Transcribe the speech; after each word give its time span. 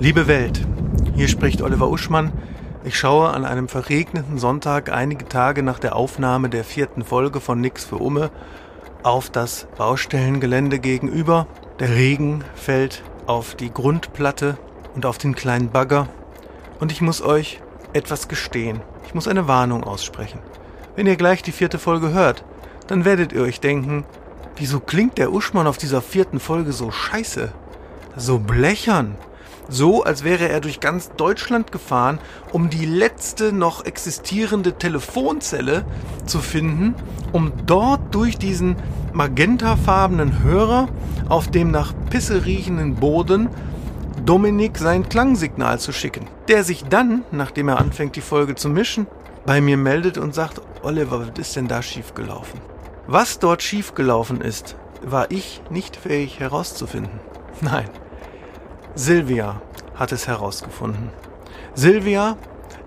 Liebe 0.00 0.28
Welt, 0.28 0.64
hier 1.16 1.26
spricht 1.26 1.60
Oliver 1.60 1.90
Uschmann. 1.90 2.30
Ich 2.84 2.96
schaue 2.96 3.30
an 3.30 3.44
einem 3.44 3.66
verregneten 3.66 4.38
Sonntag 4.38 4.92
einige 4.92 5.28
Tage 5.28 5.64
nach 5.64 5.80
der 5.80 5.96
Aufnahme 5.96 6.48
der 6.48 6.62
vierten 6.62 7.02
Folge 7.02 7.40
von 7.40 7.60
Nix 7.60 7.84
für 7.84 7.96
Umme 7.96 8.30
auf 9.02 9.28
das 9.28 9.66
Baustellengelände 9.76 10.78
gegenüber. 10.78 11.48
Der 11.80 11.90
Regen 11.90 12.44
fällt 12.54 13.02
auf 13.26 13.56
die 13.56 13.72
Grundplatte 13.72 14.56
und 14.94 15.04
auf 15.04 15.18
den 15.18 15.34
kleinen 15.34 15.70
Bagger. 15.70 16.06
Und 16.78 16.92
ich 16.92 17.00
muss 17.00 17.20
euch 17.20 17.60
etwas 17.92 18.28
gestehen. 18.28 18.80
Ich 19.04 19.14
muss 19.14 19.26
eine 19.26 19.48
Warnung 19.48 19.82
aussprechen. 19.82 20.38
Wenn 20.94 21.08
ihr 21.08 21.16
gleich 21.16 21.42
die 21.42 21.50
vierte 21.50 21.80
Folge 21.80 22.12
hört, 22.12 22.44
dann 22.86 23.04
werdet 23.04 23.32
ihr 23.32 23.42
euch 23.42 23.58
denken, 23.58 24.04
wieso 24.58 24.78
klingt 24.78 25.18
der 25.18 25.32
Uschmann 25.32 25.66
auf 25.66 25.76
dieser 25.76 26.02
vierten 26.02 26.38
Folge 26.38 26.70
so 26.70 26.92
scheiße? 26.92 27.52
So 28.16 28.38
blechern. 28.38 29.16
So, 29.68 30.02
als 30.02 30.24
wäre 30.24 30.48
er 30.48 30.60
durch 30.60 30.80
ganz 30.80 31.10
Deutschland 31.16 31.72
gefahren, 31.72 32.18
um 32.52 32.70
die 32.70 32.86
letzte 32.86 33.52
noch 33.52 33.84
existierende 33.84 34.72
Telefonzelle 34.78 35.84
zu 36.24 36.38
finden, 36.38 36.94
um 37.32 37.52
dort 37.66 38.14
durch 38.14 38.38
diesen 38.38 38.76
magentafarbenen 39.12 40.42
Hörer 40.42 40.88
auf 41.28 41.48
dem 41.48 41.70
nach 41.70 41.92
Pisse 42.08 42.46
riechenden 42.46 42.94
Boden 42.94 43.50
Dominik 44.24 44.78
sein 44.78 45.08
Klangsignal 45.08 45.78
zu 45.78 45.92
schicken, 45.92 46.26
der 46.48 46.64
sich 46.64 46.84
dann, 46.84 47.24
nachdem 47.30 47.68
er 47.68 47.78
anfängt, 47.78 48.16
die 48.16 48.20
Folge 48.20 48.54
zu 48.54 48.68
mischen, 48.68 49.06
bei 49.44 49.60
mir 49.60 49.76
meldet 49.76 50.18
und 50.18 50.34
sagt, 50.34 50.60
Oliver, 50.82 51.20
was 51.20 51.38
ist 51.38 51.56
denn 51.56 51.68
da 51.68 51.82
schiefgelaufen? 51.82 52.60
Was 53.06 53.38
dort 53.38 53.62
schiefgelaufen 53.62 54.40
ist, 54.40 54.76
war 55.02 55.30
ich 55.30 55.62
nicht 55.70 55.96
fähig 55.96 56.40
herauszufinden. 56.40 57.20
Nein, 57.60 57.88
Silvia 58.98 59.62
hat 59.94 60.10
es 60.10 60.26
herausgefunden. 60.26 61.10
Silvia, 61.76 62.36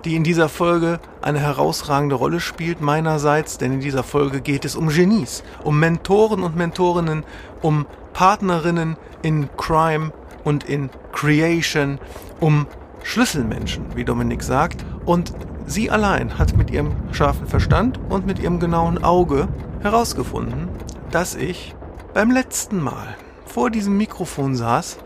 die 0.04 0.18
in 0.18 0.26
dieser 0.26 0.50
Folge 0.50 1.00
eine 1.22 1.40
herausragende 1.40 2.16
Rolle 2.16 2.42
spielt 2.42 2.82
meinerseits, 2.82 3.58
denn 3.58 3.72
in 3.72 3.80
dieser 3.80 4.04
Folge 4.04 4.42
geht 4.42 4.66
es 4.66 4.76
um 4.76 4.90
Genies, 4.90 5.42
um 5.64 5.80
Mentoren 5.80 6.44
und 6.44 6.58
Mentorinnen, 6.58 7.24
um 7.62 7.86
Partnerinnen 8.12 8.98
in 9.22 9.48
Crime 9.56 10.12
und 10.44 10.66
in 10.66 10.90
Creation, 11.14 11.98
um 12.42 12.68
Schlüsselmenschen, 13.04 13.96
wie 13.96 14.04
Dominik 14.04 14.44
sagt. 14.44 14.84
Und 15.06 15.32
sie 15.66 15.90
allein 15.90 16.38
hat 16.38 16.58
mit 16.58 16.72
ihrem 16.72 16.92
scharfen 17.14 17.48
Verstand 17.48 18.02
und 18.10 18.26
mit 18.26 18.38
ihrem 18.38 18.60
genauen 18.60 19.02
Auge 19.02 19.48
herausgefunden, 19.82 20.68
dass 21.10 21.36
ich 21.36 21.74
beim 22.14 22.32
letzten 22.32 22.82
Mal 22.82 23.16
vor 23.46 23.70
diesem 23.70 23.96
Mikrofon 23.96 24.58
saß 24.58 24.98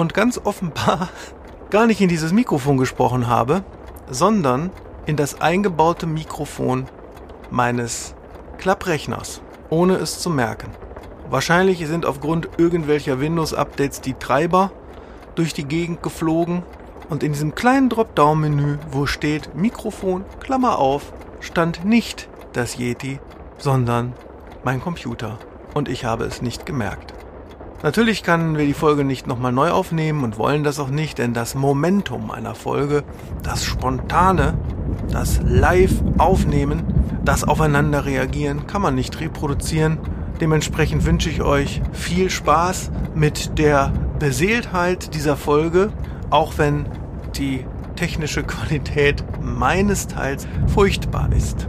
und 0.00 0.14
ganz 0.14 0.40
offenbar 0.42 1.08
gar 1.70 1.86
nicht 1.86 2.00
in 2.00 2.08
dieses 2.08 2.32
Mikrofon 2.32 2.78
gesprochen 2.78 3.28
habe, 3.28 3.62
sondern 4.10 4.70
in 5.06 5.16
das 5.16 5.40
eingebaute 5.40 6.06
Mikrofon 6.06 6.86
meines 7.50 8.14
Klapprechners, 8.58 9.40
ohne 9.68 9.94
es 9.96 10.18
zu 10.18 10.30
merken. 10.30 10.70
Wahrscheinlich 11.28 11.86
sind 11.86 12.06
aufgrund 12.06 12.48
irgendwelcher 12.56 13.20
Windows-Updates 13.20 14.00
die 14.00 14.14
Treiber 14.14 14.72
durch 15.36 15.54
die 15.54 15.64
Gegend 15.64 16.02
geflogen 16.02 16.64
und 17.08 17.22
in 17.22 17.32
diesem 17.32 17.54
kleinen 17.54 17.88
Dropdown-Menü, 17.88 18.78
wo 18.90 19.06
steht 19.06 19.54
Mikrofon, 19.54 20.24
Klammer 20.40 20.78
auf, 20.78 21.12
stand 21.40 21.84
nicht 21.84 22.28
das 22.52 22.76
Yeti, 22.76 23.20
sondern 23.58 24.12
mein 24.64 24.80
Computer. 24.80 25.38
Und 25.72 25.88
ich 25.88 26.04
habe 26.04 26.24
es 26.24 26.42
nicht 26.42 26.66
gemerkt. 26.66 27.14
Natürlich 27.82 28.22
können 28.22 28.58
wir 28.58 28.66
die 28.66 28.74
Folge 28.74 29.04
nicht 29.04 29.26
nochmal 29.26 29.52
neu 29.52 29.70
aufnehmen 29.70 30.22
und 30.22 30.36
wollen 30.36 30.64
das 30.64 30.78
auch 30.78 30.90
nicht, 30.90 31.16
denn 31.16 31.32
das 31.32 31.54
Momentum 31.54 32.30
einer 32.30 32.54
Folge, 32.54 33.04
das 33.42 33.64
Spontane, 33.64 34.52
das 35.10 35.40
Live-Aufnehmen, 35.42 36.82
das 37.24 37.42
Aufeinander 37.42 38.04
reagieren, 38.04 38.66
kann 38.66 38.82
man 38.82 38.94
nicht 38.94 39.18
reproduzieren. 39.20 39.96
Dementsprechend 40.42 41.06
wünsche 41.06 41.30
ich 41.30 41.40
euch 41.40 41.80
viel 41.92 42.28
Spaß 42.28 42.90
mit 43.14 43.58
der 43.58 43.94
Beseeltheit 44.18 45.14
dieser 45.14 45.38
Folge, 45.38 45.90
auch 46.28 46.58
wenn 46.58 46.84
die 47.36 47.64
technische 47.96 48.42
Qualität 48.44 49.24
meines 49.40 50.06
Teils 50.06 50.46
furchtbar 50.66 51.30
ist. 51.32 51.66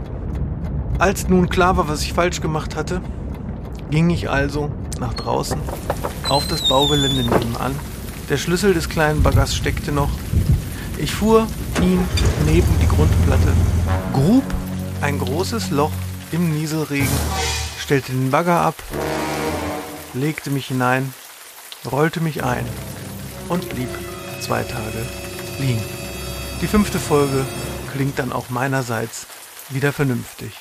Als 0.98 1.26
nun 1.28 1.48
klar 1.48 1.78
war, 1.78 1.88
was 1.88 2.02
ich 2.02 2.12
falsch 2.12 2.42
gemacht 2.42 2.76
hatte, 2.76 3.00
ging 3.90 4.10
ich 4.10 4.28
also 4.28 4.70
nach 5.02 5.14
draußen 5.14 5.60
auf 6.28 6.46
das 6.46 6.66
Baugelände 6.66 7.24
nebenan. 7.24 7.78
Der 8.30 8.38
Schlüssel 8.38 8.72
des 8.72 8.88
kleinen 8.88 9.22
Baggers 9.22 9.54
steckte 9.54 9.92
noch. 9.92 10.08
Ich 10.96 11.12
fuhr 11.12 11.46
ihn 11.82 12.00
neben 12.46 12.78
die 12.80 12.86
Grundplatte, 12.86 13.52
grub 14.14 14.44
ein 15.00 15.18
großes 15.18 15.70
Loch 15.70 15.90
im 16.30 16.54
Nieselregen, 16.54 17.18
stellte 17.78 18.12
den 18.12 18.30
Bagger 18.30 18.60
ab, 18.60 18.76
legte 20.14 20.50
mich 20.50 20.66
hinein, 20.68 21.12
rollte 21.90 22.20
mich 22.20 22.44
ein 22.44 22.64
und 23.48 23.68
blieb 23.68 23.90
zwei 24.40 24.62
Tage 24.62 25.04
liegen. 25.58 25.82
Die 26.62 26.68
fünfte 26.68 27.00
Folge 27.00 27.44
klingt 27.92 28.18
dann 28.20 28.32
auch 28.32 28.48
meinerseits 28.48 29.26
wieder 29.70 29.92
vernünftig. 29.92 30.52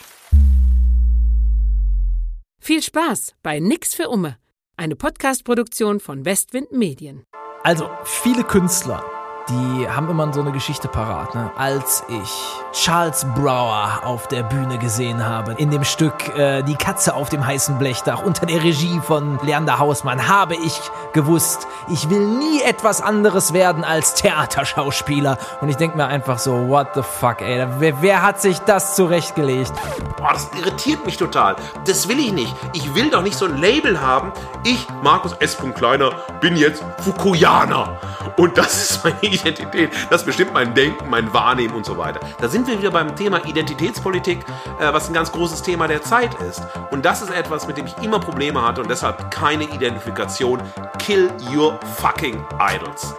Viel 2.63 2.83
Spaß 2.83 3.33
bei 3.41 3.59
Nix 3.59 3.95
für 3.95 4.07
Umme, 4.07 4.37
eine 4.77 4.95
Podcast-Produktion 4.95 5.99
von 5.99 6.25
Westwind 6.25 6.71
Medien. 6.71 7.25
Also, 7.63 7.89
viele 8.03 8.43
Künstler 8.43 9.03
die 9.49 9.87
haben 9.89 10.09
immer 10.09 10.31
so 10.33 10.41
eine 10.41 10.51
Geschichte 10.51 10.87
parat. 10.87 11.35
Ne? 11.35 11.51
Als 11.55 12.03
ich 12.07 12.31
Charles 12.73 13.25
Brower 13.35 14.01
auf 14.03 14.27
der 14.27 14.43
Bühne 14.43 14.77
gesehen 14.77 15.25
habe, 15.25 15.53
in 15.53 15.71
dem 15.71 15.83
Stück 15.83 16.35
äh, 16.37 16.61
Die 16.63 16.75
Katze 16.75 17.15
auf 17.15 17.29
dem 17.29 17.45
heißen 17.45 17.77
Blechdach 17.77 18.23
unter 18.23 18.45
der 18.45 18.63
Regie 18.63 18.99
von 19.03 19.39
Leander 19.43 19.79
Hausmann, 19.79 20.27
habe 20.27 20.55
ich 20.55 20.79
gewusst, 21.13 21.67
ich 21.89 22.09
will 22.09 22.25
nie 22.25 22.61
etwas 22.61 23.01
anderes 23.01 23.53
werden 23.53 23.83
als 23.83 24.13
Theaterschauspieler. 24.15 25.37
Und 25.59 25.69
ich 25.69 25.77
denke 25.77 25.97
mir 25.97 26.07
einfach 26.07 26.39
so, 26.39 26.67
what 26.67 26.89
the 26.95 27.01
fuck, 27.01 27.41
ey, 27.41 27.67
wer, 27.79 28.01
wer 28.01 28.21
hat 28.21 28.41
sich 28.41 28.59
das 28.59 28.95
zurechtgelegt? 28.95 29.73
Boah, 30.17 30.33
das 30.33 30.49
irritiert 30.57 31.05
mich 31.05 31.17
total. 31.17 31.55
Das 31.85 32.07
will 32.07 32.19
ich 32.19 32.31
nicht. 32.31 32.55
Ich 32.73 32.93
will 32.95 33.09
doch 33.09 33.23
nicht 33.23 33.37
so 33.37 33.45
ein 33.45 33.57
Label 33.57 33.99
haben. 33.99 34.31
Ich, 34.63 34.87
Markus 35.01 35.33
S. 35.39 35.57
Kleiner, 35.75 36.11
bin 36.39 36.57
jetzt 36.57 36.83
Fukuyaner. 36.99 37.99
Und 38.37 38.57
das 38.57 38.81
ist 38.81 39.03
meine 39.03 39.19
Identität. 39.31 39.91
Das 40.09 40.25
bestimmt 40.25 40.53
mein 40.53 40.73
Denken, 40.73 41.09
mein 41.09 41.33
Wahrnehmen 41.33 41.75
und 41.75 41.85
so 41.85 41.97
weiter. 41.97 42.19
Da 42.39 42.47
sind 42.47 42.67
wir 42.67 42.77
wieder 42.77 42.91
beim 42.91 43.15
Thema 43.15 43.43
Identitätspolitik, 43.45 44.39
äh, 44.79 44.93
was 44.93 45.07
ein 45.07 45.13
ganz 45.13 45.31
großes 45.31 45.61
Thema 45.61 45.87
der 45.87 46.01
Zeit 46.01 46.33
ist. 46.41 46.61
Und 46.91 47.05
das 47.05 47.21
ist 47.21 47.31
etwas, 47.31 47.67
mit 47.67 47.77
dem 47.77 47.85
ich 47.85 47.97
immer 48.01 48.19
Probleme 48.19 48.61
hatte 48.61 48.81
und 48.81 48.89
deshalb 48.89 49.31
keine 49.31 49.63
Identifikation. 49.63 50.61
Kill 50.99 51.31
your 51.53 51.79
fucking 51.97 52.43
idols. 52.59 53.15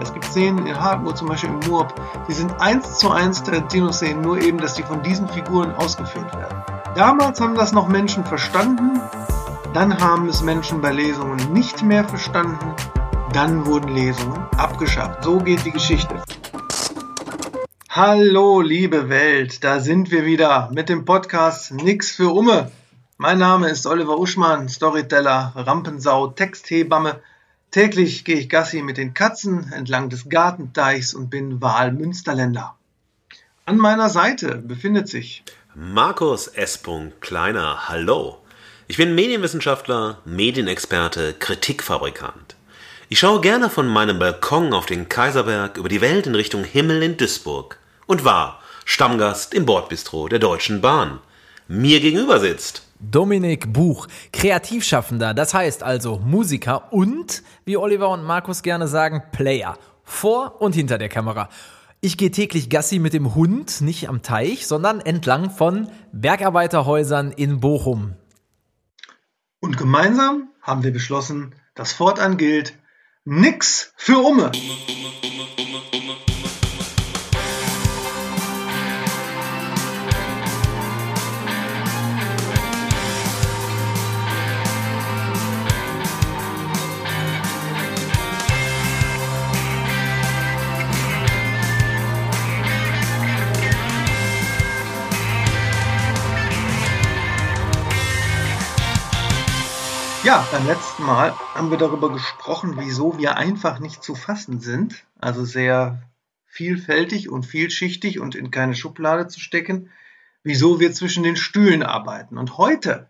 Es 0.00 0.12
gibt 0.12 0.24
Szenen 0.26 0.66
in 0.66 0.78
Hardwood, 0.78 1.16
zum 1.16 1.28
Beispiel 1.28 1.50
im 1.50 1.60
Moab, 1.68 1.94
die 2.28 2.32
sind 2.32 2.60
eins 2.60 2.98
zu 2.98 3.10
eins 3.10 3.42
Tarantino-Szenen, 3.42 4.20
nur 4.20 4.38
eben, 4.40 4.58
dass 4.58 4.74
die 4.74 4.82
von 4.82 5.02
diesen 5.02 5.28
Figuren 5.28 5.74
ausgeführt 5.74 6.32
werden. 6.36 6.62
Damals 6.94 7.40
haben 7.40 7.54
das 7.54 7.72
noch 7.72 7.88
Menschen 7.88 8.24
verstanden, 8.24 9.00
dann 9.72 10.00
haben 10.00 10.28
es 10.28 10.42
Menschen 10.42 10.80
bei 10.80 10.92
Lesungen 10.92 11.52
nicht 11.52 11.82
mehr 11.82 12.04
verstanden 12.04 12.74
dann 13.32 13.66
wurden 13.66 13.94
Lesungen 13.94 14.38
abgeschafft. 14.56 15.24
So 15.24 15.38
geht 15.38 15.64
die 15.64 15.72
Geschichte. 15.72 16.22
Hallo, 17.88 18.60
liebe 18.60 19.08
Welt, 19.08 19.64
da 19.64 19.80
sind 19.80 20.10
wir 20.10 20.24
wieder 20.24 20.70
mit 20.72 20.88
dem 20.88 21.04
Podcast 21.04 21.72
Nix 21.72 22.10
für 22.10 22.28
Umme. 22.28 22.70
Mein 23.16 23.38
Name 23.38 23.70
ist 23.70 23.86
Oliver 23.86 24.18
Uschmann, 24.18 24.68
Storyteller, 24.68 25.52
Rampensau, 25.56 26.26
Texthebamme. 26.28 27.20
Täglich 27.70 28.24
gehe 28.24 28.36
ich 28.36 28.48
Gassi 28.48 28.82
mit 28.82 28.98
den 28.98 29.14
Katzen 29.14 29.72
entlang 29.72 30.10
des 30.10 30.28
Gartenteichs 30.28 31.14
und 31.14 31.30
bin 31.30 31.62
Wahlmünsterländer. 31.62 32.74
An 33.64 33.78
meiner 33.78 34.10
Seite 34.10 34.56
befindet 34.56 35.08
sich 35.08 35.42
Markus 35.74 36.46
S. 36.46 36.82
Kleiner. 37.20 37.88
Hallo. 37.88 38.38
Ich 38.88 38.98
bin 38.98 39.14
Medienwissenschaftler, 39.14 40.18
Medienexperte, 40.24 41.34
Kritikfabrikant. 41.38 42.55
Ich 43.08 43.20
schaue 43.20 43.40
gerne 43.40 43.70
von 43.70 43.86
meinem 43.86 44.18
Balkon 44.18 44.72
auf 44.72 44.86
den 44.86 45.08
Kaiserberg 45.08 45.76
über 45.76 45.88
die 45.88 46.00
Welt 46.00 46.26
in 46.26 46.34
Richtung 46.34 46.64
Himmel 46.64 47.04
in 47.04 47.16
Duisburg 47.16 47.78
und 48.06 48.24
war 48.24 48.60
Stammgast 48.84 49.54
im 49.54 49.64
Bordbistro 49.64 50.26
der 50.26 50.40
Deutschen 50.40 50.80
Bahn. 50.80 51.20
Mir 51.68 52.00
gegenüber 52.00 52.40
sitzt 52.40 52.82
Dominik 52.98 53.72
Buch, 53.72 54.08
Kreativschaffender, 54.32 55.34
das 55.34 55.54
heißt 55.54 55.84
also 55.84 56.18
Musiker 56.18 56.92
und, 56.92 57.44
wie 57.64 57.76
Oliver 57.76 58.08
und 58.08 58.24
Markus 58.24 58.62
gerne 58.62 58.88
sagen, 58.88 59.22
Player. 59.30 59.78
Vor 60.02 60.60
und 60.60 60.74
hinter 60.74 60.98
der 60.98 61.08
Kamera. 61.08 61.48
Ich 62.00 62.16
gehe 62.18 62.32
täglich 62.32 62.70
Gassi 62.70 62.98
mit 62.98 63.12
dem 63.12 63.36
Hund, 63.36 63.82
nicht 63.82 64.08
am 64.08 64.22
Teich, 64.22 64.66
sondern 64.66 64.98
entlang 64.98 65.50
von 65.50 65.88
Bergarbeiterhäusern 66.10 67.30
in 67.30 67.60
Bochum. 67.60 68.14
Und 69.60 69.76
gemeinsam 69.76 70.48
haben 70.60 70.82
wir 70.82 70.92
beschlossen, 70.92 71.54
dass 71.76 71.92
fortan 71.92 72.36
gilt, 72.36 72.74
Nix 73.28 73.92
für 73.96 74.18
Umme. 74.18 74.52
Ja, 100.26 100.44
beim 100.50 100.66
letzten 100.66 101.04
Mal 101.04 101.38
haben 101.54 101.70
wir 101.70 101.78
darüber 101.78 102.10
gesprochen, 102.12 102.74
wieso 102.78 103.16
wir 103.16 103.36
einfach 103.36 103.78
nicht 103.78 104.02
zu 104.02 104.16
fassen 104.16 104.58
sind. 104.58 105.06
Also 105.20 105.44
sehr 105.44 106.02
vielfältig 106.46 107.30
und 107.30 107.46
vielschichtig 107.46 108.18
und 108.18 108.34
in 108.34 108.50
keine 108.50 108.74
Schublade 108.74 109.28
zu 109.28 109.38
stecken. 109.38 109.88
Wieso 110.42 110.80
wir 110.80 110.92
zwischen 110.92 111.22
den 111.22 111.36
Stühlen 111.36 111.84
arbeiten. 111.84 112.38
Und 112.38 112.58
heute 112.58 113.08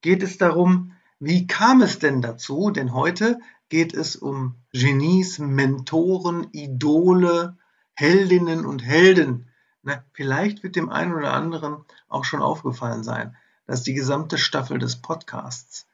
geht 0.00 0.22
es 0.22 0.38
darum, 0.38 0.92
wie 1.20 1.46
kam 1.46 1.82
es 1.82 1.98
denn 1.98 2.22
dazu? 2.22 2.70
Denn 2.70 2.94
heute 2.94 3.38
geht 3.68 3.92
es 3.92 4.16
um 4.16 4.54
Genies, 4.72 5.38
Mentoren, 5.38 6.46
Idole, 6.52 7.58
Heldinnen 7.92 8.64
und 8.64 8.82
Helden. 8.82 9.50
Na, 9.82 10.02
vielleicht 10.14 10.62
wird 10.62 10.76
dem 10.76 10.88
einen 10.88 11.12
oder 11.12 11.34
anderen 11.34 11.84
auch 12.08 12.24
schon 12.24 12.40
aufgefallen 12.40 13.04
sein, 13.04 13.36
dass 13.66 13.82
die 13.82 13.92
gesamte 13.92 14.38
Staffel 14.38 14.78
des 14.78 14.96
Podcasts 14.96 15.86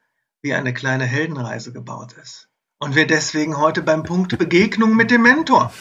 wie 0.43 0.55
eine 0.55 0.75
kleine 0.75 1.05
Heldenreise 1.05 1.73
gebaut 1.73 2.15
ist. 2.21 2.49
Und 2.79 2.97
wir 2.97 3.07
deswegen 3.07 3.59
heute 3.59 3.81
beim 3.81 4.03
Punkt 4.03 4.37
Begegnung 4.37 4.97
mit 4.97 5.13
dem 5.13 5.23
Mentor 5.23 5.73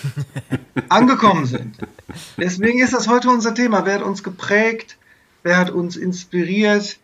angekommen 0.89 1.47
sind. 1.47 1.77
Deswegen 2.37 2.79
ist 2.79 2.93
das 2.93 3.07
heute 3.07 3.29
unser 3.31 3.55
Thema. 3.55 3.85
Wer 3.85 3.95
hat 3.95 4.03
uns 4.03 4.21
geprägt? 4.21 4.99
Wer 5.41 5.57
hat 5.57 5.71
uns 5.71 5.97
inspiriert? 5.97 6.99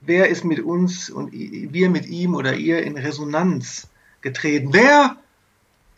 Wer 0.00 0.28
ist 0.30 0.44
mit 0.44 0.60
uns 0.60 1.10
und 1.10 1.32
wir 1.32 1.90
mit 1.90 2.06
ihm 2.06 2.34
oder 2.34 2.54
ihr 2.54 2.82
in 2.82 2.96
Resonanz 2.96 3.88
getreten? 4.22 4.72
Wer, 4.72 5.16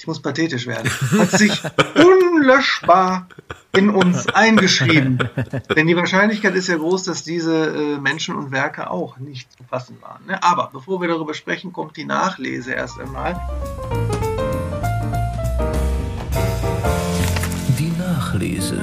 ich 0.02 0.08
muss 0.08 0.20
pathetisch 0.20 0.66
werden, 0.66 0.90
hat 1.16 1.31
sich 1.31 1.62
unlöschbar 1.94 3.28
in 3.70 3.88
uns 3.88 4.26
eingeschrieben. 4.26 5.20
Denn 5.76 5.87
die 5.87 5.94
Wahrscheinlichkeit 5.94 6.56
ist 6.56 6.66
ja 6.66 6.76
groß, 6.76 7.04
dass 7.04 7.22
diese 7.22 7.69
äh, 7.69 7.99
Menschen 7.99 8.34
und 8.34 8.50
Werke 8.50 8.90
auch 8.90 9.19
nicht 9.19 9.52
zu 9.52 9.62
fassen 9.62 9.99
waren. 10.00 10.26
Ne? 10.26 10.43
Aber 10.43 10.70
bevor 10.72 11.00
wir 11.00 11.06
darüber 11.06 11.34
sprechen, 11.34 11.72
kommt 11.72 11.96
die 11.96 12.04
Nachlese 12.04 12.72
erst 12.72 12.99
einmal. 12.99 13.40
Die 17.78 17.93
Nachlese. 17.96 18.81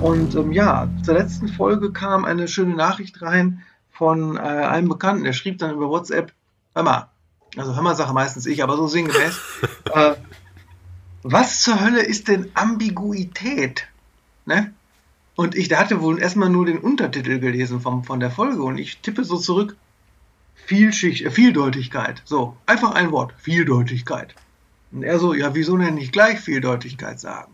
Und 0.00 0.34
ähm, 0.34 0.52
ja, 0.52 0.88
zur 1.02 1.12
letzten 1.12 1.48
Folge 1.48 1.92
kam 1.92 2.24
eine 2.24 2.48
schöne 2.48 2.74
Nachricht 2.74 3.20
rein 3.20 3.62
von 3.90 4.38
äh, 4.38 4.40
einem 4.40 4.88
Bekannten, 4.88 5.24
der 5.24 5.34
schrieb 5.34 5.58
dann 5.58 5.74
über 5.74 5.90
WhatsApp, 5.90 6.32
hör 6.74 6.84
mal, 6.84 7.10
also 7.56 7.74
hör 7.74 7.82
mal 7.82 7.96
Sache 7.96 8.12
meistens 8.12 8.46
ich, 8.46 8.62
aber 8.62 8.76
so 8.76 8.86
sinngemäß, 8.86 9.40
äh, 9.94 10.14
was 11.22 11.62
zur 11.62 11.80
Hölle 11.80 12.02
ist 12.02 12.28
denn 12.28 12.50
Ambiguität? 12.54 13.86
Ne? 14.46 14.72
Und 15.34 15.54
ich 15.54 15.68
da 15.68 15.78
hatte 15.78 16.00
wohl 16.00 16.18
erstmal 16.20 16.48
nur 16.48 16.66
den 16.66 16.78
Untertitel 16.78 17.38
gelesen 17.38 17.80
vom, 17.80 18.04
von 18.04 18.20
der 18.20 18.30
Folge 18.30 18.62
und 18.62 18.78
ich 18.78 18.98
tippe 18.98 19.24
so 19.24 19.38
zurück, 19.38 19.76
Vielschicht, 20.66 21.24
äh, 21.24 21.30
Vieldeutigkeit. 21.30 22.22
So, 22.24 22.56
einfach 22.66 22.92
ein 22.92 23.12
Wort, 23.12 23.32
Vieldeutigkeit. 23.38 24.34
Und 24.90 25.02
er 25.02 25.18
so, 25.18 25.34
ja, 25.34 25.54
wieso 25.54 25.76
denn 25.76 25.94
nicht 25.94 26.12
gleich 26.12 26.40
Vieldeutigkeit 26.40 27.20
sagen? 27.20 27.52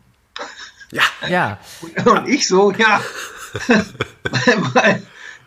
Ja. 0.90 1.02
Ja. 1.28 1.58
Und 2.04 2.28
ich 2.28 2.46
so, 2.46 2.72
ja. 2.72 3.00
weil, 3.68 4.74
weil 4.74 5.02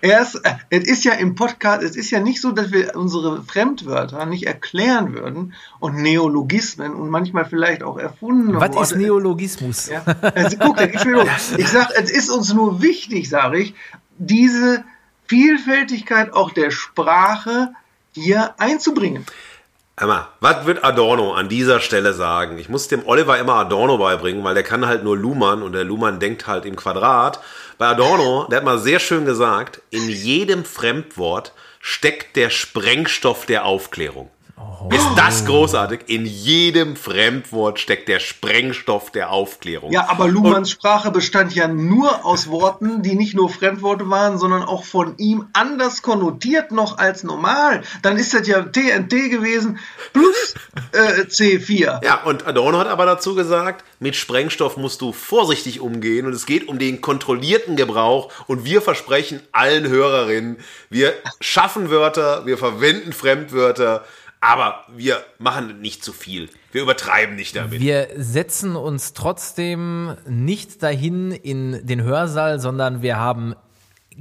erst, 0.08 0.42
es 0.70 0.84
ist 0.86 1.04
ja 1.04 1.14
im 1.14 1.36
Podcast, 1.36 1.84
es 1.84 1.96
ist 1.96 2.12
ja 2.12 2.20
nicht 2.20 2.42
so, 2.42 2.52
dass 2.52 2.72
wir 2.72 2.96
unsere 2.96 3.44
Fremdwörter 3.44 4.26
nicht 4.26 4.48
erklären 4.48 5.14
würden 5.14 5.54
und 5.80 5.96
Neologismen 5.96 6.94
und 6.94 7.10
manchmal 7.10 7.46
vielleicht 7.46 7.84
auch 7.84 7.98
erfunden. 7.98 8.56
Was 8.60 8.92
ist 8.92 8.98
Neologismus? 8.98 9.90
Ja. 9.90 10.04
Also, 10.36 10.58
guck, 10.58 10.78
da 10.78 10.88
geht's 10.88 11.06
mir 11.06 11.14
los. 11.14 11.28
Ich 11.58 11.70
sag, 11.70 11.90
es 11.96 12.10
ist 12.10 12.30
uns 12.30 12.54
nur 12.54 12.82
wichtig, 12.82 13.30
sage 13.30 13.60
ich, 13.60 13.74
diese 14.18 14.84
Vielfältigkeit 15.28 16.34
auch 16.34 16.52
der 16.52 16.72
Sprache 16.72 17.74
hier 18.14 18.56
einzubringen. 18.60 19.26
Emma, 20.00 20.28
was 20.42 20.68
wird 20.68 20.84
Adorno 20.84 21.34
an 21.34 21.50
dieser 21.50 21.80
Stelle 21.80 22.14
sagen? 22.14 22.60
Ich 22.60 22.70
muss 22.70 22.88
dem 22.88 23.08
Oliver 23.08 23.40
immer 23.40 23.56
Adorno 23.56 23.98
beibringen, 23.98 24.44
weil 24.44 24.54
der 24.54 24.62
kann 24.62 24.86
halt 24.86 25.04
nur 25.04 25.18
Luhmann 25.18 25.64
und 25.64 25.72
der 25.72 25.86
Luhmann 25.86 26.20
denkt 26.20 26.46
halt 26.46 26.66
im 26.66 26.76
Quadrat. 26.76 27.40
Bei 27.80 27.88
Adorno, 27.88 28.46
der 28.48 28.58
hat 28.58 28.64
mal 28.64 28.78
sehr 28.78 29.00
schön 29.00 29.26
gesagt, 29.26 29.82
in 29.90 30.08
jedem 30.08 30.66
Fremdwort 30.66 31.52
steckt 31.80 32.36
der 32.36 32.52
Sprengstoff 32.52 33.48
der 33.48 33.66
Aufklärung. 33.66 34.30
Oh. 34.80 34.90
Ist 34.94 35.08
das 35.16 35.46
großartig? 35.46 36.02
In 36.08 36.26
jedem 36.26 36.96
Fremdwort 36.96 37.80
steckt 37.80 38.08
der 38.08 38.20
Sprengstoff 38.20 39.12
der 39.12 39.32
Aufklärung. 39.32 39.92
Ja, 39.92 40.10
aber 40.10 40.28
Luhmanns 40.28 40.70
Sprache 40.70 41.10
bestand 41.10 41.56
ja 41.56 41.68
nur 41.68 42.26
aus 42.26 42.48
Worten, 42.50 43.02
die 43.02 43.16
nicht 43.16 43.34
nur 43.34 43.50
Fremdworte 43.50 44.10
waren, 44.10 44.38
sondern 44.38 44.64
auch 44.64 44.84
von 44.84 45.18
ihm 45.18 45.48
anders 45.54 46.04
konnotiert 46.04 46.72
noch 46.72 47.00
als 47.00 47.24
normal. 47.24 47.82
Dann 48.04 48.18
ist 48.18 48.34
das 48.34 48.48
ja 48.48 48.62
TNT 48.62 49.32
gewesen 49.32 49.80
plus 50.14 50.54
äh, 50.92 51.24
C4. 51.24 52.04
Ja, 52.04 52.24
und 52.24 52.46
Adorno 52.46 52.78
hat 52.78 52.88
aber 52.88 53.06
dazu 53.06 53.34
gesagt, 53.34 53.84
mit 54.00 54.16
Sprengstoff 54.16 54.78
musst 54.78 55.02
du 55.02 55.12
vorsichtig 55.12 55.80
umgehen 55.80 56.28
und 56.28 56.34
es 56.34 56.46
geht 56.46 56.68
um 56.68 56.78
den 56.78 57.02
kontrollierten 57.02 57.76
Gebrauch 57.76 58.32
und 58.46 58.64
wir 58.64 58.82
versprechen 58.82 59.42
allen 59.52 59.88
Hörerinnen, 59.88 60.58
wir 60.90 61.14
schaffen 61.42 61.90
Wörter, 61.90 62.46
wir 62.46 62.58
verwenden 62.58 63.12
Fremdwörter, 63.12 64.06
aber 64.40 64.86
wir 64.90 65.24
machen 65.40 65.82
nicht 65.82 66.04
zu 66.04 66.14
viel. 66.14 66.50
Wir 66.72 66.82
übertreiben 66.84 67.36
nicht 67.36 67.56
damit. 67.56 67.80
Wir 67.80 68.10
setzen 68.16 68.76
uns 68.76 69.14
trotzdem 69.14 70.16
nicht 70.28 70.84
dahin 70.84 71.32
in 71.32 71.86
den 71.86 72.04
Hörsaal, 72.04 72.60
sondern 72.60 73.02
wir 73.02 73.18
haben 73.18 73.56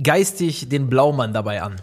geistig 0.02 0.68
den 0.68 0.88
Blaumann 0.88 1.32
dabei 1.32 1.62
an. 1.62 1.76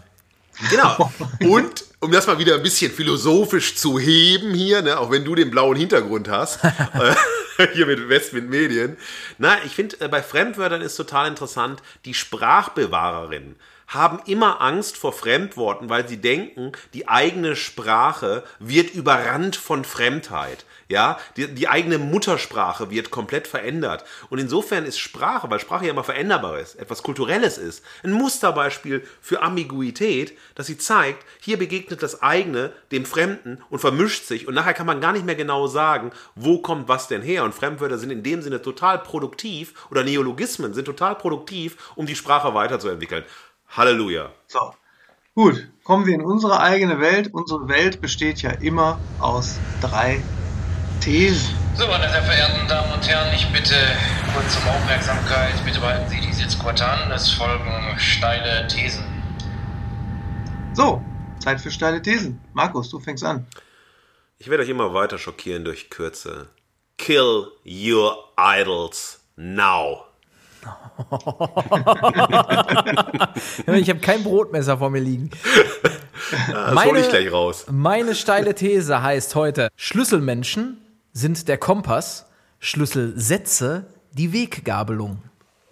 Genau. 0.70 1.10
Und 1.40 1.84
um 2.00 2.12
das 2.12 2.26
mal 2.26 2.38
wieder 2.38 2.54
ein 2.54 2.62
bisschen 2.62 2.92
philosophisch 2.92 3.76
zu 3.76 3.98
heben 3.98 4.54
hier, 4.54 4.82
ne, 4.82 4.98
auch 4.98 5.10
wenn 5.10 5.24
du 5.24 5.34
den 5.34 5.50
blauen 5.50 5.76
Hintergrund 5.76 6.28
hast, 6.28 6.62
äh, 6.62 7.14
hier 7.72 7.86
mit 7.86 8.08
Westwind 8.08 8.50
Medien. 8.50 8.96
Na, 9.38 9.56
ich 9.64 9.74
finde, 9.74 10.00
äh, 10.00 10.08
bei 10.08 10.22
Fremdwörtern 10.22 10.80
ist 10.80 10.96
total 10.96 11.28
interessant, 11.28 11.82
die 12.04 12.14
Sprachbewahrerin 12.14 13.56
haben 13.86 14.20
immer 14.26 14.60
Angst 14.60 14.96
vor 14.96 15.12
Fremdworten, 15.12 15.88
weil 15.88 16.08
sie 16.08 16.18
denken, 16.18 16.72
die 16.92 17.08
eigene 17.08 17.56
Sprache 17.56 18.44
wird 18.58 18.94
überrannt 18.94 19.56
von 19.56 19.84
Fremdheit. 19.84 20.64
Ja, 20.88 21.18
die, 21.36 21.48
die 21.48 21.68
eigene 21.68 21.96
Muttersprache 21.98 22.90
wird 22.90 23.10
komplett 23.10 23.46
verändert. 23.46 24.04
Und 24.28 24.38
insofern 24.38 24.84
ist 24.84 24.98
Sprache, 24.98 25.50
weil 25.50 25.58
Sprache 25.58 25.86
ja 25.86 25.92
immer 25.92 26.04
veränderbar 26.04 26.58
ist, 26.58 26.74
etwas 26.74 27.02
Kulturelles 27.02 27.56
ist, 27.56 27.82
ein 28.02 28.12
Musterbeispiel 28.12 29.06
für 29.20 29.40
Ambiguität, 29.40 30.36
dass 30.54 30.66
sie 30.66 30.76
zeigt, 30.76 31.24
hier 31.40 31.58
begegnet 31.58 32.02
das 32.02 32.22
eigene 32.22 32.70
dem 32.92 33.06
Fremden 33.06 33.62
und 33.70 33.78
vermischt 33.78 34.26
sich. 34.26 34.46
Und 34.46 34.54
nachher 34.54 34.74
kann 34.74 34.86
man 34.86 35.00
gar 35.00 35.12
nicht 35.12 35.24
mehr 35.24 35.34
genau 35.34 35.66
sagen, 35.66 36.12
wo 36.34 36.58
kommt 36.58 36.86
was 36.86 37.08
denn 37.08 37.22
her. 37.22 37.44
Und 37.44 37.54
Fremdwörter 37.54 37.96
sind 37.96 38.10
in 38.10 38.22
dem 38.22 38.42
Sinne 38.42 38.60
total 38.60 38.98
produktiv 38.98 39.72
oder 39.90 40.04
Neologismen 40.04 40.74
sind 40.74 40.84
total 40.84 41.14
produktiv, 41.14 41.92
um 41.94 42.04
die 42.04 42.16
Sprache 42.16 42.52
weiterzuentwickeln. 42.52 43.24
Halleluja. 43.76 44.30
So, 44.46 44.72
gut, 45.34 45.68
kommen 45.82 46.06
wir 46.06 46.14
in 46.14 46.22
unsere 46.22 46.60
eigene 46.60 47.00
Welt. 47.00 47.34
Unsere 47.34 47.68
Welt 47.68 48.00
besteht 48.00 48.40
ja 48.40 48.50
immer 48.50 49.00
aus 49.18 49.58
drei 49.80 50.22
Thesen. 51.00 51.52
So, 51.74 51.88
meine 51.88 52.08
sehr 52.08 52.22
verehrten 52.22 52.68
Damen 52.68 52.92
und 52.92 53.08
Herren, 53.08 53.34
ich 53.34 53.44
bitte 53.48 53.74
kurz 54.32 54.56
um 54.58 54.68
Aufmerksamkeit. 54.68 55.54
Bitte 55.64 55.80
behalten 55.80 56.08
Sie 56.08 56.20
die 56.20 56.32
Sitzquote 56.32 56.86
an. 56.86 57.10
Es 57.10 57.32
folgen 57.32 57.98
steile 57.98 58.68
Thesen. 58.68 59.04
So, 60.74 61.02
Zeit 61.40 61.60
für 61.60 61.72
steile 61.72 62.00
Thesen. 62.00 62.40
Markus, 62.52 62.90
du 62.90 63.00
fängst 63.00 63.24
an. 63.24 63.44
Ich 64.38 64.48
werde 64.48 64.62
euch 64.62 64.68
immer 64.68 64.94
weiter 64.94 65.18
schockieren 65.18 65.64
durch 65.64 65.90
Kürze. 65.90 66.48
Kill 66.96 67.48
your 67.66 68.32
idols 68.36 69.20
now. 69.34 70.04
ich 73.66 73.90
habe 73.90 74.00
kein 74.00 74.22
Brotmesser 74.22 74.78
vor 74.78 74.90
mir 74.90 75.00
liegen. 75.00 75.30
Das 76.50 76.84
hole 76.84 77.00
ich 77.00 77.08
gleich 77.08 77.32
raus. 77.32 77.66
Meine 77.70 78.14
steile 78.14 78.54
These 78.54 79.02
heißt 79.02 79.34
heute: 79.34 79.68
Schlüsselmenschen 79.76 80.78
sind 81.12 81.48
der 81.48 81.58
Kompass, 81.58 82.26
Schlüsselsätze 82.60 83.86
die 84.12 84.32
Weggabelung. 84.32 85.18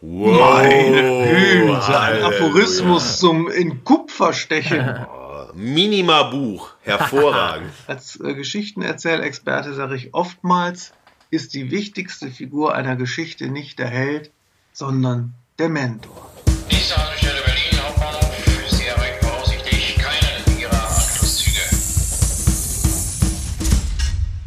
Wow, 0.00 0.36
Meine 0.36 1.64
Güte, 1.64 2.00
ein 2.00 2.22
Aphorismus 2.24 3.18
zum 3.18 3.48
in 3.48 3.84
Kupfer 3.84 4.32
stechen. 4.32 5.06
Minima 5.54 6.24
Buch. 6.24 6.70
Hervorragend. 6.80 7.70
Als 7.86 8.18
äh, 8.20 8.34
Geschichtenerzählexperte 8.34 9.74
sage 9.74 9.96
ich 9.96 10.14
oftmals, 10.14 10.92
ist 11.30 11.54
die 11.54 11.70
wichtigste 11.70 12.30
Figur 12.30 12.74
einer 12.74 12.96
Geschichte 12.96 13.48
nicht 13.48 13.78
der 13.78 13.88
Held, 13.88 14.32
sondern 14.72 15.34
der 15.58 15.68
Mentor. 15.68 16.30
Nächste 16.70 16.96
Haltestelle 16.96 17.40
Berlin, 17.44 17.84
Hauptbahnhof. 17.84 18.70
Sie 18.70 18.86
erreichen 18.86 19.26
voraussichtlich 19.26 19.98
keinen 19.98 20.58
Ihrer 20.58 20.72
Anschlusszüge. 20.72 21.60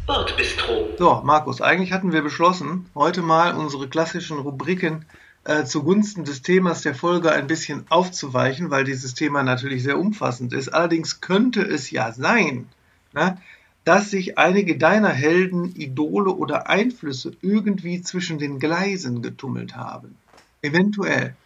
Bordbistro. 0.06 0.88
So, 0.98 1.22
Markus, 1.24 1.60
eigentlich 1.60 1.92
hatten 1.92 2.12
wir 2.12 2.22
beschlossen, 2.22 2.90
heute 2.94 3.22
mal 3.22 3.54
unsere 3.54 3.88
klassischen 3.88 4.38
Rubriken 4.38 5.04
äh, 5.44 5.64
zugunsten 5.64 6.24
des 6.24 6.42
Themas 6.42 6.82
der 6.82 6.94
Folge 6.94 7.30
ein 7.30 7.46
bisschen 7.46 7.84
aufzuweichen, 7.88 8.70
weil 8.70 8.84
dieses 8.84 9.14
Thema 9.14 9.44
natürlich 9.44 9.84
sehr 9.84 9.98
umfassend 9.98 10.52
ist. 10.52 10.68
Allerdings 10.68 11.20
könnte 11.20 11.62
es 11.62 11.90
ja 11.92 12.12
sein, 12.12 12.68
ne, 13.12 13.38
dass 13.86 14.10
sich 14.10 14.36
einige 14.36 14.76
deiner 14.76 15.10
Helden, 15.10 15.76
Idole 15.76 16.32
oder 16.32 16.68
Einflüsse 16.68 17.36
irgendwie 17.40 18.02
zwischen 18.02 18.38
den 18.38 18.58
Gleisen 18.58 19.22
getummelt 19.22 19.76
haben. 19.76 20.16
Eventuell. 20.60 21.36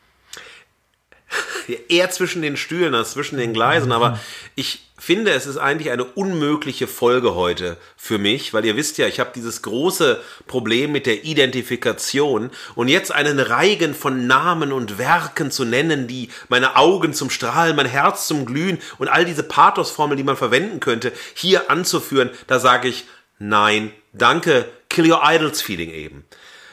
eher 1.88 2.10
zwischen 2.10 2.40
den 2.40 2.56
Stühlen 2.56 2.94
als 2.94 3.12
zwischen 3.12 3.36
den 3.36 3.52
Gleisen, 3.52 3.92
aber 3.92 4.18
ich 4.54 4.89
finde, 5.02 5.32
es 5.32 5.46
ist 5.46 5.56
eigentlich 5.56 5.90
eine 5.90 6.04
unmögliche 6.04 6.86
Folge 6.86 7.34
heute 7.34 7.76
für 7.96 8.18
mich, 8.18 8.52
weil 8.52 8.64
ihr 8.64 8.76
wisst 8.76 8.98
ja, 8.98 9.06
ich 9.06 9.18
habe 9.18 9.32
dieses 9.34 9.62
große 9.62 10.20
Problem 10.46 10.92
mit 10.92 11.06
der 11.06 11.24
Identifikation 11.24 12.50
und 12.74 12.88
jetzt 12.88 13.10
einen 13.10 13.40
Reigen 13.40 13.94
von 13.94 14.26
Namen 14.26 14.72
und 14.72 14.98
Werken 14.98 15.50
zu 15.50 15.64
nennen, 15.64 16.06
die 16.06 16.28
meine 16.48 16.76
Augen 16.76 17.14
zum 17.14 17.30
Strahlen, 17.30 17.76
mein 17.76 17.86
Herz 17.86 18.26
zum 18.26 18.44
Glühen 18.44 18.78
und 18.98 19.08
all 19.08 19.24
diese 19.24 19.42
Pathosformeln, 19.42 20.18
die 20.18 20.24
man 20.24 20.36
verwenden 20.36 20.80
könnte, 20.80 21.12
hier 21.34 21.70
anzuführen, 21.70 22.30
da 22.46 22.58
sage 22.58 22.88
ich 22.88 23.04
nein, 23.38 23.92
danke, 24.12 24.68
kill 24.88 25.10
your 25.10 25.22
idols 25.24 25.62
Feeling 25.62 25.90
eben. 25.90 26.24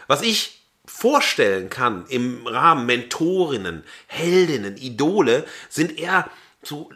Was 0.07 0.21
ich 0.21 0.61
vorstellen 0.85 1.69
kann 1.69 2.05
im 2.09 2.45
Rahmen 2.47 2.85
Mentorinnen, 2.85 3.83
Heldinnen, 4.07 4.77
Idole, 4.77 5.45
sind 5.69 5.97
eher 5.97 6.29
so 6.63 6.89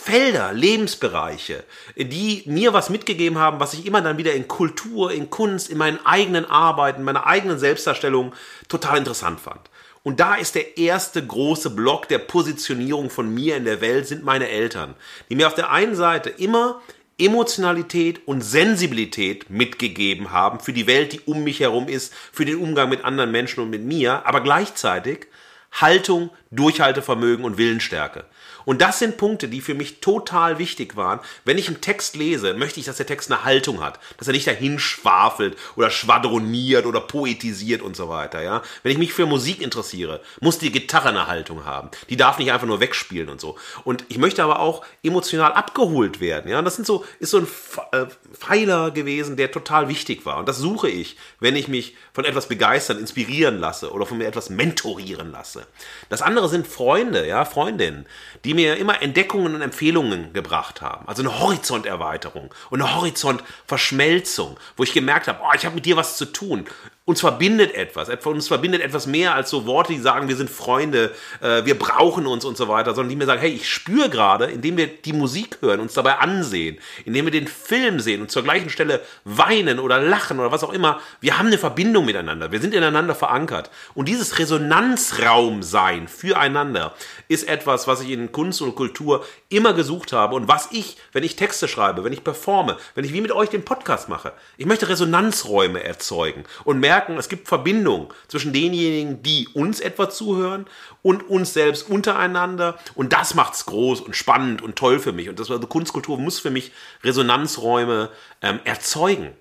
Felder, 0.00 0.52
Lebensbereiche, 0.52 1.64
die 1.96 2.42
mir 2.46 2.72
was 2.72 2.90
mitgegeben 2.90 3.38
haben, 3.38 3.60
was 3.60 3.74
ich 3.74 3.86
immer 3.86 4.02
dann 4.02 4.18
wieder 4.18 4.34
in 4.34 4.48
Kultur, 4.48 5.12
in 5.12 5.30
Kunst, 5.30 5.70
in 5.70 5.78
meinen 5.78 6.04
eigenen 6.04 6.44
Arbeiten, 6.44 7.02
meiner 7.02 7.26
eigenen 7.26 7.58
Selbstdarstellung 7.58 8.32
total 8.68 8.98
interessant 8.98 9.40
fand. 9.40 9.60
Und 10.02 10.20
da 10.20 10.36
ist 10.36 10.54
der 10.54 10.78
erste 10.78 11.26
große 11.26 11.70
Block 11.70 12.06
der 12.08 12.18
Positionierung 12.18 13.10
von 13.10 13.32
mir 13.34 13.56
in 13.56 13.64
der 13.64 13.80
Welt, 13.80 14.06
sind 14.06 14.22
meine 14.22 14.48
Eltern, 14.48 14.94
die 15.28 15.34
mir 15.34 15.48
auf 15.48 15.54
der 15.54 15.72
einen 15.72 15.96
Seite 15.96 16.30
immer 16.30 16.80
Emotionalität 17.18 18.20
und 18.28 18.42
Sensibilität 18.42 19.50
mitgegeben 19.50 20.32
haben 20.32 20.60
für 20.60 20.72
die 20.72 20.86
Welt, 20.86 21.12
die 21.14 21.20
um 21.20 21.44
mich 21.44 21.60
herum 21.60 21.88
ist, 21.88 22.12
für 22.30 22.44
den 22.44 22.58
Umgang 22.58 22.88
mit 22.88 23.04
anderen 23.04 23.32
Menschen 23.32 23.60
und 23.62 23.70
mit 23.70 23.82
mir, 23.82 24.26
aber 24.26 24.42
gleichzeitig 24.42 25.26
Haltung, 25.72 26.30
Durchhaltevermögen 26.50 27.44
und 27.44 27.58
Willensstärke. 27.58 28.26
Und 28.66 28.82
das 28.82 28.98
sind 28.98 29.16
Punkte, 29.16 29.48
die 29.48 29.62
für 29.62 29.74
mich 29.74 30.00
total 30.00 30.58
wichtig 30.58 30.96
waren. 30.96 31.20
Wenn 31.44 31.56
ich 31.56 31.68
einen 31.68 31.80
Text 31.80 32.16
lese, 32.16 32.52
möchte 32.52 32.80
ich, 32.80 32.86
dass 32.86 32.98
der 32.98 33.06
Text 33.06 33.32
eine 33.32 33.44
Haltung 33.44 33.82
hat, 33.82 33.98
dass 34.18 34.26
er 34.26 34.34
nicht 34.34 34.46
dahin 34.46 34.78
schwafelt 34.78 35.56
oder 35.76 35.88
schwadroniert 35.88 36.84
oder 36.84 37.00
poetisiert 37.00 37.80
und 37.80 37.96
so 37.96 38.10
weiter. 38.10 38.42
Ja, 38.42 38.62
wenn 38.82 38.92
ich 38.92 38.98
mich 38.98 39.14
für 39.14 39.24
Musik 39.24 39.62
interessiere, 39.62 40.20
muss 40.40 40.58
die 40.58 40.72
Gitarre 40.72 41.08
eine 41.08 41.28
Haltung 41.28 41.64
haben. 41.64 41.90
Die 42.10 42.16
darf 42.16 42.38
nicht 42.38 42.52
einfach 42.52 42.66
nur 42.66 42.80
wegspielen 42.80 43.28
und 43.28 43.40
so. 43.40 43.56
Und 43.84 44.04
ich 44.08 44.18
möchte 44.18 44.42
aber 44.42 44.58
auch 44.58 44.84
emotional 45.02 45.52
abgeholt 45.52 46.20
werden. 46.20 46.50
Ja, 46.50 46.60
das 46.60 46.74
sind 46.74 46.86
so 46.86 47.04
ist 47.20 47.30
so 47.30 47.38
ein 47.38 47.46
äh, 47.92 48.06
Pfeiler 48.34 48.90
gewesen, 48.90 49.36
der 49.36 49.52
total 49.52 49.88
wichtig 49.88 50.26
war. 50.26 50.38
Und 50.38 50.48
das 50.48 50.58
suche 50.58 50.88
ich, 50.88 51.16
wenn 51.38 51.54
ich 51.54 51.68
mich 51.68 51.94
von 52.12 52.24
etwas 52.24 52.48
begeistern, 52.48 52.98
inspirieren 52.98 53.60
lasse 53.60 53.92
oder 53.92 54.06
von 54.06 54.18
mir 54.18 54.26
etwas 54.26 54.50
mentorieren 54.50 55.30
lasse. 55.30 55.66
Das 56.08 56.20
andere 56.20 56.48
sind 56.48 56.66
Freunde, 56.66 57.28
ja, 57.28 57.44
Freundinnen, 57.44 58.06
die 58.44 58.55
mir 58.56 58.76
immer 58.76 59.00
Entdeckungen 59.00 59.54
und 59.54 59.62
Empfehlungen 59.62 60.32
gebracht 60.32 60.80
haben. 60.80 61.06
Also 61.06 61.22
eine 61.22 61.38
Horizonterweiterung 61.38 62.52
und 62.70 62.82
eine 62.82 62.96
Horizontverschmelzung, 62.96 64.58
wo 64.76 64.82
ich 64.82 64.92
gemerkt 64.92 65.28
habe, 65.28 65.40
oh, 65.42 65.54
ich 65.54 65.64
habe 65.64 65.76
mit 65.76 65.86
dir 65.86 65.96
was 65.96 66.16
zu 66.16 66.24
tun 66.26 66.66
uns 67.06 67.20
verbindet 67.20 67.72
etwas. 67.76 68.08
Uns 68.26 68.48
verbindet 68.48 68.82
etwas 68.82 69.06
mehr 69.06 69.36
als 69.36 69.48
so 69.48 69.64
Worte, 69.64 69.92
die 69.92 70.00
sagen, 70.00 70.26
wir 70.26 70.34
sind 70.34 70.50
Freunde, 70.50 71.14
äh, 71.40 71.64
wir 71.64 71.78
brauchen 71.78 72.26
uns 72.26 72.44
und 72.44 72.56
so 72.56 72.66
weiter, 72.66 72.96
sondern 72.96 73.10
die 73.10 73.16
mir 73.16 73.26
sagen, 73.26 73.40
hey, 73.40 73.52
ich 73.52 73.70
spüre 73.70 74.10
gerade, 74.10 74.46
indem 74.46 74.76
wir 74.76 74.88
die 74.88 75.12
Musik 75.12 75.58
hören, 75.60 75.78
uns 75.78 75.94
dabei 75.94 76.18
ansehen, 76.18 76.78
indem 77.04 77.26
wir 77.26 77.30
den 77.30 77.46
Film 77.46 78.00
sehen 78.00 78.22
und 78.22 78.32
zur 78.32 78.42
gleichen 78.42 78.70
Stelle 78.70 79.02
weinen 79.24 79.78
oder 79.78 80.00
lachen 80.00 80.40
oder 80.40 80.50
was 80.50 80.64
auch 80.64 80.72
immer, 80.72 81.00
wir 81.20 81.38
haben 81.38 81.46
eine 81.46 81.58
Verbindung 81.58 82.06
miteinander, 82.06 82.50
wir 82.50 82.60
sind 82.60 82.74
ineinander 82.74 83.14
verankert. 83.14 83.70
Und 83.94 84.08
dieses 84.08 84.40
Resonanzraum 84.40 85.62
sein 85.62 86.08
füreinander 86.08 86.92
ist 87.28 87.48
etwas, 87.48 87.86
was 87.86 88.00
ich 88.00 88.10
in 88.10 88.32
Kunst 88.32 88.60
und 88.62 88.74
Kultur 88.74 89.24
immer 89.48 89.74
gesucht 89.74 90.12
habe 90.12 90.34
und 90.34 90.48
was 90.48 90.70
ich, 90.72 90.96
wenn 91.12 91.22
ich 91.22 91.36
Texte 91.36 91.68
schreibe, 91.68 92.02
wenn 92.02 92.12
ich 92.12 92.24
performe, 92.24 92.76
wenn 92.96 93.04
ich 93.04 93.12
wie 93.12 93.20
mit 93.20 93.30
euch 93.30 93.48
den 93.48 93.64
Podcast 93.64 94.08
mache, 94.08 94.32
ich 94.56 94.66
möchte 94.66 94.88
Resonanzräume 94.88 95.84
erzeugen 95.84 96.42
und 96.64 96.80
merke, 96.80 96.95
merken, 96.96 97.18
es 97.18 97.28
gibt 97.28 97.46
Verbindungen 97.46 98.08
zwischen 98.28 98.52
denjenigen, 98.52 99.22
die 99.22 99.48
uns 99.48 99.80
etwa 99.80 100.08
zuhören 100.08 100.66
und 101.02 101.28
uns 101.28 101.52
selbst 101.52 101.88
untereinander. 101.88 102.78
Und 102.94 103.12
das 103.12 103.34
macht 103.34 103.54
es 103.54 103.66
groß 103.66 104.00
und 104.00 104.16
spannend 104.16 104.62
und 104.62 104.76
toll 104.76 104.98
für 104.98 105.12
mich. 105.12 105.28
Und 105.28 105.38
das 105.38 105.50
also 105.50 105.66
Kunstkultur 105.66 106.18
muss 106.18 106.38
für 106.38 106.50
mich 106.50 106.72
Resonanzräume 107.02 108.10
ähm, 108.40 108.60
erzeugen. 108.64 109.32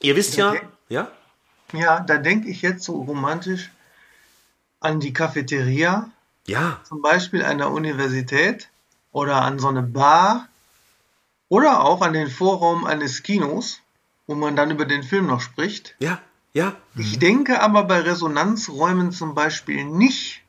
Ihr 0.00 0.16
wisst 0.16 0.36
ja, 0.36 0.54
ja? 0.88 1.10
Ja, 1.72 2.00
da 2.00 2.16
denke 2.16 2.48
ich 2.48 2.62
jetzt 2.62 2.84
so 2.84 3.02
romantisch 3.02 3.70
an 4.80 5.00
die 5.00 5.12
Cafeteria. 5.12 6.10
Ja. 6.46 6.80
Zum 6.84 7.02
Beispiel 7.02 7.44
an 7.44 7.58
der 7.58 7.70
Universität 7.70 8.68
oder 9.12 9.42
an 9.42 9.58
so 9.58 9.68
eine 9.68 9.82
Bar 9.82 10.48
oder 11.48 11.84
auch 11.84 12.00
an 12.00 12.12
den 12.12 12.30
Vorraum 12.30 12.86
eines 12.86 13.22
Kinos, 13.22 13.80
wo 14.26 14.34
man 14.34 14.56
dann 14.56 14.70
über 14.70 14.86
den 14.86 15.02
Film 15.02 15.26
noch 15.26 15.40
spricht. 15.40 15.94
Ja. 15.98 16.20
Ja. 16.56 16.74
Ich 16.96 17.18
denke 17.18 17.60
aber 17.60 17.84
bei 17.84 18.00
Resonanzräumen 18.00 19.12
zum 19.12 19.34
Beispiel 19.34 19.84
nicht 19.84 20.40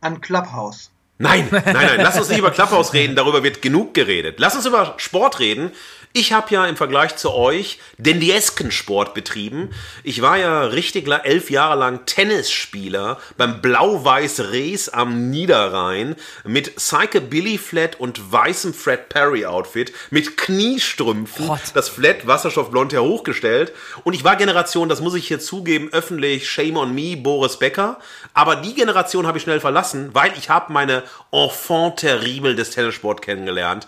an 0.00 0.20
Clubhouse. 0.20 0.92
Nein, 1.18 1.48
nein, 1.50 1.64
nein, 1.64 1.96
lass 1.96 2.16
uns 2.16 2.28
nicht 2.28 2.38
über 2.38 2.52
Clubhouse 2.52 2.92
reden, 2.92 3.16
darüber 3.16 3.42
wird 3.42 3.60
genug 3.60 3.92
geredet. 3.92 4.38
Lass 4.38 4.54
uns 4.54 4.66
über 4.66 4.94
Sport 4.98 5.40
reden. 5.40 5.72
Ich 6.14 6.32
habe 6.32 6.52
ja 6.54 6.66
im 6.66 6.76
Vergleich 6.76 7.16
zu 7.16 7.34
euch 7.34 7.78
den 7.98 8.18
Diesken 8.18 8.70
Sport 8.70 9.12
betrieben. 9.12 9.70
Ich 10.02 10.22
war 10.22 10.38
ja 10.38 10.62
richtig 10.62 11.06
elf 11.06 11.50
Jahre 11.50 11.78
lang 11.78 12.06
Tennisspieler 12.06 13.18
beim 13.36 13.60
Blau-Weiß 13.60 14.50
Race 14.50 14.88
am 14.88 15.28
Niederrhein 15.28 16.16
mit 16.44 16.76
Psyche 16.76 17.58
Flat 17.58 18.00
und 18.00 18.32
weißem 18.32 18.72
Fred 18.72 19.10
Perry 19.10 19.44
Outfit 19.44 19.92
mit 20.10 20.38
Kniestrümpfen, 20.38 21.46
What? 21.46 21.60
das 21.74 21.90
Flat 21.90 22.26
wasserstoffblond 22.26 22.94
hochgestellt. 22.96 23.72
Und 24.02 24.14
ich 24.14 24.24
war 24.24 24.36
Generation, 24.36 24.88
das 24.88 25.02
muss 25.02 25.14
ich 25.14 25.28
hier 25.28 25.40
zugeben, 25.40 25.90
öffentlich, 25.92 26.48
shame 26.48 26.78
on 26.78 26.94
me, 26.94 27.18
Boris 27.18 27.58
Becker. 27.58 27.98
Aber 28.32 28.56
die 28.56 28.74
Generation 28.74 29.26
habe 29.26 29.36
ich 29.36 29.44
schnell 29.44 29.60
verlassen, 29.60 30.10
weil 30.14 30.32
ich 30.38 30.48
habe 30.48 30.72
meine 30.72 31.02
Enfant 31.32 31.98
terrible 31.98 32.56
des 32.56 32.70
Tennissport 32.70 33.20
kennengelernt. 33.20 33.86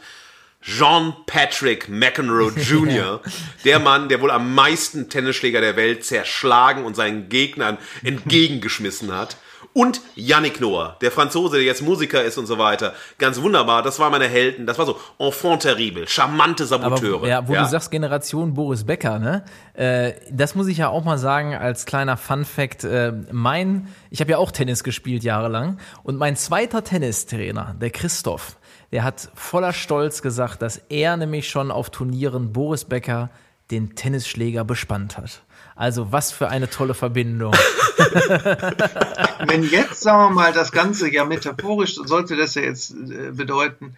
John 0.62 1.14
Patrick 1.26 1.88
McEnroe 1.88 2.50
Jr., 2.56 3.20
der 3.64 3.78
Mann, 3.78 4.08
der 4.08 4.20
wohl 4.20 4.30
am 4.30 4.54
meisten 4.54 5.08
Tennisschläger 5.08 5.60
der 5.60 5.76
Welt 5.76 6.04
zerschlagen 6.04 6.84
und 6.84 6.96
seinen 6.96 7.28
Gegnern 7.28 7.78
entgegengeschmissen 8.02 9.14
hat. 9.14 9.36
Und 9.72 10.00
Yannick 10.16 10.60
Noah, 10.60 10.96
der 11.00 11.12
Franzose, 11.12 11.56
der 11.56 11.64
jetzt 11.64 11.80
Musiker 11.80 12.24
ist 12.24 12.38
und 12.38 12.46
so 12.46 12.58
weiter. 12.58 12.92
Ganz 13.18 13.40
wunderbar, 13.40 13.82
das 13.82 14.00
waren 14.00 14.10
meine 14.10 14.26
Helden. 14.26 14.66
Das 14.66 14.78
war 14.78 14.86
so 14.86 14.98
enfant 15.18 15.62
terrible, 15.62 16.08
charmante 16.08 16.66
Saboteure. 16.66 17.18
Aber, 17.18 17.28
ja, 17.28 17.46
wo 17.46 17.54
ja. 17.54 17.62
du 17.62 17.68
sagst 17.68 17.92
Generation 17.92 18.52
Boris 18.52 18.82
Becker, 18.82 19.20
ne? 19.20 19.44
Äh, 19.74 20.14
das 20.32 20.56
muss 20.56 20.66
ich 20.66 20.78
ja 20.78 20.88
auch 20.88 21.04
mal 21.04 21.18
sagen 21.18 21.54
als 21.54 21.86
kleiner 21.86 22.16
Fun 22.16 22.44
Fact. 22.44 22.82
Äh, 22.82 23.12
mein, 23.30 23.86
ich 24.10 24.20
habe 24.20 24.32
ja 24.32 24.38
auch 24.38 24.50
Tennis 24.50 24.82
gespielt 24.82 25.22
jahrelang 25.22 25.78
und 26.02 26.16
mein 26.16 26.34
zweiter 26.34 26.82
Tennistrainer, 26.82 27.76
der 27.80 27.90
Christoph, 27.90 28.56
der 28.92 29.04
hat 29.04 29.30
voller 29.34 29.72
Stolz 29.72 30.22
gesagt, 30.22 30.62
dass 30.62 30.78
er 30.88 31.16
nämlich 31.16 31.48
schon 31.48 31.70
auf 31.70 31.90
Turnieren 31.90 32.52
Boris 32.52 32.84
Becker 32.84 33.30
den 33.70 33.94
Tennisschläger 33.94 34.64
bespannt 34.64 35.16
hat. 35.16 35.42
Also 35.76 36.12
was 36.12 36.32
für 36.32 36.48
eine 36.48 36.68
tolle 36.68 36.94
Verbindung. 36.94 37.52
Wenn 39.46 39.62
jetzt, 39.62 40.00
sagen 40.02 40.18
wir 40.18 40.30
mal, 40.30 40.52
das 40.52 40.72
Ganze 40.72 41.10
ja 41.10 41.24
metaphorisch, 41.24 41.94
sollte 41.94 42.36
das 42.36 42.54
ja 42.54 42.62
jetzt 42.62 42.90
äh, 42.90 43.30
bedeuten, 43.32 43.96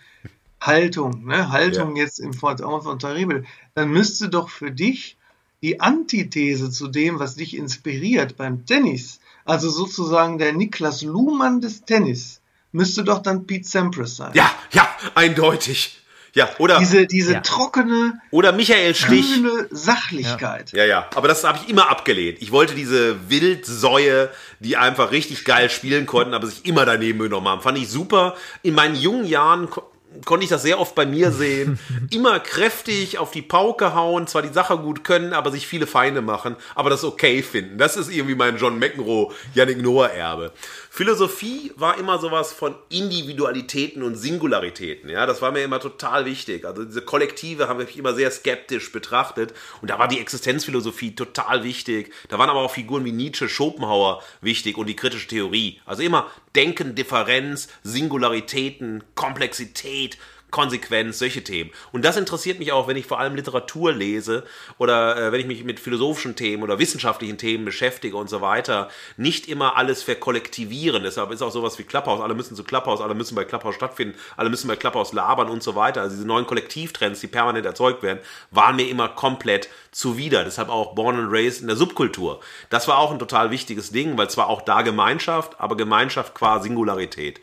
Haltung, 0.60 1.24
ne? 1.24 1.50
Haltung 1.50 1.96
ja. 1.96 2.04
jetzt 2.04 2.20
im 2.20 2.34
Form 2.34 2.82
von 2.82 2.98
Terrible, 2.98 3.44
dann 3.74 3.90
müsste 3.90 4.28
doch 4.28 4.48
für 4.48 4.70
dich 4.70 5.16
die 5.62 5.80
Antithese 5.80 6.70
zu 6.70 6.88
dem, 6.88 7.18
was 7.18 7.34
dich 7.34 7.56
inspiriert 7.56 8.36
beim 8.36 8.66
Tennis, 8.66 9.20
also 9.44 9.70
sozusagen 9.70 10.38
der 10.38 10.52
Niklas 10.52 11.02
Luhmann 11.02 11.60
des 11.60 11.84
Tennis, 11.84 12.41
müsste 12.72 13.04
doch 13.04 13.20
dann 13.20 13.46
Pete 13.46 13.66
Sampras 13.68 14.16
sein. 14.16 14.30
Ja, 14.34 14.50
ja, 14.72 14.88
eindeutig. 15.14 15.98
Ja, 16.34 16.48
oder, 16.58 16.78
Diese, 16.78 17.06
diese 17.06 17.34
Ja. 17.34 17.40
trockene, 17.40 18.14
oder 18.30 18.52
Michael 18.52 18.94
Stich. 18.94 19.34
kühle 19.34 19.68
Sachlichkeit. 19.70 20.72
Ja, 20.72 20.86
ja, 20.86 21.06
aber 21.14 21.28
das 21.28 21.44
habe 21.44 21.58
ich 21.62 21.68
immer 21.68 21.90
abgelehnt. 21.90 22.38
Ich 22.40 22.50
wollte 22.52 22.74
diese 22.74 23.28
Wildsäue, 23.28 24.30
die 24.60 24.78
einfach 24.78 25.10
richtig 25.10 25.44
geil 25.44 25.68
spielen 25.68 26.06
konnten, 26.06 26.32
aber 26.32 26.46
sich 26.46 26.64
immer 26.64 26.86
daneben 26.86 27.18
genommen 27.18 27.48
haben. 27.48 27.60
Fand 27.60 27.76
ich 27.76 27.90
super. 27.90 28.34
In 28.62 28.74
meinen 28.74 28.94
jungen 28.96 29.26
Jahren 29.26 29.68
ko 29.68 29.82
konnte 30.26 30.44
ich 30.44 30.50
das 30.50 30.60
sehr 30.62 30.78
oft 30.78 30.94
bei 30.94 31.06
mir 31.06 31.32
sehen. 31.32 31.78
Immer 32.10 32.38
kräftig 32.38 33.16
auf 33.16 33.30
die 33.30 33.40
Pauke 33.40 33.94
hauen, 33.94 34.26
zwar 34.26 34.42
die 34.42 34.52
Sache 34.52 34.76
gut 34.76 35.04
können, 35.04 35.32
aber 35.32 35.50
sich 35.50 35.66
viele 35.66 35.86
Feinde 35.86 36.20
machen, 36.20 36.54
aber 36.74 36.90
das 36.90 37.02
okay 37.02 37.42
finden. 37.42 37.78
Das 37.78 37.96
ist 37.96 38.10
irgendwie 38.10 38.34
mein 38.34 38.58
John 38.58 38.78
McEnroe, 38.78 39.32
Yannick 39.54 39.80
Noah 39.80 40.10
Erbe. 40.10 40.52
Philosophie 40.94 41.72
war 41.74 41.96
immer 41.96 42.18
sowas 42.18 42.52
von 42.52 42.74
Individualitäten 42.90 44.02
und 44.02 44.14
Singularitäten. 44.14 45.08
Ja, 45.08 45.24
das 45.24 45.40
war 45.40 45.50
mir 45.50 45.64
immer 45.64 45.80
total 45.80 46.26
wichtig. 46.26 46.66
Also 46.66 46.84
diese 46.84 47.00
Kollektive 47.00 47.66
haben 47.66 47.78
mich 47.78 47.96
immer 47.96 48.12
sehr 48.12 48.30
skeptisch 48.30 48.92
betrachtet. 48.92 49.54
Und 49.80 49.88
da 49.88 49.98
war 49.98 50.06
die 50.06 50.20
Existenzphilosophie 50.20 51.14
total 51.14 51.64
wichtig. 51.64 52.12
Da 52.28 52.38
waren 52.38 52.50
aber 52.50 52.60
auch 52.60 52.74
Figuren 52.74 53.06
wie 53.06 53.12
Nietzsche, 53.12 53.48
Schopenhauer 53.48 54.22
wichtig 54.42 54.76
und 54.76 54.86
die 54.86 54.94
kritische 54.94 55.28
Theorie. 55.28 55.80
Also 55.86 56.02
immer 56.02 56.30
Denken, 56.54 56.94
Differenz, 56.94 57.68
Singularitäten, 57.82 59.02
Komplexität, 59.14 60.18
Konsequenz, 60.52 61.18
solche 61.18 61.42
Themen. 61.42 61.72
Und 61.90 62.04
das 62.04 62.16
interessiert 62.16 62.60
mich 62.60 62.70
auch, 62.70 62.86
wenn 62.86 62.96
ich 62.96 63.06
vor 63.06 63.18
allem 63.18 63.34
Literatur 63.34 63.92
lese 63.92 64.44
oder 64.78 65.16
äh, 65.16 65.32
wenn 65.32 65.40
ich 65.40 65.46
mich 65.46 65.64
mit 65.64 65.80
philosophischen 65.80 66.36
Themen 66.36 66.62
oder 66.62 66.78
wissenschaftlichen 66.78 67.38
Themen 67.38 67.64
beschäftige 67.64 68.16
und 68.16 68.30
so 68.30 68.40
weiter. 68.40 68.88
Nicht 69.16 69.48
immer 69.48 69.76
alles 69.76 70.04
verkollektivieren. 70.04 71.02
Deshalb 71.02 71.32
ist 71.32 71.42
auch 71.42 71.50
sowas 71.50 71.78
wie 71.80 71.82
Clubhouse. 71.82 72.20
Alle 72.20 72.34
müssen 72.34 72.54
zu 72.54 72.62
Clubhouse, 72.62 73.00
alle 73.00 73.14
müssen 73.14 73.34
bei 73.34 73.44
Clubhouse 73.44 73.74
stattfinden, 73.74 74.16
alle 74.36 74.50
müssen 74.50 74.68
bei 74.68 74.76
Clubhouse 74.76 75.12
labern 75.12 75.48
und 75.48 75.62
so 75.62 75.74
weiter. 75.74 76.02
Also 76.02 76.14
diese 76.14 76.28
neuen 76.28 76.46
Kollektivtrends, 76.46 77.20
die 77.20 77.26
permanent 77.26 77.66
erzeugt 77.66 78.02
werden, 78.02 78.20
waren 78.50 78.76
mir 78.76 78.88
immer 78.88 79.08
komplett 79.08 79.68
zuwider. 79.92 80.44
Deshalb 80.44 80.68
auch 80.68 80.94
Born 80.94 81.16
and 81.16 81.32
Raised 81.32 81.60
in 81.60 81.68
der 81.68 81.76
Subkultur. 81.76 82.40
Das 82.70 82.88
war 82.88 82.98
auch 82.98 83.12
ein 83.12 83.18
total 83.18 83.50
wichtiges 83.50 83.92
Ding, 83.92 84.18
weil 84.18 84.28
zwar 84.28 84.48
auch 84.48 84.62
da 84.62 84.82
Gemeinschaft, 84.82 85.60
aber 85.60 85.76
Gemeinschaft 85.76 86.34
qua 86.34 86.60
Singularität. 86.60 87.40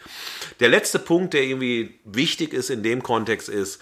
Der 0.60 0.70
letzte 0.70 1.00
Punkt, 1.00 1.34
der 1.34 1.44
irgendwie 1.44 2.00
wichtig 2.04 2.54
ist 2.54 2.70
in 2.70 2.84
dem 2.84 3.04
Kontext 3.04 3.48
ist, 3.48 3.80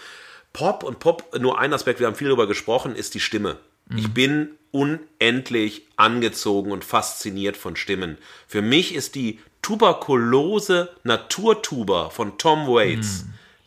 Pop 0.54 0.84
und 0.84 1.00
Pop, 1.00 1.38
nur 1.40 1.60
ein 1.60 1.74
Aspekt, 1.74 2.00
wir 2.00 2.08
haben 2.08 2.16
viel 2.16 2.28
darüber 2.28 2.48
gesprochen, 2.48 2.96
ist 2.96 3.14
die 3.16 3.20
Stimme. 3.20 3.58
Ich 3.96 4.14
bin 4.14 4.50
unendlich 4.72 5.84
angezogen 5.96 6.72
und 6.72 6.84
fasziniert 6.84 7.56
von 7.56 7.78
Stimmen. 7.78 8.18
Für 8.48 8.62
mich 8.62 8.94
ist 8.94 9.16
die 9.16 9.40
tuberkulose 9.62 10.90
Naturtuber 11.04 12.12
von 12.12 12.38
Tom 12.38 12.68
Waits 12.68 13.26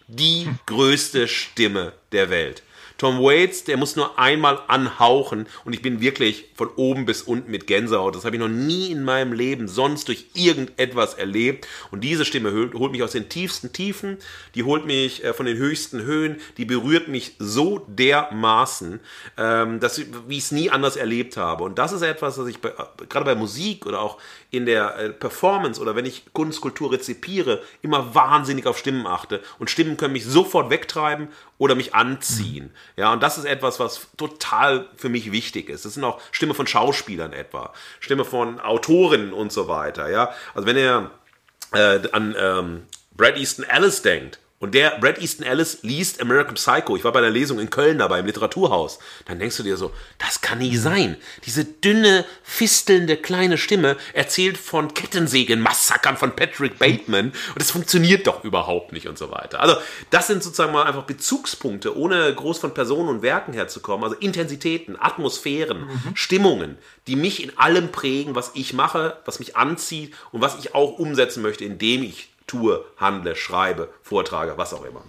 die 0.08 0.48
größte 0.66 1.28
Stimme 1.28 1.92
der 2.12 2.30
Welt. 2.30 2.62
Tom 3.00 3.18
Waits, 3.22 3.64
der 3.64 3.78
muss 3.78 3.96
nur 3.96 4.18
einmal 4.18 4.60
anhauchen 4.68 5.46
und 5.64 5.72
ich 5.72 5.80
bin 5.80 6.02
wirklich 6.02 6.50
von 6.54 6.68
oben 6.76 7.06
bis 7.06 7.22
unten 7.22 7.50
mit 7.50 7.66
Gänsehaut. 7.66 8.14
Das 8.14 8.26
habe 8.26 8.36
ich 8.36 8.40
noch 8.40 8.48
nie 8.50 8.90
in 8.90 9.04
meinem 9.04 9.32
Leben 9.32 9.68
sonst 9.68 10.08
durch 10.08 10.26
irgendetwas 10.34 11.14
erlebt. 11.14 11.66
Und 11.90 12.04
diese 12.04 12.26
Stimme 12.26 12.52
holt, 12.52 12.92
mich 12.92 13.02
aus 13.02 13.12
den 13.12 13.30
tiefsten 13.30 13.72
Tiefen, 13.72 14.18
die 14.54 14.64
holt 14.64 14.84
mich 14.84 15.24
äh, 15.24 15.32
von 15.32 15.46
den 15.46 15.56
höchsten 15.56 16.02
Höhen, 16.02 16.42
die 16.58 16.66
berührt 16.66 17.08
mich 17.08 17.36
so 17.38 17.86
dermaßen, 17.88 19.00
ähm, 19.38 19.80
dass 19.80 19.96
ich, 19.96 20.08
wie 20.28 20.36
ich 20.36 20.44
es 20.44 20.52
nie 20.52 20.68
anders 20.68 20.96
erlebt 20.96 21.38
habe. 21.38 21.64
Und 21.64 21.78
das 21.78 21.92
ist 21.92 22.02
etwas, 22.02 22.36
was 22.36 22.48
ich 22.48 22.58
bei, 22.58 22.74
gerade 23.08 23.24
bei 23.24 23.34
Musik 23.34 23.86
oder 23.86 24.02
auch 24.02 24.18
in 24.50 24.66
der 24.66 24.96
äh, 24.96 25.10
Performance 25.10 25.80
oder 25.80 25.94
wenn 25.96 26.06
ich 26.06 26.32
Kunst, 26.32 26.60
Kultur 26.60 26.92
rezipiere, 26.92 27.62
immer 27.82 28.14
wahnsinnig 28.14 28.66
auf 28.66 28.78
Stimmen 28.78 29.06
achte. 29.06 29.40
Und 29.58 29.70
Stimmen 29.70 29.96
können 29.96 30.12
mich 30.12 30.24
sofort 30.24 30.70
wegtreiben 30.70 31.28
oder 31.58 31.74
mich 31.74 31.94
anziehen. 31.94 32.74
Ja, 32.96 33.12
und 33.12 33.22
das 33.22 33.38
ist 33.38 33.44
etwas, 33.44 33.78
was 33.78 34.08
total 34.16 34.88
für 34.96 35.08
mich 35.08 35.32
wichtig 35.32 35.68
ist. 35.68 35.84
Das 35.84 35.94
sind 35.94 36.04
auch 36.04 36.20
Stimme 36.32 36.54
von 36.54 36.66
Schauspielern 36.66 37.32
etwa, 37.32 37.72
Stimme 38.00 38.24
von 38.24 38.60
Autorinnen 38.60 39.32
und 39.32 39.52
so 39.52 39.68
weiter. 39.68 40.10
Ja, 40.10 40.32
also 40.54 40.66
wenn 40.66 40.76
ihr 40.76 41.10
äh, 41.72 42.00
an 42.12 42.34
ähm, 42.38 42.82
Brad 43.16 43.36
Easton 43.36 43.64
Ellis 43.64 44.02
denkt, 44.02 44.40
und 44.60 44.74
der 44.74 44.98
Brad 45.00 45.18
Easton 45.18 45.46
Ellis 45.46 45.78
liest 45.80 46.20
American 46.20 46.54
Psycho. 46.54 46.94
Ich 46.94 47.02
war 47.02 47.12
bei 47.12 47.22
der 47.22 47.30
Lesung 47.30 47.58
in 47.58 47.70
Köln 47.70 47.96
dabei 47.96 48.18
im 48.18 48.26
Literaturhaus. 48.26 48.98
Dann 49.24 49.38
denkst 49.38 49.56
du 49.56 49.62
dir 49.62 49.78
so, 49.78 49.90
das 50.18 50.42
kann 50.42 50.58
nicht 50.58 50.78
sein. 50.78 51.16
Diese 51.46 51.64
dünne, 51.64 52.26
fistelnde 52.42 53.16
kleine 53.16 53.56
Stimme 53.56 53.96
erzählt 54.12 54.58
von 54.58 54.92
Kettensägen-Massakern 54.92 56.18
von 56.18 56.36
Patrick 56.36 56.78
Bateman 56.78 57.28
und 57.28 57.56
das 57.56 57.70
funktioniert 57.70 58.26
doch 58.26 58.44
überhaupt 58.44 58.92
nicht 58.92 59.08
und 59.08 59.16
so 59.16 59.30
weiter. 59.30 59.60
Also 59.60 59.76
das 60.10 60.26
sind 60.26 60.42
sozusagen 60.42 60.72
mal 60.72 60.84
einfach 60.84 61.04
Bezugspunkte, 61.04 61.96
ohne 61.96 62.34
groß 62.34 62.58
von 62.58 62.74
Personen 62.74 63.08
und 63.08 63.22
Werken 63.22 63.54
herzukommen. 63.54 64.04
Also 64.04 64.16
Intensitäten, 64.16 64.96
Atmosphären, 65.00 65.88
Stimmungen, 66.12 66.76
die 67.06 67.16
mich 67.16 67.42
in 67.42 67.56
allem 67.56 67.90
prägen, 67.90 68.34
was 68.34 68.50
ich 68.52 68.74
mache, 68.74 69.16
was 69.24 69.38
mich 69.38 69.56
anzieht 69.56 70.14
und 70.32 70.42
was 70.42 70.58
ich 70.58 70.74
auch 70.74 70.98
umsetzen 70.98 71.42
möchte, 71.42 71.64
indem 71.64 72.02
ich 72.02 72.28
tue, 72.50 72.84
handle, 72.96 73.36
schreibe, 73.36 73.88
vortrage, 74.02 74.54
was 74.56 74.74
auch 74.74 74.84
immer. 74.84 75.02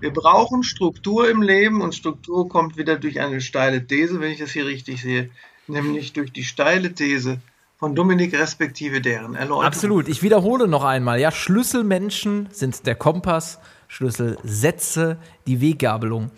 Wir 0.00 0.12
brauchen 0.12 0.62
Struktur 0.62 1.28
im 1.28 1.42
Leben 1.42 1.80
und 1.80 1.94
Struktur 1.94 2.48
kommt 2.48 2.76
wieder 2.76 2.96
durch 2.96 3.20
eine 3.20 3.40
steile 3.40 3.86
These, 3.86 4.20
wenn 4.20 4.30
ich 4.30 4.38
das 4.38 4.52
hier 4.52 4.66
richtig 4.66 5.02
sehe, 5.02 5.30
nämlich 5.66 6.12
durch 6.12 6.32
die 6.32 6.44
steile 6.44 6.94
These 6.94 7.40
von 7.78 7.96
Dominik 7.96 8.38
respektive 8.38 9.00
deren 9.00 9.34
Erläuterung. 9.34 9.64
Absolut. 9.64 10.08
Ich 10.08 10.22
wiederhole 10.22 10.68
noch 10.68 10.84
einmal. 10.84 11.18
Ja, 11.20 11.32
Schlüsselmenschen 11.32 12.48
sind 12.52 12.86
der 12.86 12.94
Kompass, 12.94 13.58
Schlüsselsätze, 13.88 15.16
die 15.46 15.60
Weggabelung. 15.60 16.30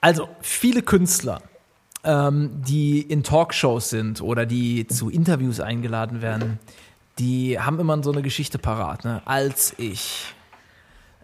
Also 0.00 0.28
viele 0.42 0.82
Künstler, 0.82 1.42
ähm, 2.04 2.50
die 2.66 3.00
in 3.00 3.22
Talkshows 3.22 3.88
sind 3.88 4.20
oder 4.20 4.44
die 4.44 4.86
zu 4.86 5.08
Interviews 5.08 5.60
eingeladen 5.60 6.20
werden, 6.20 6.58
die 7.18 7.58
haben 7.58 7.78
immer 7.78 8.02
so 8.02 8.12
eine 8.12 8.22
Geschichte 8.22 8.58
parat. 8.58 9.04
Ne? 9.04 9.22
Als 9.24 9.74
ich 9.78 10.34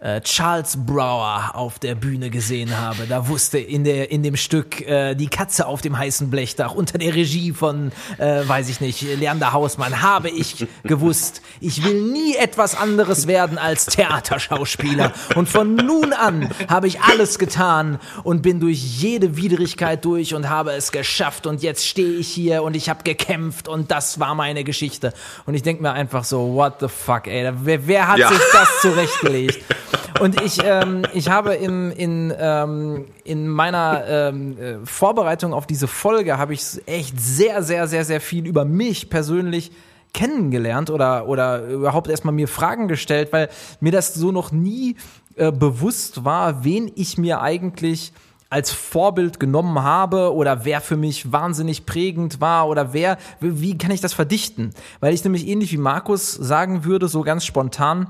äh, 0.01 0.19
Charles 0.21 0.77
Brower 0.83 1.51
auf 1.53 1.77
der 1.77 1.93
Bühne 1.93 2.31
gesehen 2.31 2.75
habe. 2.79 3.05
Da 3.07 3.27
wusste 3.27 3.59
in, 3.59 3.83
der, 3.83 4.09
in 4.09 4.23
dem 4.23 4.35
Stück 4.35 4.81
äh, 4.81 5.13
Die 5.13 5.27
Katze 5.27 5.67
auf 5.67 5.81
dem 5.81 5.95
heißen 5.97 6.31
Blechdach 6.31 6.73
unter 6.73 6.97
der 6.97 7.13
Regie 7.13 7.53
von, 7.53 7.91
äh, 8.17 8.41
weiß 8.47 8.69
ich 8.69 8.81
nicht, 8.81 9.01
Leander 9.19 9.53
Hausmann, 9.53 10.01
habe 10.01 10.29
ich 10.29 10.65
gewusst, 10.83 11.43
ich 11.59 11.83
will 11.83 12.01
nie 12.01 12.35
etwas 12.35 12.73
anderes 12.73 13.27
werden 13.27 13.59
als 13.59 13.85
Theaterschauspieler. 13.85 15.11
Und 15.35 15.47
von 15.47 15.75
nun 15.75 16.13
an 16.13 16.49
habe 16.67 16.87
ich 16.87 16.99
alles 17.01 17.37
getan 17.37 17.99
und 18.23 18.41
bin 18.41 18.59
durch 18.59 18.79
jede 18.81 19.37
Widrigkeit 19.37 20.03
durch 20.03 20.33
und 20.33 20.49
habe 20.49 20.71
es 20.71 20.91
geschafft. 20.91 21.45
Und 21.45 21.61
jetzt 21.61 21.85
stehe 21.87 22.13
ich 22.17 22.27
hier 22.27 22.63
und 22.63 22.75
ich 22.75 22.89
habe 22.89 23.03
gekämpft 23.03 23.67
und 23.67 23.91
das 23.91 24.19
war 24.19 24.33
meine 24.33 24.63
Geschichte. 24.63 25.13
Und 25.45 25.53
ich 25.53 25.61
denke 25.61 25.83
mir 25.83 25.91
einfach 25.91 26.23
so, 26.23 26.55
what 26.55 26.77
the 26.79 26.87
fuck, 26.87 27.27
ey, 27.27 27.51
wer, 27.61 27.85
wer 27.87 28.07
hat 28.07 28.17
Ja. 28.17 28.29
sich 28.29 28.39
das 28.51 28.81
zurechtgelegt? 28.81 29.63
Und 30.19 30.41
ich, 30.41 30.59
ähm, 30.63 31.03
ich 31.13 31.29
habe 31.29 31.55
in, 31.55 31.91
in, 31.91 32.33
ähm, 32.37 33.05
in 33.23 33.47
meiner 33.47 34.03
ähm, 34.07 34.57
äh, 34.57 34.85
Vorbereitung 34.85 35.53
auf 35.53 35.65
diese 35.65 35.87
Folge 35.87 36.37
habe 36.37 36.53
ich 36.53 36.81
echt 36.85 37.19
sehr, 37.19 37.63
sehr, 37.63 37.87
sehr, 37.87 38.05
sehr 38.05 38.21
viel 38.21 38.45
über 38.45 38.65
mich 38.65 39.09
persönlich 39.09 39.71
kennengelernt 40.13 40.89
oder, 40.89 41.27
oder 41.27 41.65
überhaupt 41.67 42.09
erstmal 42.09 42.33
mir 42.33 42.47
Fragen 42.47 42.87
gestellt, 42.87 43.29
weil 43.31 43.49
mir 43.79 43.91
das 43.91 44.13
so 44.13 44.31
noch 44.31 44.51
nie 44.51 44.95
äh, 45.35 45.51
bewusst 45.51 46.25
war, 46.25 46.63
wen 46.63 46.91
ich 46.95 47.17
mir 47.17 47.41
eigentlich 47.41 48.13
als 48.51 48.69
Vorbild 48.71 49.39
genommen 49.39 49.81
habe 49.81 50.35
oder 50.35 50.65
wer 50.65 50.81
für 50.81 50.97
mich 50.97 51.31
wahnsinnig 51.31 51.85
prägend 51.85 52.41
war 52.41 52.67
oder 52.67 52.91
wer, 52.91 53.17
wie 53.39 53.77
kann 53.77 53.91
ich 53.91 54.01
das 54.01 54.13
verdichten? 54.13 54.71
Weil 54.99 55.13
ich 55.13 55.23
nämlich 55.23 55.47
ähnlich 55.47 55.71
wie 55.71 55.77
Markus 55.77 56.33
sagen 56.33 56.83
würde, 56.83 57.07
so 57.07 57.21
ganz 57.21 57.45
spontan, 57.45 58.07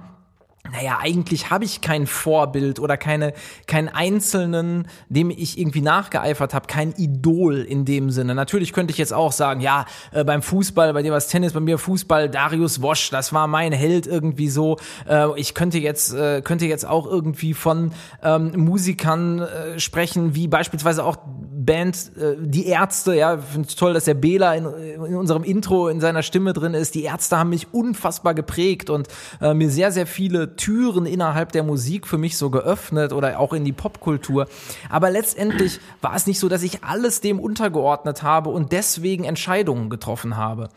naja, 0.69 0.99
eigentlich 1.01 1.49
habe 1.49 1.65
ich 1.65 1.81
kein 1.81 2.05
Vorbild 2.05 2.79
oder 2.79 2.95
keine, 2.95 3.33
keinen 3.65 3.89
Einzelnen, 3.89 4.87
dem 5.09 5.31
ich 5.31 5.57
irgendwie 5.57 5.81
nachgeeifert 5.81 6.53
habe, 6.53 6.67
kein 6.67 6.93
Idol 6.97 7.57
in 7.61 7.83
dem 7.83 8.11
Sinne. 8.11 8.35
Natürlich 8.35 8.71
könnte 8.71 8.91
ich 8.91 8.99
jetzt 8.99 9.11
auch 9.11 9.31
sagen, 9.31 9.59
ja, 9.59 9.85
äh, 10.11 10.23
beim 10.23 10.43
Fußball, 10.43 10.93
bei 10.93 11.01
dir 11.01 11.09
war 11.09 11.17
es 11.17 11.27
Tennis, 11.27 11.53
bei 11.53 11.59
mir 11.59 11.79
Fußball, 11.79 12.29
Darius 12.29 12.81
Wosch, 12.81 13.09
das 13.09 13.33
war 13.33 13.47
mein 13.47 13.71
Held 13.71 14.05
irgendwie 14.05 14.49
so. 14.49 14.77
Äh, 15.09 15.27
ich 15.39 15.55
könnte 15.55 15.79
jetzt, 15.79 16.13
äh, 16.13 16.41
könnte 16.43 16.67
jetzt 16.67 16.85
auch 16.85 17.07
irgendwie 17.07 17.55
von 17.55 17.91
ähm, 18.21 18.51
Musikern 18.55 19.39
äh, 19.39 19.79
sprechen, 19.79 20.35
wie 20.35 20.47
beispielsweise 20.47 21.03
auch 21.03 21.17
Band 21.65 22.11
äh, 22.17 22.35
Die 22.39 22.67
Ärzte, 22.67 23.15
ja, 23.15 23.37
finde 23.37 23.67
es 23.67 23.75
toll, 23.75 23.93
dass 23.93 24.05
der 24.05 24.13
Bela 24.13 24.53
in, 24.55 24.65
in 24.65 25.15
unserem 25.15 25.43
Intro 25.43 25.87
in 25.87 25.99
seiner 25.99 26.23
Stimme 26.23 26.53
drin 26.53 26.73
ist. 26.73 26.95
Die 26.95 27.03
Ärzte 27.03 27.37
haben 27.37 27.49
mich 27.49 27.73
unfassbar 27.73 28.33
geprägt 28.33 28.89
und 28.89 29.07
äh, 29.41 29.53
mir 29.53 29.69
sehr, 29.69 29.91
sehr 29.91 30.07
viele 30.07 30.55
Türen 30.55 31.05
innerhalb 31.05 31.51
der 31.51 31.63
Musik 31.63 32.07
für 32.07 32.17
mich 32.17 32.37
so 32.37 32.49
geöffnet 32.49 33.13
oder 33.13 33.39
auch 33.39 33.53
in 33.53 33.65
die 33.65 33.73
Popkultur. 33.73 34.47
Aber 34.89 35.09
letztendlich 35.09 35.79
war 36.01 36.15
es 36.15 36.27
nicht 36.27 36.39
so, 36.39 36.49
dass 36.49 36.63
ich 36.63 36.83
alles 36.83 37.21
dem 37.21 37.39
untergeordnet 37.39 38.23
habe 38.23 38.49
und 38.49 38.71
deswegen 38.71 39.23
Entscheidungen 39.23 39.89
getroffen 39.89 40.37
habe. 40.37 40.69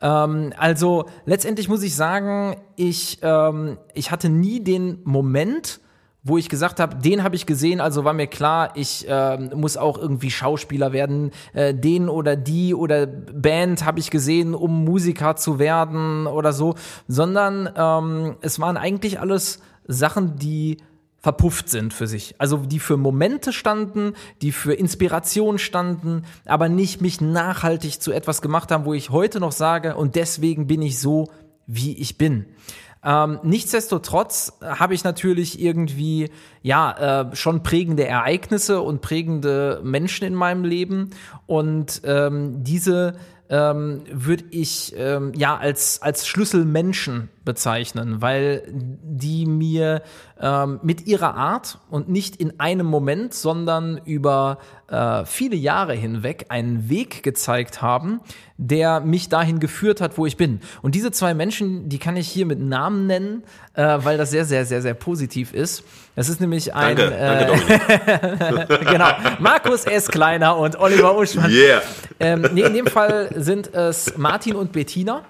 Ähm, 0.00 0.52
also 0.56 1.06
letztendlich 1.26 1.68
muss 1.68 1.82
ich 1.82 1.94
sagen, 1.94 2.56
ich, 2.76 3.18
ähm, 3.22 3.78
ich 3.94 4.10
hatte 4.10 4.28
nie 4.28 4.62
den 4.62 5.00
Moment, 5.04 5.80
wo 6.22 6.36
ich 6.36 6.48
gesagt 6.48 6.80
habe, 6.80 6.96
den 6.96 7.22
habe 7.22 7.34
ich 7.34 7.46
gesehen, 7.46 7.80
also 7.80 8.04
war 8.04 8.12
mir 8.12 8.26
klar, 8.26 8.72
ich 8.74 9.08
äh, 9.08 9.38
muss 9.54 9.76
auch 9.76 9.96
irgendwie 9.98 10.30
Schauspieler 10.30 10.92
werden. 10.92 11.30
Äh, 11.54 11.74
den 11.74 12.08
oder 12.08 12.36
die 12.36 12.74
oder 12.74 13.06
Band 13.06 13.84
habe 13.84 14.00
ich 14.00 14.10
gesehen, 14.10 14.54
um 14.54 14.84
Musiker 14.84 15.36
zu 15.36 15.58
werden 15.58 16.26
oder 16.26 16.52
so, 16.52 16.74
sondern 17.08 17.70
ähm, 17.74 18.36
es 18.42 18.60
waren 18.60 18.76
eigentlich 18.76 19.18
alles 19.20 19.60
Sachen, 19.86 20.36
die 20.36 20.78
verpufft 21.20 21.68
sind 21.68 21.92
für 21.92 22.06
sich. 22.06 22.34
Also 22.38 22.58
die 22.58 22.78
für 22.78 22.96
Momente 22.96 23.52
standen, 23.52 24.14
die 24.40 24.52
für 24.52 24.72
Inspiration 24.72 25.58
standen, 25.58 26.24
aber 26.46 26.68
nicht 26.68 27.02
mich 27.02 27.20
nachhaltig 27.20 28.00
zu 28.00 28.12
etwas 28.12 28.40
gemacht 28.40 28.70
haben, 28.70 28.84
wo 28.84 28.94
ich 28.94 29.10
heute 29.10 29.38
noch 29.38 29.52
sage, 29.52 29.96
und 29.96 30.16
deswegen 30.16 30.66
bin 30.66 30.80
ich 30.80 30.98
so, 30.98 31.28
wie 31.66 31.96
ich 31.96 32.16
bin. 32.16 32.46
Ähm, 33.02 33.38
nichtsdestotrotz 33.42 34.58
habe 34.62 34.94
ich 34.94 35.04
natürlich 35.04 35.60
irgendwie 35.60 36.30
ja 36.62 37.30
äh, 37.30 37.36
schon 37.36 37.62
prägende 37.62 38.06
Ereignisse 38.06 38.80
und 38.82 39.00
prägende 39.00 39.80
Menschen 39.82 40.26
in 40.26 40.34
meinem 40.34 40.64
Leben. 40.64 41.10
Und 41.46 42.02
ähm, 42.04 42.62
diese 42.62 43.14
ähm, 43.48 44.02
würde 44.12 44.44
ich 44.50 44.94
ähm, 44.96 45.32
ja 45.34 45.56
als 45.56 46.02
als 46.02 46.26
Schlüsselmenschen 46.26 47.30
bezeichnen, 47.44 48.20
weil 48.20 48.62
die 48.70 49.46
mir 49.46 50.02
ähm, 50.40 50.78
mit 50.82 51.06
ihrer 51.06 51.34
Art 51.34 51.78
und 51.90 52.08
nicht 52.08 52.36
in 52.36 52.60
einem 52.60 52.86
Moment, 52.86 53.32
sondern 53.32 53.98
über 54.04 54.58
äh, 54.88 55.24
viele 55.24 55.56
Jahre 55.56 55.94
hinweg 55.94 56.46
einen 56.50 56.90
Weg 56.90 57.22
gezeigt 57.22 57.80
haben, 57.80 58.20
der 58.58 59.00
mich 59.00 59.30
dahin 59.30 59.58
geführt 59.58 60.02
hat, 60.02 60.18
wo 60.18 60.26
ich 60.26 60.36
bin. 60.36 60.60
Und 60.82 60.94
diese 60.94 61.12
zwei 61.12 61.32
Menschen, 61.32 61.88
die 61.88 61.98
kann 61.98 62.16
ich 62.16 62.28
hier 62.28 62.44
mit 62.44 62.60
Namen 62.60 63.06
nennen, 63.06 63.42
äh, 63.74 63.98
weil 64.02 64.18
das 64.18 64.30
sehr, 64.30 64.44
sehr, 64.44 64.66
sehr, 64.66 64.82
sehr 64.82 64.94
positiv 64.94 65.54
ist. 65.54 65.82
Das 66.16 66.28
ist 66.28 66.40
nämlich 66.40 66.74
ein 66.74 66.96
Danke, 66.96 67.16
äh, 67.16 68.36
danke 68.38 68.84
genau 68.90 69.08
Markus 69.38 69.84
S. 69.84 70.08
Kleiner 70.08 70.58
und 70.58 70.78
Oliver 70.78 71.16
Uschmann. 71.16 71.50
Yeah. 71.50 71.80
Ähm, 72.18 72.46
nee, 72.52 72.62
in 72.62 72.74
dem 72.74 72.86
Fall 72.86 73.30
sind 73.34 73.72
es 73.72 74.18
Martin 74.18 74.56
und 74.56 74.72
Bettina. 74.72 75.24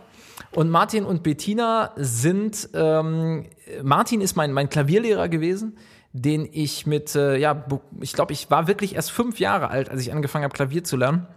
Und 0.52 0.68
Martin 0.68 1.04
und 1.04 1.22
Bettina 1.22 1.92
sind, 1.96 2.70
ähm, 2.74 3.46
Martin 3.82 4.20
ist 4.20 4.36
mein, 4.36 4.52
mein 4.52 4.68
Klavierlehrer 4.68 5.28
gewesen, 5.28 5.76
den 6.12 6.48
ich 6.50 6.86
mit, 6.86 7.14
äh, 7.14 7.36
ja, 7.36 7.64
ich 8.00 8.14
glaube, 8.14 8.32
ich 8.32 8.50
war 8.50 8.66
wirklich 8.66 8.96
erst 8.96 9.12
fünf 9.12 9.38
Jahre 9.38 9.68
alt, 9.68 9.88
als 9.90 10.00
ich 10.00 10.12
angefangen 10.12 10.44
habe, 10.44 10.54
Klavier 10.54 10.82
zu 10.82 10.96
lernen. 10.96 11.28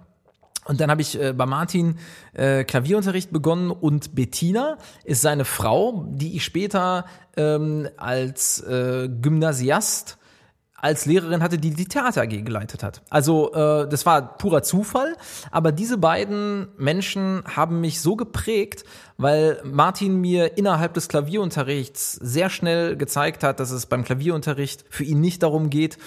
Und 0.66 0.80
dann 0.80 0.90
habe 0.90 1.02
ich 1.02 1.20
äh, 1.20 1.34
bei 1.34 1.46
Martin 1.46 2.00
äh, 2.34 2.64
Klavierunterricht 2.64 3.32
begonnen 3.32 3.70
und 3.70 4.16
Bettina 4.16 4.78
ist 5.04 5.22
seine 5.22 5.46
Frau, 5.46 6.06
die 6.10 6.36
ich 6.36 6.44
später 6.44 7.06
ähm, 7.36 7.90
als 7.98 8.62
äh, 8.62 9.10
Gymnasiast 9.10 10.18
als 10.84 11.06
Lehrerin 11.06 11.42
hatte, 11.42 11.58
die 11.58 11.70
die 11.70 11.86
Theater 11.86 12.24
AG 12.24 12.44
geleitet 12.44 12.84
hat. 12.84 13.02
Also 13.10 13.54
äh, 13.54 13.88
das 13.88 14.06
war 14.06 14.38
purer 14.38 14.64
Zufall, 14.64 15.16
aber 15.50 15.72
diese 15.72 15.98
beiden 15.98 16.68
Menschen 16.78 17.42
haben 17.46 17.80
mich 17.80 18.02
so 18.02 18.18
geprägt, 18.18 18.84
weil 19.18 19.62
Martin 19.64 20.20
mir 20.20 20.58
innerhalb 20.58 20.94
des 20.94 21.08
Klavierunterrichts 21.08 22.12
sehr 22.14 22.50
schnell 22.50 22.98
gezeigt 22.98 23.44
hat, 23.44 23.62
dass 23.62 23.72
es 23.72 23.86
beim 23.86 24.04
Klavierunterricht 24.04 24.84
für 24.90 25.06
ihn 25.06 25.22
nicht 25.22 25.42
darum 25.42 25.70
geht, 25.70 25.98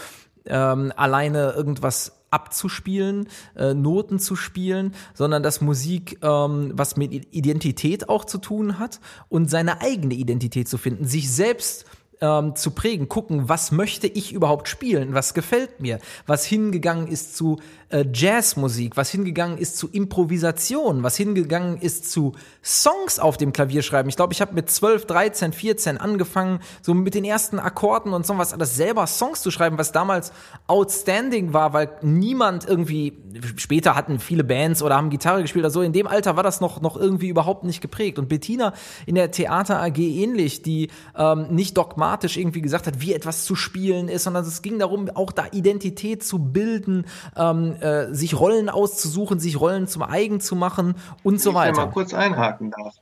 ähm, 0.45 0.93
alleine 0.95 1.53
irgendwas 1.53 2.13
abzuspielen, 2.31 3.29
äh, 3.57 3.73
Noten 3.73 4.19
zu 4.19 4.37
spielen, 4.37 4.93
sondern 5.15 5.43
dass 5.43 5.63
Musik 5.63 6.19
ähm, 6.23 6.73
was 6.75 6.99
mit 6.99 7.15
Identität 7.35 8.11
auch 8.11 8.27
zu 8.27 8.37
tun 8.37 8.79
hat 8.79 9.01
und 9.31 9.49
seine 9.49 9.81
eigene 9.81 10.15
Identität 10.15 10.69
zu 10.69 10.77
finden, 10.77 11.07
sich 11.07 11.33
selbst 11.33 11.87
ähm, 12.21 12.57
zu 12.57 12.71
prägen, 12.71 13.09
gucken, 13.09 13.49
was 13.49 13.73
möchte 13.73 14.07
ich 14.07 14.33
überhaupt 14.33 14.69
spielen, 14.69 15.15
was 15.15 15.35
gefällt 15.35 15.81
mir, 15.81 15.99
was 16.27 16.45
hingegangen 16.45 17.09
ist 17.09 17.37
zu 17.37 17.59
äh, 17.91 18.05
Jazzmusik, 18.13 18.97
was 18.97 19.11
hingegangen 19.11 19.59
ist 19.59 19.77
zu 19.77 19.89
Improvisation, 19.89 21.03
was 21.03 21.17
hingegangen 21.17 21.79
ist 21.79 22.11
zu 22.11 22.33
Songs 22.65 23.19
auf 23.19 23.37
dem 23.37 23.53
Klavier 23.53 23.83
schreiben. 23.83 24.09
Ich 24.09 24.17
glaube, 24.17 24.33
ich 24.33 24.41
habe 24.41 24.55
mit 24.55 24.71
12, 24.71 25.07
13, 25.07 25.53
14 25.53 25.99
angefangen, 25.99 26.61
so 26.83 26.95
mit 26.95 27.15
den 27.15 27.25
ersten 27.25 27.59
Akkorden 27.59 28.13
und 28.13 28.27
so 28.27 28.39
was, 28.39 28.53
alles 28.53 28.77
selber 28.77 29.07
Songs 29.07 29.43
zu 29.43 29.51
schreiben, 29.51 29.79
was 29.79 29.93
damals 29.93 30.33
outstanding 30.67 31.53
war, 31.53 31.73
weil 31.75 31.91
niemand 32.03 32.67
irgendwie, 32.67 33.13
später 33.57 33.95
hatten 33.95 34.19
viele 34.19 34.43
Bands 34.43 34.83
oder 34.83 34.97
haben 34.97 35.11
Gitarre 35.11 35.43
gespielt 35.43 35.65
oder 35.65 35.71
so, 35.71 35.83
in 35.83 35.93
dem 35.93 36.07
Alter 36.07 36.37
war 36.37 36.43
das 36.43 36.61
noch, 36.61 36.81
noch 36.81 36.97
irgendwie 36.97 37.29
überhaupt 37.29 37.65
nicht 37.65 37.81
geprägt. 37.81 38.19
Und 38.19 38.29
Bettina 38.29 38.73
in 39.05 39.15
der 39.15 39.31
Theater 39.31 39.81
AG 39.81 39.99
ähnlich, 39.99 40.63
die 40.63 40.89
ähm, 41.17 41.49
nicht 41.51 41.77
dogmatisch 41.77 42.06
irgendwie 42.15 42.61
gesagt 42.63 42.87
hat, 42.87 43.01
wie 43.01 43.13
etwas 43.13 43.45
zu 43.45 43.55
spielen 43.55 44.09
ist, 44.09 44.25
sondern 44.25 44.45
es 44.45 44.63
ging 44.63 44.79
darum, 44.79 45.09
auch 45.11 45.33
da 45.33 45.47
Identität 45.53 46.23
zu 46.25 46.39
bilden, 46.39 47.07
ähm, 47.37 47.75
äh, 47.81 48.13
sich 48.15 48.39
Rollen 48.39 48.69
auszusuchen, 48.69 49.39
sich 49.39 49.61
Rollen 49.61 49.87
zum 49.87 50.03
eigen 50.03 50.41
zu 50.41 50.57
machen 50.57 50.95
und 51.23 51.41
so 51.41 51.51
Wenn 51.51 51.55
ich 51.55 51.77
weiter. 51.77 51.87
mal 51.87 51.93
kurz 51.93 52.15
einhaken 52.15 52.71
darf. 52.71 52.95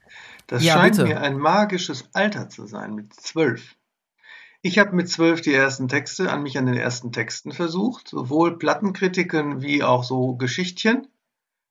Das 0.47 0.63
Ja, 0.63 0.75
scheint 0.75 0.97
bitte. 0.97 1.09
mir 1.09 1.21
ein 1.21 1.39
magisches 1.39 2.09
Alter 2.13 2.49
zu 2.49 2.67
sein, 2.67 2.95
mit 2.95 3.13
zwölf. 3.15 3.77
Ich 4.61 4.79
habe 4.79 4.93
mit 4.97 5.11
zwölf 5.11 5.43
die 5.43 5.53
ersten 5.55 5.89
Texte 5.89 6.31
an 6.33 6.43
mich 6.43 6.57
an 6.57 6.67
den 6.67 6.77
ersten 6.77 7.13
Texten 7.13 7.53
versucht, 7.53 8.09
sowohl 8.09 8.59
Plattenkritiken 8.59 9.61
wie 9.63 9.83
auch 9.83 10.05
so 10.05 10.37
Geschichtchen. 10.37 11.07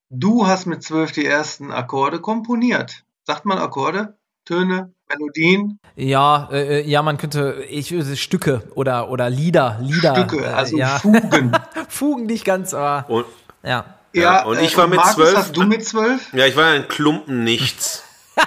Du 0.10 0.46
hast 0.46 0.68
mit 0.68 0.84
zwölf 0.84 1.12
die 1.12 1.26
ersten 1.26 1.72
Akkorde 1.72 2.20
komponiert. 2.22 3.04
Sagt 3.26 3.46
man 3.46 3.58
Akkorde? 3.58 4.18
Töne? 4.46 4.94
Melodien? 5.18 5.80
Ja, 5.96 6.50
äh, 6.52 6.82
ja, 6.88 7.02
man 7.04 7.18
könnte, 7.18 7.64
ich 7.70 7.92
würde 7.92 8.16
Stücke 8.16 8.64
oder 8.76 9.10
oder 9.10 9.30
Lieder, 9.30 9.78
Lieder, 9.82 10.16
Stücke, 10.16 10.44
äh, 10.46 10.50
also 10.50 10.78
ja. 10.78 11.00
Fugen. 11.00 11.52
Fugen 11.90 12.26
nicht 12.26 12.46
ganz, 12.46 12.74
aber 12.74 13.06
Und, 13.10 13.26
ja. 13.64 13.86
Ja, 14.16 14.44
und 14.46 14.60
ich 14.62 14.78
war 14.78 14.88
mit 14.88 14.98
Markus, 14.98 15.16
zwölf- 15.16 15.36
Hast 15.38 15.58
du 15.58 15.64
mit 15.64 15.84
zwölf? 15.86 16.32
ja, 16.34 16.46
ich 16.46 16.56
war 16.56 16.68
ein 16.68 16.88
Klumpen 16.88 17.44
nichts. 17.44 18.04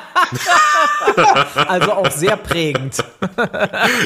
Also 1.69 1.93
auch 1.93 2.11
sehr 2.11 2.37
prägend. 2.37 2.97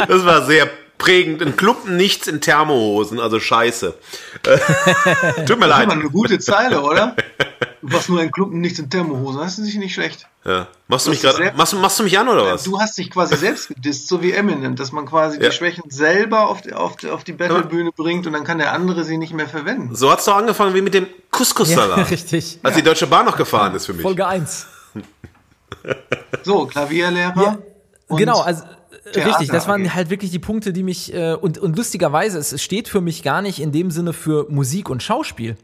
Das 0.09 0.25
war 0.25 0.45
sehr 0.45 0.69
prägend. 0.99 1.43
Ein 1.43 1.57
Klumpen 1.57 1.97
nichts 1.97 2.27
in 2.27 2.41
Thermohosen, 2.41 3.19
also 3.21 3.41
scheiße. 3.41 3.95
Äh, 4.47 4.59
Tut 5.47 5.59
mir 5.59 5.67
Das 5.69 5.79
leid. 5.79 5.89
war 5.89 5.95
eine 5.95 6.11
gute 6.11 6.39
Zeile, 6.39 6.81
oder? 6.83 7.17
Du 7.83 7.93
warst 7.93 8.09
nur 8.11 8.21
ein 8.21 8.31
Klumpen, 8.31 8.61
nichts 8.61 8.79
in 8.79 8.91
Thermohose. 8.91 9.39
Das 9.39 9.59
ist 9.59 9.65
nicht 9.65 9.79
nicht 9.79 9.95
schlecht. 9.95 10.27
Ja. 10.45 10.69
Machst 10.89 11.07
du 11.07 11.11
mich 11.11 11.21
gerade, 11.23 11.53
machst, 11.57 11.73
du- 11.73 11.79
machst 11.79 11.99
du 11.99 12.03
mich 12.03 12.19
an 12.19 12.29
oder 12.29 12.45
was? 12.53 12.65
Du 12.65 12.79
hast 12.79 12.97
dich 12.99 13.11
quasi 13.11 13.37
selbst 13.37 13.69
gedisst, 13.69 14.09
so 14.09 14.23
wie 14.23 14.33
Eminem, 14.33 14.77
dass 14.77 14.93
man 14.93 15.07
quasi 15.07 15.39
Ja. 15.41 15.49
die 15.49 15.55
Schwächen 15.55 15.85
selber 15.91 16.49
auf 16.49 16.61
die, 16.61 16.73
auf 16.75 16.97
die, 16.97 17.09
auf 17.09 17.25
die 17.25 17.33
Battlebühne 17.33 17.91
bringt 17.93 18.27
und 18.27 18.35
dann 18.35 18.45
kann 18.45 18.59
der 18.59 18.73
andere 18.73 19.05
sie 19.05 19.17
nicht 19.19 19.33
mehr 19.33 19.49
verwenden. 19.49 19.95
So 19.97 20.11
hat's 20.11 20.27
doch 20.27 20.37
angefangen 20.37 20.75
wie 20.75 20.83
mit 20.83 20.93
dem 20.95 21.05
Ja, 21.05 21.11
Couscous-Salat. 21.31 22.11
richtig. 22.11 22.59
Als 22.63 22.77
die 22.77 22.83
Deutsche 22.83 23.07
Bahn 23.07 23.25
noch 23.27 23.37
gefahren 23.37 23.75
ist 23.75 23.87
für 23.87 23.93
mich. 23.95 24.03
Folge 24.03 24.27
1. 24.27 24.67
So, 26.43 26.67
Klavierlehrer. 26.67 27.43
Ja, 27.43 27.59
genau, 28.17 28.41
also 28.41 28.63
äh, 28.65 29.13
Theater 29.13 29.31
richtig, 29.31 29.51
das 29.51 29.69
waren 29.69 29.95
halt 29.95 30.11
wirklich 30.11 30.31
die 30.31 30.39
Punkte, 30.39 30.73
die 30.73 30.83
mich 30.83 31.13
äh, 31.15 31.35
und 31.35 31.59
und 31.59 31.77
lustigerweise, 31.77 32.39
es 32.39 32.53
es 32.53 32.63
steht 32.63 32.89
für 32.89 33.01
mich 33.01 33.23
gar 33.23 33.41
nicht 33.43 33.61
in 33.61 33.73
dem 33.73 33.91
Sinne 33.91 34.13
für 34.13 34.47
Musik 34.51 34.91
und 34.91 35.03
Schauspiel. 35.03 35.57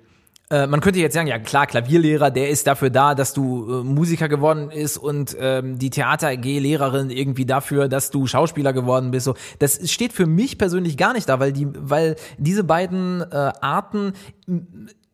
Äh, 0.48 0.68
man 0.68 0.80
könnte 0.80 1.00
jetzt 1.00 1.14
sagen, 1.14 1.26
ja 1.26 1.40
klar, 1.40 1.66
Klavierlehrer, 1.66 2.30
der 2.30 2.50
ist 2.50 2.68
dafür 2.68 2.90
da, 2.90 3.16
dass 3.16 3.32
du 3.32 3.80
äh, 3.80 3.82
Musiker 3.82 4.28
geworden 4.28 4.70
ist 4.70 4.96
und 4.96 5.36
ähm, 5.40 5.76
die 5.78 5.90
Theater 5.90 6.28
AG 6.28 6.44
Lehrerin 6.44 7.10
irgendwie 7.10 7.46
dafür, 7.46 7.88
dass 7.88 8.10
du 8.10 8.28
Schauspieler 8.28 8.72
geworden 8.72 9.10
bist. 9.10 9.24
So, 9.24 9.34
das 9.58 9.90
steht 9.90 10.12
für 10.12 10.26
mich 10.26 10.56
persönlich 10.56 10.96
gar 10.96 11.14
nicht 11.14 11.28
da, 11.28 11.40
weil 11.40 11.52
die, 11.52 11.66
weil 11.72 12.14
diese 12.38 12.62
beiden 12.62 13.22
äh, 13.22 13.52
Arten 13.60 14.12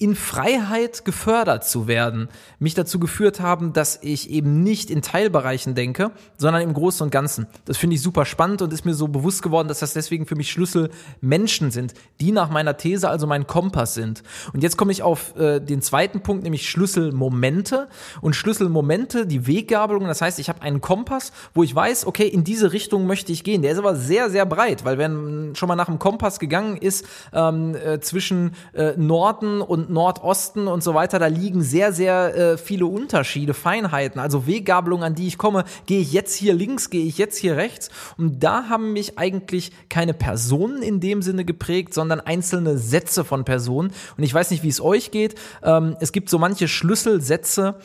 in 0.03 0.17
Freiheit 0.17 1.05
gefördert 1.05 1.65
zu 1.65 1.87
werden, 1.87 2.29
mich 2.59 2.75
dazu 2.75 2.99
geführt 2.99 3.41
haben, 3.41 3.73
dass 3.73 4.01
ich 4.03 4.31
eben 4.31 4.65
nicht 4.65 4.91
in 4.91 5.01
Teilbereichen 5.01 5.77
denke, 5.77 6.11
sondern 6.37 6.63
im 6.63 6.75
Großen 6.75 7.05
und 7.05 7.11
Ganzen. 7.11 7.47
Das 7.67 7.77
finde 7.77 7.95
ich 7.95 8.03
super 8.03 8.25
spannend 8.25 8.63
und 8.63 8.73
ist 8.73 8.85
mir 8.85 8.95
so 8.95 9.07
bewusst 9.07 9.43
geworden, 9.43 9.69
dass 9.69 9.79
das 9.79 9.93
deswegen 9.93 10.27
für 10.27 10.35
mich 10.35 10.51
Schlüsselmenschen 10.51 11.71
sind, 11.71 11.95
die 12.21 12.33
nach 12.33 12.51
meiner 12.51 12.77
These 12.77 13.09
also 13.09 13.29
mein 13.29 13.47
Kompass 13.47 13.95
sind. 13.95 14.25
Und 14.53 14.65
jetzt 14.65 14.77
komme 14.77 14.91
ich 14.91 15.05
auf 15.05 15.37
äh, 15.37 15.61
den 15.61 15.83
zweiten 15.83 16.21
Punkt, 16.21 16.43
nämlich 16.43 16.69
Schlüsselmomente. 16.69 17.87
Und 18.21 18.35
Schlüsselmomente, 18.35 19.25
die 19.25 19.47
Weggabelung, 19.47 20.09
das 20.09 20.21
heißt, 20.21 20.41
ich 20.41 20.49
habe 20.49 20.63
einen 20.63 20.81
Kompass, 20.81 21.33
wo 21.55 21.63
ich 21.63 21.73
weiß, 21.73 22.09
okay, 22.09 22.27
in 22.27 22.43
diese 22.43 22.73
Richtung 22.73 23.07
möchte 23.07 23.31
ich 23.31 23.45
gehen. 23.45 23.63
Der 23.63 23.71
ist 23.71 23.79
aber 23.79 23.95
sehr, 23.95 24.31
sehr 24.31 24.47
breit, 24.47 24.85
weil 24.85 24.99
wenn 24.99 25.55
schon 25.55 25.69
mal 25.69 25.77
nach 25.77 25.87
dem 25.87 26.01
Kompass 26.01 26.41
gegangen 26.41 26.77
ist, 26.77 27.07
ähm, 27.33 27.77
äh, 27.77 28.01
zwischen 28.01 28.57
äh, 28.73 28.95
Norden 28.97 29.61
und 29.61 29.92
Nordosten 29.93 30.67
und 30.67 30.83
so 30.83 30.95
weiter, 30.95 31.19
da 31.19 31.27
liegen 31.27 31.63
sehr, 31.63 31.93
sehr 31.93 32.35
äh, 32.35 32.59
viele 32.59 32.87
Unterschiede, 32.87 33.55
Feinheiten, 33.55 34.21
also 34.21 34.47
Weggabelungen, 34.47 35.05
an 35.05 35.15
die 35.15 35.27
ich 35.27 35.39
komme. 35.39 35.65
Gehe 35.87 36.01
ich 36.01 36.13
jetzt 36.13 36.35
hier 36.35 36.55
links, 36.55 36.91
gehe 36.91 37.05
ich 37.05 37.19
jetzt 37.19 37.39
hier 37.39 37.57
rechts? 37.57 37.91
Und 38.19 38.43
da 38.43 38.69
haben 38.69 38.93
mich 38.93 39.19
eigentlich 39.19 39.73
keine 39.89 40.15
Personen 40.15 40.83
in 40.83 41.01
dem 41.01 41.23
Sinne 41.23 41.45
geprägt, 41.45 41.95
sondern 41.95 42.21
einzelne 42.21 42.79
Sätze 42.79 43.25
von 43.25 43.45
Personen. 43.45 43.93
Und 44.17 44.25
ich 44.25 44.35
weiß 44.35 44.51
nicht, 44.51 44.63
wie 44.63 44.69
es 44.69 44.81
euch 44.81 45.11
geht. 45.11 45.35
Ähm, 45.63 45.97
es 46.01 46.13
gibt 46.13 46.31
so 46.31 46.39
manche 46.39 46.69
Schlüsselsätze, 46.69 47.77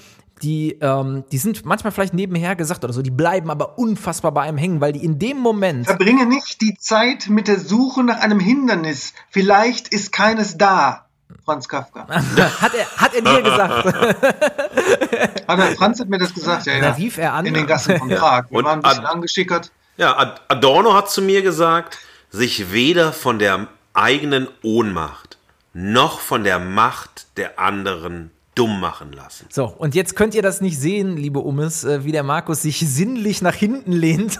die, 0.41 0.77
ähm, 0.81 1.23
die 1.31 1.37
sind 1.37 1.65
manchmal 1.65 1.91
vielleicht 1.91 2.13
nebenher 2.13 2.55
gesagt 2.55 2.83
oder 2.83 2.93
so, 2.93 3.01
die 3.01 3.11
bleiben 3.11 3.49
aber 3.49 3.77
unfassbar 3.79 4.31
bei 4.31 4.43
einem 4.43 4.57
hängen, 4.57 4.81
weil 4.81 4.93
die 4.93 5.03
in 5.03 5.19
dem 5.19 5.37
Moment. 5.37 5.87
Verbringe 5.87 6.25
nicht 6.25 6.61
die 6.61 6.77
Zeit 6.77 7.27
mit 7.29 7.47
der 7.47 7.59
Suche 7.59 8.03
nach 8.03 8.19
einem 8.19 8.39
Hindernis. 8.39 9.13
Vielleicht 9.29 9.87
ist 9.89 10.11
keines 10.11 10.57
da. 10.57 11.06
Franz 11.45 11.67
Kafka. 11.67 12.07
hat, 12.61 12.73
er, 12.73 12.85
hat 12.97 13.13
er 13.13 13.21
dir 13.21 13.41
gesagt. 13.41 13.85
Hat 15.47 15.59
er, 15.59 15.67
Franz 15.77 15.99
hat 16.01 16.09
mir 16.09 16.17
das 16.17 16.33
gesagt, 16.33 16.65
ja, 16.65 16.77
Da 16.79 16.87
ja. 16.87 16.91
rief 16.93 17.17
er 17.17 17.33
an. 17.33 17.45
In 17.45 17.53
den 17.53 17.65
Gassen 17.67 17.97
von 17.97 18.09
Prag. 18.09 18.45
Wir 18.49 18.57
Und 18.59 18.65
waren 18.65 18.79
ein 18.79 18.81
bisschen 18.81 19.05
Ad- 19.05 19.13
angeschickert. 19.13 19.71
Ja, 19.95 20.17
Ad- 20.17 20.41
Adorno 20.49 20.93
hat 20.93 21.09
zu 21.09 21.21
mir 21.21 21.41
gesagt, 21.41 21.99
sich 22.29 22.71
weder 22.73 23.13
von 23.13 23.39
der 23.39 23.67
eigenen 23.93 24.47
Ohnmacht 24.61 25.37
noch 25.73 26.19
von 26.19 26.43
der 26.43 26.59
Macht 26.59 27.27
der 27.37 27.59
anderen 27.59 28.31
dumm 28.55 28.79
machen 28.81 29.13
lassen. 29.13 29.45
So, 29.49 29.65
und 29.65 29.95
jetzt 29.95 30.15
könnt 30.15 30.33
ihr 30.35 30.41
das 30.41 30.59
nicht 30.61 30.77
sehen, 30.79 31.15
liebe 31.15 31.39
Ummes, 31.39 31.83
äh, 31.85 32.03
wie 32.03 32.11
der 32.11 32.23
Markus 32.23 32.63
sich 32.63 32.79
sinnlich 32.79 33.41
nach 33.41 33.53
hinten 33.55 33.91
lehnt 33.93 34.39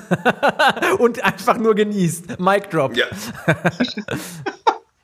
und 1.00 1.24
einfach 1.24 1.58
nur 1.58 1.76
genießt. 1.76 2.40
Mic 2.40 2.70
drop. 2.70 2.98
Ja. 2.98 3.06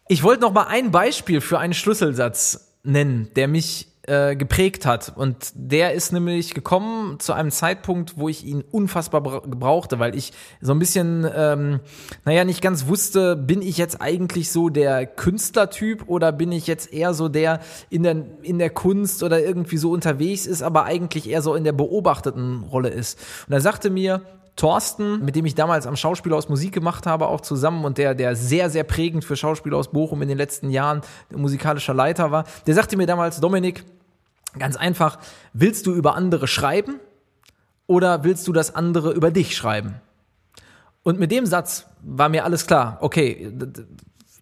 Ich 0.08 0.24
wollte 0.24 0.42
noch 0.42 0.54
mal 0.54 0.68
ein 0.68 0.92
Beispiel 0.92 1.42
für 1.42 1.60
einen 1.60 1.74
Schlüsselsatz 1.74 2.74
nennen, 2.84 3.30
der 3.36 3.48
mich 3.48 3.88
äh, 4.06 4.36
geprägt 4.36 4.86
hat. 4.86 5.13
Und 5.16 5.54
der 5.56 5.94
ist 5.94 6.12
nämlich 6.12 6.54
gekommen 6.54 7.22
zu 7.22 7.32
einem 7.32 7.52
Zeitpunkt, 7.52 8.18
wo 8.18 8.28
ich 8.28 8.46
ihn 8.46 8.62
unfassbar 8.70 9.22
bra- 9.22 9.39
gebrauchte, 9.39 10.00
weil 10.00 10.13
ich 10.16 10.34
so 10.60 10.74
ein 10.74 10.80
bisschen, 10.80 11.26
ähm, 11.34 11.80
naja, 12.26 12.44
nicht 12.44 12.62
ganz 12.62 12.88
wusste, 12.88 13.38
bin 13.38 13.62
ich 13.62 13.78
jetzt 13.78 14.02
eigentlich 14.02 14.52
so 14.52 14.68
der 14.68 15.06
Künstlertyp 15.06 16.04
oder 16.08 16.34
bin 16.34 16.52
ich 16.52 16.68
jetzt 16.68 16.92
eher 16.92 17.13
so 17.13 17.30
der 17.30 17.62
in 17.89 18.04
der, 18.04 18.26
in 18.42 18.60
der 18.60 18.72
Kunst 18.72 19.24
oder 19.24 19.42
irgendwie 19.42 19.78
so 19.78 19.92
unterwegs 19.92 20.46
ist, 20.48 20.63
aber 20.63 20.84
eigentlich 20.84 21.30
eher 21.30 21.42
so 21.42 21.56
in 21.56 21.63
der 21.63 21.72
beobachteten 21.72 22.63
Rolle 22.63 22.89
ist. 22.89 23.18
Und 23.48 23.54
er 23.54 23.62
sagte 23.62 23.89
mir, 23.89 24.22
Thorsten, 24.56 25.26
mit 25.26 25.36
dem 25.36 25.46
ich 25.46 25.56
damals 25.56 25.88
am 25.88 25.96
Schauspielhaus 25.96 26.48
Musik 26.48 26.74
gemacht 26.74 27.08
habe, 27.08 27.28
auch 27.28 27.42
zusammen 27.42 27.86
und 27.86 27.98
der, 27.98 28.13
der 28.13 28.36
sehr, 28.36 28.70
sehr 28.70 28.84
prägend 28.84 29.26
für 29.26 29.36
Schauspielhaus 29.36 29.92
Bochum 29.92 30.22
in 30.22 30.28
den 30.28 30.38
letzten 30.38 30.70
Jahren 30.70 31.02
musikalischer 31.32 31.94
Leiter 31.94 32.32
war, 32.32 32.46
der 32.68 32.76
sagte 32.76 32.96
mir 32.96 33.08
damals, 33.08 33.39
Dominik, 33.39 33.84
ganz 34.60 34.76
einfach, 34.76 35.18
willst 35.54 35.88
du 35.88 35.94
über 35.94 36.16
andere 36.16 36.48
schreiben 36.48 37.00
oder 37.88 38.24
willst 38.24 38.48
du, 38.48 38.54
dass 38.54 38.76
andere 38.76 39.12
über 39.12 39.32
dich 39.32 39.58
schreiben? 39.58 39.96
Und 41.02 41.20
mit 41.20 41.32
dem 41.32 41.46
Satz 41.46 41.88
war 42.02 42.30
mir 42.30 42.46
alles 42.46 42.68
klar. 42.68 42.98
Okay, 43.02 43.52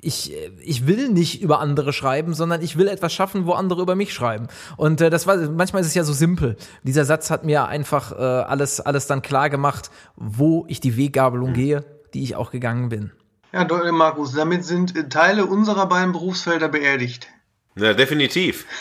ich, 0.01 0.33
ich 0.59 0.87
will 0.87 1.09
nicht 1.09 1.41
über 1.41 1.59
andere 1.59 1.93
schreiben, 1.93 2.33
sondern 2.33 2.61
ich 2.61 2.77
will 2.77 2.87
etwas 2.87 3.13
schaffen, 3.13 3.45
wo 3.45 3.53
andere 3.53 3.81
über 3.81 3.95
mich 3.95 4.13
schreiben. 4.13 4.47
Und 4.77 5.01
äh, 5.01 5.09
das 5.09 5.27
war, 5.27 5.37
manchmal 5.37 5.81
ist 5.81 5.89
es 5.89 5.93
ja 5.93 6.03
so 6.03 6.13
simpel. 6.13 6.57
Dieser 6.83 7.05
Satz 7.05 7.29
hat 7.29 7.45
mir 7.45 7.67
einfach 7.67 8.11
äh, 8.11 8.15
alles, 8.15 8.79
alles 8.79 9.07
dann 9.07 9.21
klar 9.21 9.49
gemacht, 9.49 9.91
wo 10.15 10.65
ich 10.67 10.79
die 10.79 10.97
Weggabelung 10.97 11.53
gehe, 11.53 11.85
die 12.13 12.23
ich 12.23 12.35
auch 12.35 12.51
gegangen 12.51 12.89
bin. 12.89 13.11
Ja. 13.53 13.67
Markus, 13.91 14.33
damit 14.33 14.65
sind 14.65 15.11
Teile 15.11 15.45
unserer 15.45 15.87
beiden 15.87 16.13
Berufsfelder 16.13 16.69
beerdigt. 16.69 17.27
ja, 17.75 17.93
definitiv. 17.93 18.65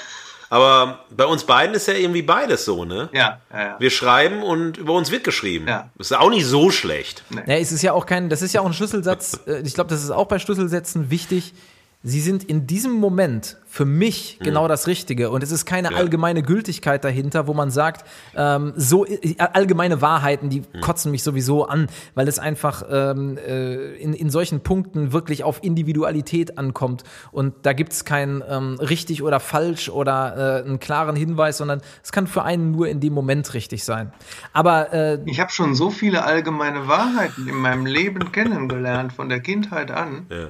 Aber 0.51 1.05
bei 1.11 1.25
uns 1.27 1.45
beiden 1.45 1.75
ist 1.77 1.87
ja 1.87 1.95
irgendwie 1.95 2.23
beides 2.23 2.65
so, 2.65 2.85
ne? 2.85 3.09
Ja, 3.13 3.41
ja, 3.53 3.61
ja. 3.61 3.77
Wir 3.79 3.91
schreiben 3.91 4.43
und 4.43 4.77
über 4.79 4.95
uns 4.95 5.11
wird 5.13 5.23
geschrieben. 5.23 5.67
Ja. 5.69 5.91
Ist 5.97 6.13
auch 6.15 6.29
nicht 6.29 6.45
so 6.45 6.71
schlecht. 6.71 7.23
Ja, 7.47 7.55
es 7.55 7.71
ist 7.71 7.83
ja 7.83 7.93
auch 7.93 8.05
kein, 8.05 8.29
das 8.29 8.43
ist 8.43 8.53
ja 8.53 8.61
auch 8.61 8.67
ein 8.67 8.73
Schlüsselsatz. 8.75 9.39
äh, 9.47 9.61
Ich 9.65 9.75
glaube, 9.75 9.91
das 9.91 10.03
ist 10.03 10.11
auch 10.11 10.27
bei 10.27 10.41
Schlüsselsätzen 10.41 11.09
wichtig. 11.09 11.55
Sie 12.03 12.21
sind 12.21 12.45
in 12.45 12.67
diesem 12.67 12.93
Moment 12.93 13.59
für 13.67 13.85
mich 13.85 14.39
genau 14.43 14.69
das 14.69 14.87
Richtige. 14.87 15.31
Und 15.31 15.43
es 15.43 15.53
ist 15.53 15.67
keine 15.67 15.95
allgemeine 15.95 16.43
Gültigkeit 16.43 17.05
dahinter, 17.05 17.47
wo 17.47 17.53
man 17.53 17.71
sagt, 17.71 18.09
ähm, 18.35 18.73
so 18.75 19.05
äh, 19.07 19.37
allgemeine 19.39 20.01
Wahrheiten, 20.01 20.49
die 20.49 20.63
kotzen 20.81 21.11
mich 21.13 21.23
sowieso 21.23 21.67
an, 21.67 21.89
weil 22.15 22.27
es 22.27 22.39
einfach 22.39 22.83
ähm, 22.91 23.37
äh, 23.37 23.95
in, 23.97 24.15
in 24.15 24.31
solchen 24.31 24.63
Punkten 24.63 25.13
wirklich 25.13 25.45
auf 25.45 25.63
Individualität 25.63 26.57
ankommt. 26.57 27.05
Und 27.33 27.55
da 27.63 27.75
gibt 27.75 27.93
es 27.93 28.07
kein 28.07 28.43
ähm, 28.49 28.77
richtig 28.81 29.23
oder 29.23 29.39
falsch 29.39 29.91
oder 29.91 30.63
äh, 30.65 30.67
einen 30.67 30.81
klaren 30.81 31.17
Hinweis, 31.17 31.59
sondern 31.59 31.83
es 32.03 32.13
kann 32.13 32.27
für 32.27 32.45
einen 32.45 32.71
nur 32.71 32.89
in 32.89 33.01
dem 33.01 33.13
Moment 33.13 33.53
richtig 33.53 33.85
sein. 33.85 34.11
Aber 34.55 34.93
äh, 34.95 35.19
Ich 35.27 35.39
habe 35.39 35.51
schon 35.53 35.75
so 35.75 35.91
viele 35.91 36.25
allgemeine 36.25 36.89
Wahrheiten 36.89 37.47
in 37.47 37.57
meinem 37.57 37.85
Leben 37.85 38.33
kennengelernt, 38.33 39.13
von 39.13 39.29
der 39.29 39.41
Kindheit 39.41 39.91
an, 39.91 40.27
Ja. 40.31 40.49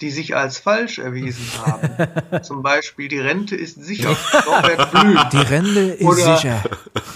Die 0.00 0.10
sich 0.10 0.36
als 0.36 0.58
falsch 0.58 0.98
erwiesen 0.98 1.46
haben. 1.64 2.42
Zum 2.42 2.62
Beispiel, 2.62 3.08
die 3.08 3.18
Rente 3.18 3.56
ist 3.56 3.82
sicher, 3.82 4.14
Norbert 4.44 4.90
Blüm. 4.92 5.18
die 5.32 5.36
Rente 5.38 5.80
ist 5.80 6.04
Oder- 6.04 6.36
sicher. 6.36 6.62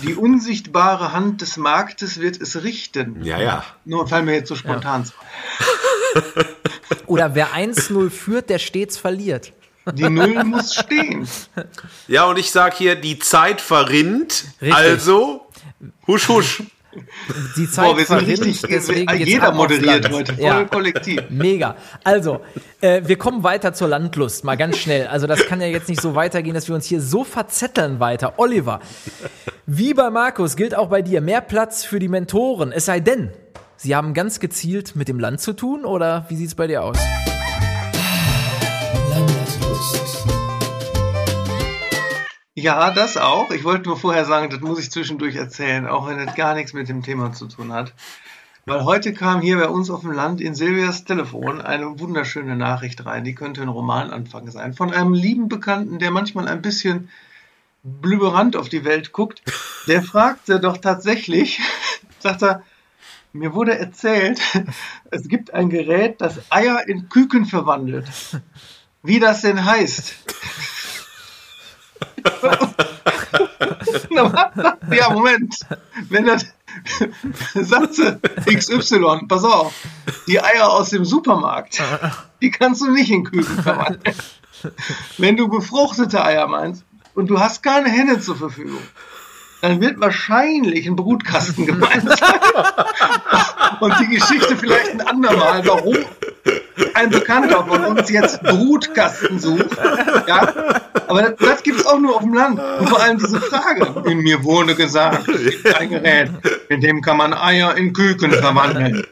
Die 0.02 0.14
unsichtbare 0.14 1.12
Hand 1.12 1.42
des 1.42 1.56
Marktes 1.58 2.20
wird 2.20 2.40
es 2.40 2.62
richten. 2.62 3.22
Ja, 3.22 3.38
ja. 3.38 3.64
Nur 3.84 4.08
fallen 4.08 4.24
mir 4.24 4.34
jetzt 4.34 4.48
so 4.48 4.56
spontan 4.56 5.04
zu. 5.04 5.12
Oder 7.06 7.34
wer 7.34 7.48
1-0 7.54 8.10
führt, 8.10 8.50
der 8.50 8.58
stets 8.58 8.96
verliert. 8.96 9.52
Die 9.92 10.08
Null 10.08 10.44
muss 10.44 10.74
stehen. 10.74 11.26
Ja, 12.06 12.24
und 12.24 12.38
ich 12.38 12.50
sag 12.50 12.74
hier, 12.74 12.94
die 12.96 13.18
Zeit 13.18 13.60
verrinnt. 13.60 14.44
Richtig. 14.60 14.74
Also, 14.76 15.46
husch, 16.06 16.28
husch. 16.28 16.62
Die 17.56 17.70
Zeit 17.70 17.86
Boah, 17.86 17.96
wir 17.98 18.04
sind 18.04 18.26
richtig, 18.26 18.62
deswegen 18.68 19.16
jeder 19.16 19.52
moderiert 19.52 20.04
Land. 20.04 20.14
heute, 20.14 20.34
voll 20.34 20.44
Ja. 20.44 20.64
kollektiv. 20.64 21.22
Mega. 21.30 21.76
Also, 22.02 22.40
äh, 22.80 23.02
wir 23.04 23.16
kommen 23.16 23.42
weiter 23.44 23.72
zur 23.72 23.88
Landlust, 23.88 24.44
mal 24.44 24.56
ganz 24.56 24.78
schnell. 24.78 25.06
Also, 25.06 25.26
das 25.26 25.46
kann 25.46 25.60
ja 25.60 25.68
jetzt 25.68 25.88
nicht 25.88 26.00
so 26.00 26.14
weitergehen, 26.14 26.54
dass 26.54 26.66
wir 26.68 26.74
uns 26.74 26.86
hier 26.86 27.00
so 27.00 27.22
verzetteln 27.22 28.00
weiter. 28.00 28.34
Oliver, 28.38 28.80
wie 29.66 29.94
bei 29.94 30.10
Markus 30.10 30.56
gilt 30.56 30.74
auch 30.74 30.88
bei 30.88 31.02
dir 31.02 31.20
mehr 31.20 31.40
Platz 31.40 31.84
für 31.84 32.00
die 32.00 32.08
Mentoren. 32.08 32.72
Es 32.72 32.86
sei 32.86 32.98
denn, 33.00 33.30
sie 33.76 33.94
haben 33.94 34.12
ganz 34.12 34.40
gezielt 34.40 34.96
mit 34.96 35.06
dem 35.08 35.20
Land 35.20 35.40
zu 35.40 35.52
tun 35.52 35.84
oder 35.84 36.26
wie 36.28 36.36
sieht's 36.36 36.54
bei 36.56 36.66
dir 36.66 36.82
aus? 36.82 36.98
Ja, 42.54 42.90
das 42.90 43.16
auch. 43.16 43.50
Ich 43.52 43.62
wollte 43.62 43.88
nur 43.88 43.96
vorher 43.96 44.24
sagen, 44.24 44.50
das 44.50 44.60
muss 44.60 44.80
ich 44.80 44.90
zwischendurch 44.90 45.36
erzählen, 45.36 45.86
auch 45.86 46.08
wenn 46.08 46.24
das 46.24 46.34
gar 46.34 46.54
nichts 46.54 46.72
mit 46.72 46.88
dem 46.88 47.02
Thema 47.02 47.32
zu 47.32 47.46
tun 47.46 47.72
hat. 47.72 47.94
Weil 48.66 48.84
heute 48.84 49.14
kam 49.14 49.40
hier 49.40 49.56
bei 49.56 49.68
uns 49.68 49.88
auf 49.88 50.00
dem 50.00 50.12
Land 50.12 50.40
in 50.40 50.54
Silvias 50.54 51.04
Telefon 51.04 51.60
eine 51.60 51.98
wunderschöne 51.98 52.56
Nachricht 52.56 53.06
rein, 53.06 53.24
die 53.24 53.34
könnte 53.34 53.62
ein 53.62 53.68
Romananfang 53.68 54.50
sein, 54.50 54.74
von 54.74 54.92
einem 54.92 55.14
lieben 55.14 55.48
Bekannten, 55.48 55.98
der 55.98 56.10
manchmal 56.10 56.48
ein 56.48 56.60
bisschen 56.60 57.08
blüberant 57.82 58.56
auf 58.56 58.68
die 58.68 58.84
Welt 58.84 59.12
guckt. 59.12 59.42
Der 59.86 60.02
fragte 60.02 60.60
doch 60.60 60.76
tatsächlich, 60.76 61.60
sagt 62.18 62.42
er, 62.42 62.62
mir 63.32 63.54
wurde 63.54 63.78
erzählt, 63.78 64.40
es 65.10 65.28
gibt 65.28 65.54
ein 65.54 65.70
Gerät, 65.70 66.20
das 66.20 66.40
Eier 66.50 66.86
in 66.88 67.08
Küken 67.08 67.46
verwandelt. 67.46 68.08
Wie 69.02 69.20
das 69.20 69.42
denn 69.42 69.64
heißt? 69.64 70.16
Ja, 74.90 75.10
Moment. 75.10 75.56
Wenn 76.08 76.26
das 76.26 76.46
Satze 77.54 78.20
XY, 78.46 79.26
pass 79.28 79.44
auf, 79.44 79.74
die 80.26 80.40
Eier 80.40 80.70
aus 80.70 80.90
dem 80.90 81.04
Supermarkt, 81.04 81.82
die 82.40 82.50
kannst 82.50 82.82
du 82.82 82.90
nicht 82.90 83.10
in 83.10 83.24
Küken 83.24 83.62
verwandeln. 83.62 84.16
Wenn 85.18 85.36
du 85.36 85.48
befruchtete 85.48 86.24
Eier 86.24 86.46
meinst 86.46 86.84
und 87.14 87.28
du 87.28 87.40
hast 87.40 87.62
keine 87.62 87.88
Henne 87.88 88.20
zur 88.20 88.36
Verfügung, 88.36 88.82
dann 89.62 89.80
wird 89.80 90.00
wahrscheinlich 90.00 90.86
ein 90.86 90.96
Brutkasten 90.96 91.66
gemeint 91.66 92.08
sein. 92.08 92.40
Und 93.80 93.94
die 94.00 94.08
Geschichte 94.08 94.56
vielleicht 94.56 94.90
ein 94.92 95.00
andermal, 95.02 95.66
warum 95.66 95.96
ein 96.94 97.10
Bekannter 97.10 97.64
von 97.66 97.84
uns 97.84 98.10
jetzt 98.10 98.42
Brutkasten 98.42 99.38
sucht. 99.38 99.76
Ja? 100.26 100.80
Aber 101.06 101.22
das, 101.22 101.34
das 101.38 101.62
gibt 101.62 101.80
es 101.80 101.86
auch 101.86 101.98
nur 101.98 102.16
auf 102.16 102.22
dem 102.22 102.34
Land. 102.34 102.60
Und 102.78 102.88
vor 102.88 103.02
allem 103.02 103.18
diese 103.18 103.40
Frage. 103.40 104.08
In 104.10 104.18
mir 104.18 104.42
wurde 104.44 104.74
gesagt, 104.74 105.28
es 105.28 105.50
gibt 105.50 105.74
ein 105.74 105.90
Gerät, 105.90 106.30
in 106.68 106.80
dem 106.80 107.02
kann 107.02 107.16
man 107.16 107.34
Eier 107.34 107.76
in 107.76 107.92
Küken 107.92 108.32
verwandeln. 108.32 109.06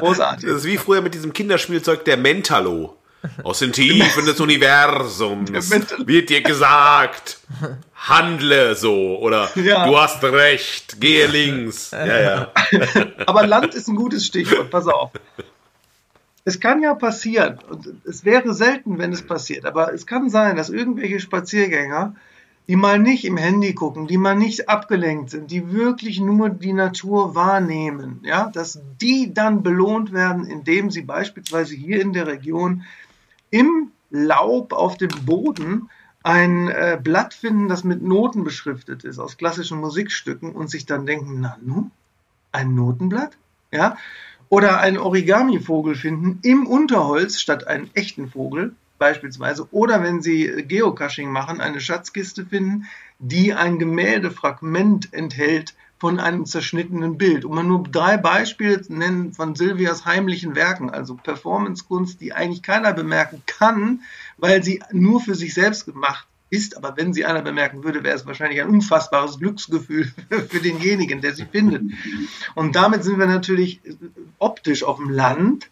Großartig. 0.00 0.48
Das 0.48 0.58
ist 0.58 0.64
wie 0.64 0.78
früher 0.78 1.00
mit 1.02 1.14
diesem 1.14 1.32
Kinderspielzeug 1.32 2.04
der 2.04 2.16
Mentalo. 2.16 2.96
Aus 3.42 3.58
den 3.58 3.72
Tiefen 3.72 4.24
des 4.24 4.38
Universums 4.40 5.50
wird 6.04 6.28
dir 6.30 6.42
gesagt, 6.42 7.38
handle 7.96 8.76
so 8.76 9.18
oder 9.18 9.48
Ja. 9.56 9.86
du 9.86 9.98
hast 9.98 10.22
recht, 10.22 11.00
gehe 11.00 11.26
links. 11.26 11.90
Ja, 11.90 12.20
ja. 12.20 12.52
Aber 13.26 13.44
Land 13.46 13.74
ist 13.74 13.88
ein 13.88 13.96
gutes 13.96 14.26
Stichwort, 14.26 14.70
pass 14.70 14.86
auf. 14.86 15.10
Es 16.46 16.60
kann 16.60 16.80
ja 16.80 16.94
passieren, 16.94 17.58
und 17.68 17.92
es 18.04 18.24
wäre 18.24 18.54
selten, 18.54 18.98
wenn 18.98 19.12
es 19.12 19.26
passiert, 19.26 19.66
aber 19.66 19.92
es 19.92 20.06
kann 20.06 20.30
sein, 20.30 20.54
dass 20.54 20.70
irgendwelche 20.70 21.18
Spaziergänger, 21.18 22.14
die 22.68 22.76
mal 22.76 23.00
nicht 23.00 23.24
im 23.24 23.36
Handy 23.36 23.74
gucken, 23.74 24.06
die 24.06 24.16
mal 24.16 24.36
nicht 24.36 24.68
abgelenkt 24.68 25.30
sind, 25.30 25.50
die 25.50 25.72
wirklich 25.72 26.20
nur 26.20 26.48
die 26.50 26.72
Natur 26.72 27.34
wahrnehmen, 27.34 28.20
ja, 28.22 28.48
dass 28.48 28.80
die 29.00 29.34
dann 29.34 29.64
belohnt 29.64 30.12
werden, 30.12 30.46
indem 30.46 30.92
sie 30.92 31.02
beispielsweise 31.02 31.74
hier 31.74 32.00
in 32.00 32.12
der 32.12 32.28
Region 32.28 32.84
im 33.50 33.90
Laub 34.10 34.72
auf 34.72 34.96
dem 34.96 35.10
Boden 35.24 35.90
ein 36.22 36.68
äh, 36.68 36.96
Blatt 37.02 37.34
finden, 37.34 37.68
das 37.68 37.82
mit 37.82 38.02
Noten 38.02 38.44
beschriftet 38.44 39.02
ist 39.02 39.18
aus 39.18 39.36
klassischen 39.36 39.80
Musikstücken 39.80 40.52
und 40.52 40.70
sich 40.70 40.86
dann 40.86 41.06
denken, 41.06 41.40
na 41.40 41.58
nun, 41.60 41.90
ein 42.52 42.76
Notenblatt? 42.76 43.36
Ja? 43.72 43.96
Oder 44.48 44.80
einen 44.80 44.98
Origami-Vogel 44.98 45.96
finden 45.96 46.38
im 46.42 46.66
Unterholz 46.66 47.40
statt 47.40 47.66
einen 47.66 47.90
echten 47.94 48.28
Vogel 48.28 48.74
beispielsweise. 48.98 49.68
Oder 49.72 50.02
wenn 50.02 50.22
Sie 50.22 50.64
Geocaching 50.66 51.30
machen, 51.30 51.60
eine 51.60 51.80
Schatzkiste 51.80 52.46
finden, 52.46 52.86
die 53.18 53.54
ein 53.54 53.78
Gemäldefragment 53.78 55.12
enthält 55.12 55.74
von 55.98 56.20
einem 56.20 56.44
zerschnittenen 56.44 57.16
Bild. 57.18 57.44
Und 57.44 57.54
man 57.54 57.68
nur 57.68 57.82
drei 57.84 58.16
Beispiele 58.16 58.82
nennen 58.88 59.32
von 59.32 59.54
Silvias 59.54 60.04
heimlichen 60.04 60.54
Werken, 60.54 60.90
also 60.90 61.14
Performancekunst, 61.14 62.20
die 62.20 62.32
eigentlich 62.32 62.62
keiner 62.62 62.92
bemerken 62.92 63.42
kann, 63.46 64.02
weil 64.36 64.62
sie 64.62 64.82
nur 64.92 65.20
für 65.20 65.34
sich 65.34 65.54
selbst 65.54 65.86
gemacht 65.86 66.26
ist. 66.50 66.76
Aber 66.76 66.96
wenn 66.96 67.12
sie 67.12 67.24
einer 67.24 67.42
bemerken 67.42 67.84
würde, 67.84 68.02
wäre 68.04 68.16
es 68.16 68.26
wahrscheinlich 68.26 68.60
ein 68.60 68.68
unfassbares 68.68 69.38
Glücksgefühl 69.38 70.12
für 70.48 70.60
denjenigen, 70.60 71.20
der 71.20 71.34
sie 71.34 71.46
findet. 71.46 71.82
Und 72.54 72.76
damit 72.76 73.04
sind 73.04 73.18
wir 73.18 73.26
natürlich 73.26 73.80
optisch 74.38 74.82
auf 74.84 74.96
dem 74.98 75.10
Land 75.10 75.68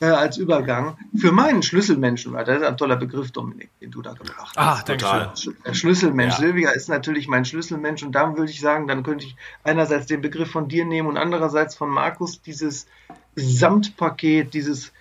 äh, 0.00 0.06
als 0.06 0.36
Übergang 0.36 0.96
für 1.16 1.30
meinen 1.32 1.62
Schlüsselmenschen, 1.62 2.32
weil 2.32 2.44
das 2.44 2.58
ist 2.60 2.66
ein 2.66 2.76
toller 2.76 2.96
Begriff, 2.96 3.30
Dominik, 3.30 3.70
den 3.80 3.90
du 3.92 4.02
da 4.02 4.12
gebracht 4.14 4.52
Ah, 4.56 4.78
hast. 4.78 4.88
danke 4.88 5.04
schön. 5.36 5.56
Der 5.64 5.74
Schlüsselmensch. 5.74 6.34
Ja. 6.34 6.40
Silvia 6.40 6.70
ist 6.70 6.88
natürlich 6.88 7.28
mein 7.28 7.44
Schlüsselmensch 7.44 8.02
und 8.02 8.12
da 8.12 8.36
würde 8.36 8.50
ich 8.50 8.60
sagen, 8.60 8.88
dann 8.88 9.04
könnte 9.04 9.26
ich 9.26 9.36
einerseits 9.62 10.06
den 10.06 10.20
Begriff 10.20 10.50
von 10.50 10.68
dir 10.68 10.84
nehmen 10.84 11.08
und 11.08 11.16
andererseits 11.16 11.76
von 11.76 11.88
Markus 11.88 12.42
dieses 12.42 12.86
Gesamtpaket, 13.36 14.54
dieses 14.54 14.92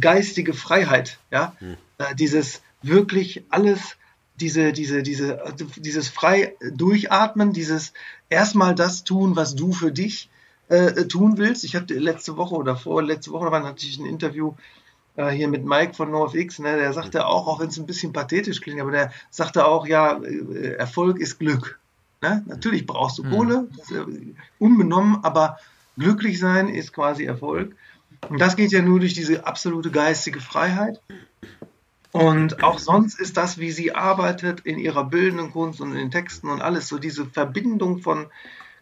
geistige 0.00 0.52
Freiheit, 0.54 1.18
ja, 1.30 1.54
äh, 1.98 2.14
dieses 2.14 2.62
wirklich 2.82 3.44
alles, 3.50 3.96
diese, 4.40 4.72
diese, 4.72 5.02
diese, 5.02 5.42
dieses 5.76 6.08
frei 6.08 6.56
durchatmen, 6.72 7.52
dieses 7.52 7.92
erstmal 8.28 8.74
das 8.74 9.04
tun, 9.04 9.36
was 9.36 9.54
du 9.54 9.72
für 9.72 9.92
dich 9.92 10.30
äh, 10.68 11.06
tun 11.06 11.38
willst. 11.38 11.64
Ich 11.64 11.76
hatte 11.76 11.94
letzte 11.94 12.36
Woche 12.36 12.54
oder 12.54 12.76
vor 12.76 13.02
letzte 13.02 13.32
Woche 13.32 13.50
wann 13.50 13.64
hatte 13.64 13.86
ich 13.86 13.98
ein 13.98 14.06
Interview 14.06 14.54
äh, 15.16 15.30
hier 15.30 15.48
mit 15.48 15.64
Mike 15.64 15.94
von 15.94 16.10
NoFX, 16.10 16.60
ne, 16.60 16.76
der 16.76 16.92
sagte 16.92 17.26
auch, 17.26 17.46
auch 17.46 17.60
wenn 17.60 17.68
es 17.68 17.78
ein 17.78 17.86
bisschen 17.86 18.12
pathetisch 18.12 18.60
klingt, 18.60 18.80
aber 18.80 18.92
der 18.92 19.12
sagte 19.30 19.66
auch, 19.66 19.86
ja, 19.86 20.20
äh, 20.22 20.74
Erfolg 20.74 21.18
ist 21.18 21.38
Glück. 21.38 21.78
Ne? 22.22 22.44
Natürlich 22.46 22.86
brauchst 22.86 23.18
du 23.18 23.24
Kohle, 23.24 23.68
das 23.76 23.90
ist, 23.90 23.96
äh, 23.96 24.04
unbenommen, 24.58 25.18
aber 25.22 25.58
glücklich 25.98 26.38
sein 26.38 26.68
ist 26.68 26.92
quasi 26.92 27.24
Erfolg. 27.24 27.74
Und 28.28 28.40
das 28.40 28.56
geht 28.56 28.72
ja 28.72 28.82
nur 28.82 29.00
durch 29.00 29.14
diese 29.14 29.46
absolute 29.46 29.90
geistige 29.90 30.40
Freiheit. 30.40 31.00
Und 32.12 32.64
auch 32.64 32.78
sonst 32.78 33.20
ist 33.20 33.36
das, 33.36 33.58
wie 33.58 33.70
sie 33.70 33.94
arbeitet 33.94 34.60
in 34.60 34.78
ihrer 34.78 35.04
bildenden 35.04 35.52
Kunst 35.52 35.80
und 35.80 35.92
in 35.92 35.98
den 35.98 36.10
Texten 36.10 36.48
und 36.48 36.60
alles, 36.60 36.88
so 36.88 36.98
diese 36.98 37.24
Verbindung 37.24 38.00
von 38.00 38.26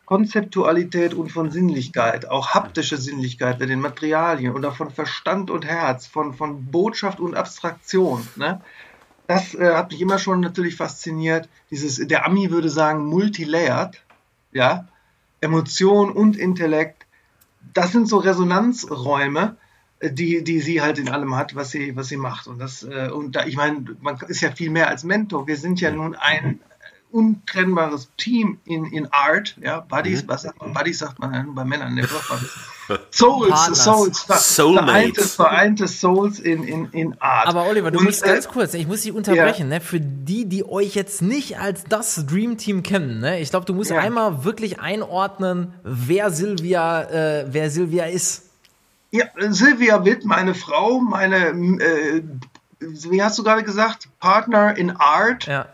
Konzeptualität 0.06 1.12
und 1.12 1.30
von 1.30 1.50
Sinnlichkeit, 1.50 2.30
auch 2.30 2.54
haptische 2.54 2.96
Sinnlichkeit 2.96 3.58
bei 3.58 3.66
den 3.66 3.80
Materialien 3.80 4.54
oder 4.54 4.72
von 4.72 4.90
Verstand 4.90 5.50
und 5.50 5.66
Herz, 5.66 6.06
von, 6.06 6.32
von 6.32 6.70
Botschaft 6.70 7.20
und 7.20 7.34
Abstraktion. 7.34 8.26
Ne? 8.36 8.62
Das 9.26 9.54
äh, 9.54 9.74
hat 9.74 9.90
mich 9.90 10.00
immer 10.00 10.18
schon 10.18 10.40
natürlich 10.40 10.76
fasziniert. 10.76 11.50
Dieses, 11.70 11.96
der 11.96 12.24
Ami 12.24 12.50
würde 12.50 12.70
sagen, 12.70 13.04
multilayered, 13.04 14.02
ja, 14.52 14.88
Emotion 15.42 16.10
und 16.10 16.38
Intellekt. 16.38 17.04
Das 17.74 17.92
sind 17.92 18.08
so 18.08 18.16
Resonanzräume, 18.16 19.58
die, 20.02 20.44
die 20.44 20.60
sie 20.60 20.80
halt 20.80 20.98
in 20.98 21.08
allem 21.08 21.34
hat, 21.36 21.54
was 21.54 21.70
sie, 21.70 21.96
was 21.96 22.08
sie 22.08 22.16
macht. 22.16 22.46
Und 22.46 22.58
das, 22.58 22.82
äh, 22.84 23.08
und 23.10 23.34
da, 23.36 23.46
ich 23.46 23.56
meine, 23.56 23.84
man 24.00 24.16
ist 24.28 24.40
ja 24.40 24.50
viel 24.52 24.70
mehr 24.70 24.88
als 24.88 25.04
Mentor. 25.04 25.46
Wir 25.46 25.56
sind 25.56 25.80
ja 25.80 25.90
nun 25.90 26.14
ein 26.14 26.60
untrennbares 27.10 28.10
Team 28.18 28.58
in, 28.66 28.84
in 28.84 29.08
Art, 29.12 29.56
ja, 29.62 29.80
Buddies, 29.80 30.28
was 30.28 30.42
sagt 30.42 30.60
man? 30.60 30.74
Buddies 30.74 30.98
sagt 30.98 31.18
man 31.18 31.32
ja 31.32 31.42
nur 31.42 31.54
bei 31.54 31.64
Männern, 31.64 31.94
ne? 31.94 32.06
Souls, 33.10 33.48
Partners. 33.50 33.84
Souls, 33.84 34.20
ver- 34.20 34.36
Soulmates. 34.36 34.84
vereinte, 34.84 35.22
vereinte 35.84 35.88
Souls 35.88 36.38
in, 36.38 36.64
in, 36.64 36.86
in 36.92 37.20
Art. 37.20 37.46
Aber 37.48 37.66
Oliver, 37.66 37.90
du 37.90 37.98
Und, 37.98 38.04
musst 38.04 38.22
äh, 38.24 38.26
ganz 38.26 38.48
kurz, 38.48 38.74
ich 38.74 38.86
muss 38.86 39.02
dich 39.02 39.12
unterbrechen, 39.12 39.68
ne? 39.68 39.80
Für 39.80 40.00
die, 40.00 40.46
die 40.48 40.64
euch 40.68 40.94
jetzt 40.94 41.22
nicht 41.22 41.58
als 41.58 41.84
das 41.84 42.26
Dream 42.26 42.56
Team 42.58 42.82
kennen, 42.82 43.20
ne? 43.20 43.40
Ich 43.40 43.50
glaube, 43.50 43.66
du 43.66 43.74
musst 43.74 43.90
Ja. 43.90 43.98
einmal 43.98 44.44
wirklich 44.44 44.78
einordnen, 44.80 45.74
wer 45.84 46.30
Silvia, 46.30 47.02
äh, 47.02 47.46
wer 47.50 47.70
Silvia 47.70 48.04
ist. 48.04 48.47
Ja, 49.10 49.24
Silvia 49.50 50.04
Witt, 50.04 50.24
meine 50.24 50.54
Frau, 50.54 51.00
meine, 51.00 51.48
äh, 51.48 52.22
wie 52.80 53.22
hast 53.22 53.38
du 53.38 53.42
gerade 53.42 53.62
gesagt, 53.64 54.08
Partner 54.20 54.76
in 54.76 54.90
Art, 54.90 55.46
Ja. 55.46 55.66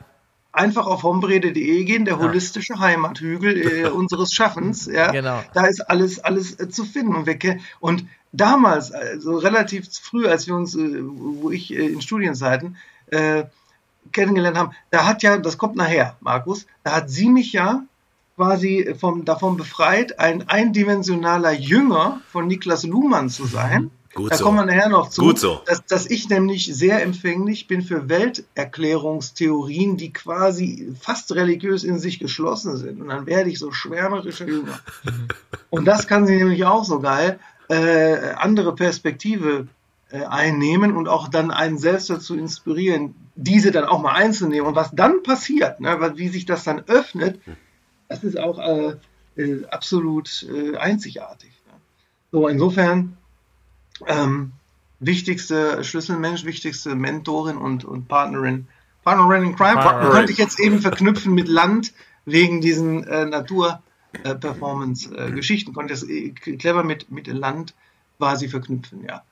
einfach 0.52 0.86
auf 0.86 1.02
hombrede.de 1.02 1.84
gehen, 1.84 2.04
der 2.04 2.18
holistische 2.20 2.78
Heimathügel 2.78 3.56
äh, 3.56 3.88
unseres 3.90 4.32
Schaffens. 4.32 4.86
Ja, 4.86 5.10
Genau. 5.10 5.42
Da 5.52 5.66
ist 5.66 5.80
alles, 5.90 6.20
alles 6.20 6.58
äh, 6.60 6.68
zu 6.68 6.84
finden. 6.84 7.16
Und, 7.16 7.26
wir, 7.26 7.58
und 7.80 8.06
damals, 8.32 8.92
also 8.92 9.36
relativ 9.38 9.88
früh, 10.00 10.26
als 10.28 10.46
wir 10.46 10.54
uns, 10.54 10.76
äh, 10.76 11.00
wo 11.02 11.50
ich 11.50 11.72
äh, 11.72 11.86
in 11.88 12.00
Studienzeiten 12.00 12.76
äh, 13.08 13.44
kennengelernt 14.12 14.56
haben, 14.56 14.70
da 14.90 15.06
hat 15.06 15.22
ja, 15.24 15.38
das 15.38 15.58
kommt 15.58 15.74
nachher, 15.74 16.16
Markus, 16.20 16.66
da 16.84 16.92
hat 16.96 17.10
sie 17.10 17.28
mich 17.28 17.52
ja 17.52 17.82
quasi 18.36 18.94
vom, 18.98 19.24
davon 19.24 19.56
befreit, 19.56 20.18
ein 20.18 20.48
eindimensionaler 20.48 21.52
Jünger 21.52 22.20
von 22.30 22.46
Niklas 22.46 22.84
Luhmann 22.84 23.28
zu 23.28 23.44
sein. 23.46 23.90
Gut 24.14 24.30
da 24.30 24.36
so. 24.36 24.44
kommen 24.44 24.58
wir 24.58 24.66
nachher 24.66 24.88
noch 24.88 25.10
zu. 25.10 25.22
Gut 25.22 25.38
so. 25.38 25.60
Dass, 25.66 25.84
dass 25.86 26.06
ich 26.06 26.28
nämlich 26.28 26.66
sehr 26.66 27.02
empfänglich 27.02 27.66
bin 27.66 27.82
für 27.82 28.08
Welterklärungstheorien, 28.08 29.96
die 29.96 30.12
quasi 30.12 30.94
fast 31.00 31.34
religiös 31.34 31.82
in 31.82 31.98
sich 31.98 32.20
geschlossen 32.20 32.76
sind. 32.76 33.00
Und 33.00 33.08
dann 33.08 33.26
werde 33.26 33.50
ich 33.50 33.58
so 33.58 33.72
schwärmerischer 33.72 34.46
Jünger. 34.46 34.78
Und 35.70 35.86
das 35.86 36.06
kann 36.06 36.26
sie 36.26 36.36
nämlich 36.36 36.64
auch 36.64 36.84
so 36.84 37.00
geil, 37.00 37.40
äh, 37.68 38.34
andere 38.36 38.74
Perspektive 38.74 39.66
äh, 40.10 40.24
einnehmen 40.24 40.96
und 40.96 41.08
auch 41.08 41.28
dann 41.28 41.50
einen 41.50 41.78
selbst 41.78 42.10
dazu 42.10 42.36
inspirieren, 42.36 43.14
diese 43.34 43.72
dann 43.72 43.84
auch 43.84 44.00
mal 44.00 44.12
einzunehmen. 44.12 44.68
Und 44.68 44.76
was 44.76 44.90
dann 44.92 45.22
passiert, 45.24 45.80
ne, 45.80 46.12
wie 46.16 46.28
sich 46.28 46.46
das 46.46 46.62
dann 46.62 46.84
öffnet, 46.86 47.40
das 48.08 48.24
ist 48.24 48.38
auch 48.38 48.58
äh, 48.58 48.96
äh, 49.36 49.64
absolut 49.66 50.46
äh, 50.50 50.76
einzigartig. 50.76 51.52
Ne? 51.66 51.74
So, 52.32 52.48
insofern 52.48 53.16
ähm, 54.06 54.52
wichtigste 55.00 55.82
Schlüsselmensch, 55.84 56.44
wichtigste 56.44 56.94
Mentorin 56.94 57.56
und, 57.56 57.84
und 57.84 58.06
Partnerin. 58.08 58.68
Partnerin 59.02 59.44
in 59.44 59.56
Crime 59.56 59.74
Partnerin. 59.74 60.12
könnte 60.12 60.30
ich 60.32 60.38
jetzt 60.38 60.60
eben 60.60 60.80
verknüpfen 60.80 61.34
mit 61.34 61.48
Land 61.48 61.92
wegen 62.24 62.60
diesen 62.60 63.02
äh, 63.04 63.24
Natur-Performance-Geschichten. 63.26 65.74
Konnte 65.74 65.94
es 65.94 66.08
äh, 66.08 66.30
clever 66.30 66.84
mit, 66.84 67.10
mit 67.10 67.26
Land 67.26 67.74
quasi 68.18 68.48
verknüpfen, 68.48 69.02
ja. 69.04 69.24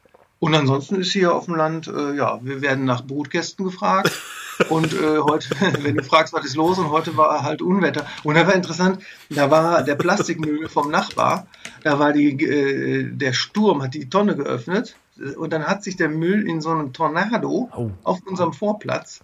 Und 0.43 0.57
ansonsten 0.57 0.97
ist 0.97 1.13
hier 1.13 1.33
auf 1.37 1.45
dem 1.45 1.55
Land, 1.55 1.87
äh, 1.87 2.17
ja, 2.17 2.41
wir 2.43 2.61
werden 2.63 2.85
nach 2.85 3.05
Brutgästen 3.05 3.65
gefragt. 3.65 4.11
Und 4.71 4.93
äh, 4.93 5.19
heute, 5.21 5.49
wenn 5.83 5.97
du 5.97 6.03
fragst, 6.03 6.33
was 6.33 6.45
ist 6.45 6.57
los, 6.57 6.79
und 6.79 6.91
heute 6.91 7.17
war 7.17 7.43
halt 7.45 7.63
Unwetter. 7.63 8.05
Und 8.25 8.35
da 8.35 8.45
war 8.47 8.55
interessant, 8.55 9.01
da 9.31 9.51
war 9.53 9.83
der 9.85 9.95
Plastikmüll 9.95 10.69
vom 10.69 10.91
Nachbar, 10.91 11.47
da 11.85 11.99
war 12.01 12.13
die, 12.13 12.33
äh, 12.45 13.05
der 13.11 13.33
Sturm, 13.35 13.83
hat 13.85 13.95
die 13.95 14.11
Tonne 14.11 14.35
geöffnet. 14.37 14.97
Und 15.37 15.53
dann 15.53 15.65
hat 15.65 15.85
sich 15.85 15.97
der 15.97 16.09
Müll 16.09 16.47
in 16.47 16.61
so 16.61 16.71
einem 16.71 16.93
Tornado 16.93 17.71
Oh. 17.75 17.91
auf 18.03 18.19
unserem 18.27 18.53
Vorplatz 18.53 19.21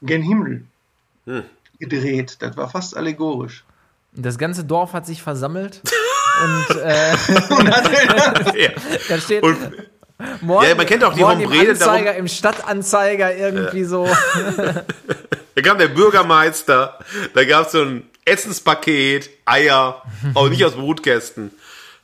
gen 0.00 0.22
Himmel 0.22 0.64
Hm. 1.26 1.42
gedreht. 1.80 2.36
Das 2.40 2.56
war 2.56 2.70
fast 2.70 2.96
allegorisch. 2.96 3.64
Das 4.12 4.38
ganze 4.38 4.64
Dorf 4.64 4.92
hat 4.94 5.06
sich 5.06 5.22
versammelt 5.22 5.82
und 6.70 6.76
äh, 6.76 7.12
Und 7.50 7.68
hat, 7.70 8.56
Ja. 8.56 8.70
da 9.08 9.18
steht 9.18 9.42
Und 9.42 9.56
morgen, 10.40 10.66
Ja, 10.68 10.74
man 10.74 10.86
kennt 10.86 11.04
auch 11.04 11.14
die 11.14 11.20
morgen 11.20 11.40
im 11.40 11.50
Hombrede 11.50 11.72
Anzeiger, 11.72 12.04
darum- 12.06 12.20
im 12.20 12.28
Stadtanzeiger 12.28 13.36
irgendwie 13.36 13.84
so. 13.84 14.06
da 15.54 15.62
kam 15.62 15.78
der 15.78 15.88
Bürgermeister, 15.88 16.98
da 17.34 17.44
gab 17.44 17.66
es 17.66 17.72
so 17.72 17.82
ein 17.82 18.02
Essenspaket, 18.24 19.30
Eier, 19.44 20.02
auch 20.34 20.48
nicht 20.48 20.64
aus 20.64 20.74
Brutkästen. 20.74 21.52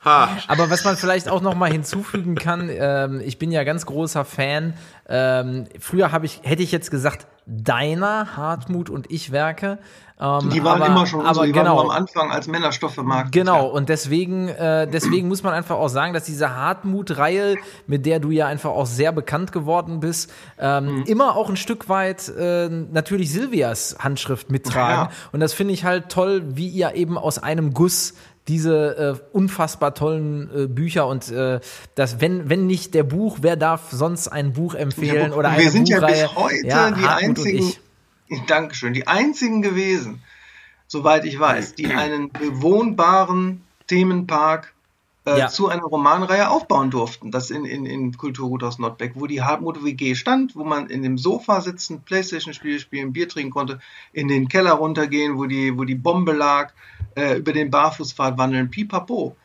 Ha. 0.05 0.37
Aber 0.47 0.69
was 0.69 0.83
man 0.83 0.97
vielleicht 0.97 1.29
auch 1.29 1.41
noch 1.41 1.55
mal 1.55 1.71
hinzufügen 1.71 2.35
kann, 2.35 2.69
ähm, 2.71 3.21
ich 3.23 3.39
bin 3.39 3.51
ja 3.51 3.63
ganz 3.63 3.85
großer 3.85 4.25
Fan. 4.25 4.73
Ähm, 5.07 5.65
früher 5.79 6.11
habe 6.11 6.25
ich, 6.25 6.41
hätte 6.43 6.61
ich 6.61 6.71
jetzt 6.73 6.91
gesagt, 6.91 7.25
deiner 7.45 8.35
Hartmut 8.37 8.89
und 8.89 9.11
ich 9.11 9.31
Werke. 9.31 9.79
Ähm, 10.19 10.49
die 10.51 10.63
waren 10.63 10.81
aber, 10.81 10.91
immer 10.91 11.05
schon 11.05 11.25
aber 11.25 11.33
so, 11.35 11.43
die 11.43 11.51
genau, 11.51 11.77
waren 11.77 11.85
nur 11.87 11.95
am 11.95 12.01
Anfang 12.01 12.31
als 12.31 12.47
Männerstoff 12.47 12.93
vermarktet. 12.93 13.33
Genau, 13.33 13.65
und 13.67 13.89
deswegen, 13.89 14.47
äh, 14.47 14.87
deswegen 14.87 15.27
muss 15.27 15.43
man 15.43 15.53
einfach 15.53 15.75
auch 15.75 15.89
sagen, 15.89 16.13
dass 16.13 16.23
diese 16.23 16.55
Hartmut-Reihe, 16.55 17.55
mit 17.87 18.05
der 18.05 18.19
du 18.19 18.31
ja 18.31 18.47
einfach 18.47 18.69
auch 18.69 18.85
sehr 18.85 19.11
bekannt 19.11 19.51
geworden 19.51 19.99
bist, 19.99 20.31
ähm, 20.59 20.99
Mhm. 20.99 21.03
immer 21.03 21.35
auch 21.35 21.49
ein 21.49 21.57
Stück 21.57 21.89
weit 21.89 22.29
äh, 22.29 22.69
natürlich 22.69 23.31
Silvias 23.33 23.97
Handschrift 23.99 24.51
mittragen. 24.51 25.09
Ja. 25.09 25.17
Und 25.31 25.39
das 25.39 25.53
finde 25.53 25.73
ich 25.73 25.83
halt 25.83 26.09
toll, 26.09 26.43
wie 26.55 26.69
ihr 26.69 26.93
eben 26.95 27.17
aus 27.17 27.39
einem 27.39 27.73
Guss 27.73 28.13
diese 28.47 29.19
äh, 29.21 29.35
unfassbar 29.35 29.93
tollen 29.93 30.49
äh, 30.55 30.67
Bücher 30.67 31.07
und 31.07 31.31
äh, 31.31 31.59
das, 31.95 32.19
wenn, 32.19 32.49
wenn 32.49 32.67
nicht 32.67 32.93
der 32.93 33.03
Buch, 33.03 33.37
wer 33.41 33.55
darf 33.55 33.91
sonst 33.91 34.27
ein 34.27 34.53
Buch 34.53 34.75
empfehlen 34.75 35.31
Ja, 35.31 35.37
oder 35.37 35.49
eine 35.49 35.63
wir 35.63 35.71
sind 35.71 35.87
ja 35.89 35.99
Buchreihe? 35.99 36.23
bis 36.23 36.35
heute 36.35 36.67
Ja, 36.67 36.91
die 36.91 37.01
Hartmut 37.01 37.37
einzigen. 37.39 37.73
Dankeschön, 38.47 38.93
die 38.93 39.07
einzigen 39.07 39.61
gewesen, 39.61 40.23
soweit 40.87 41.23
ich 41.25 41.39
weiß, 41.39 41.75
die 41.75 41.87
einen 41.87 42.31
bewohnbaren 42.31 43.61
Themenpark 43.87 44.72
äh, 45.25 45.39
Ja. 45.39 45.47
zu 45.47 45.69
einer 45.69 45.83
Romanreihe 45.83 46.49
aufbauen 46.49 46.89
durften. 46.91 47.31
Das 47.31 47.49
in, 47.49 47.65
in, 47.65 47.85
in 47.85 48.17
Kulturgut 48.17 48.63
aus 48.63 48.79
Nordbeck, 48.79 49.13
wo 49.15 49.25
die 49.27 49.41
Hartmut 49.41 49.83
WG 49.83 50.15
stand, 50.15 50.55
wo 50.55 50.63
man 50.63 50.87
in 50.87 51.01
dem 51.03 51.17
Sofa 51.17 51.61
sitzen, 51.61 52.01
Playstation-Spiele 52.01 52.79
spielen, 52.79 53.13
Bier 53.13 53.29
trinken 53.29 53.51
konnte, 53.51 53.79
in 54.11 54.27
den 54.27 54.47
Keller 54.47 54.73
runtergehen, 54.73 55.37
wo 55.37 55.45
die, 55.45 55.77
wo 55.77 55.83
die 55.85 55.95
Bombe 55.95 56.33
lag, 56.33 56.73
äh, 57.15 57.37
über 57.37 57.53
den 57.53 57.69
Barfußpfad 57.71 58.37
wandeln, 58.37 58.69
pipapo. 58.69 59.35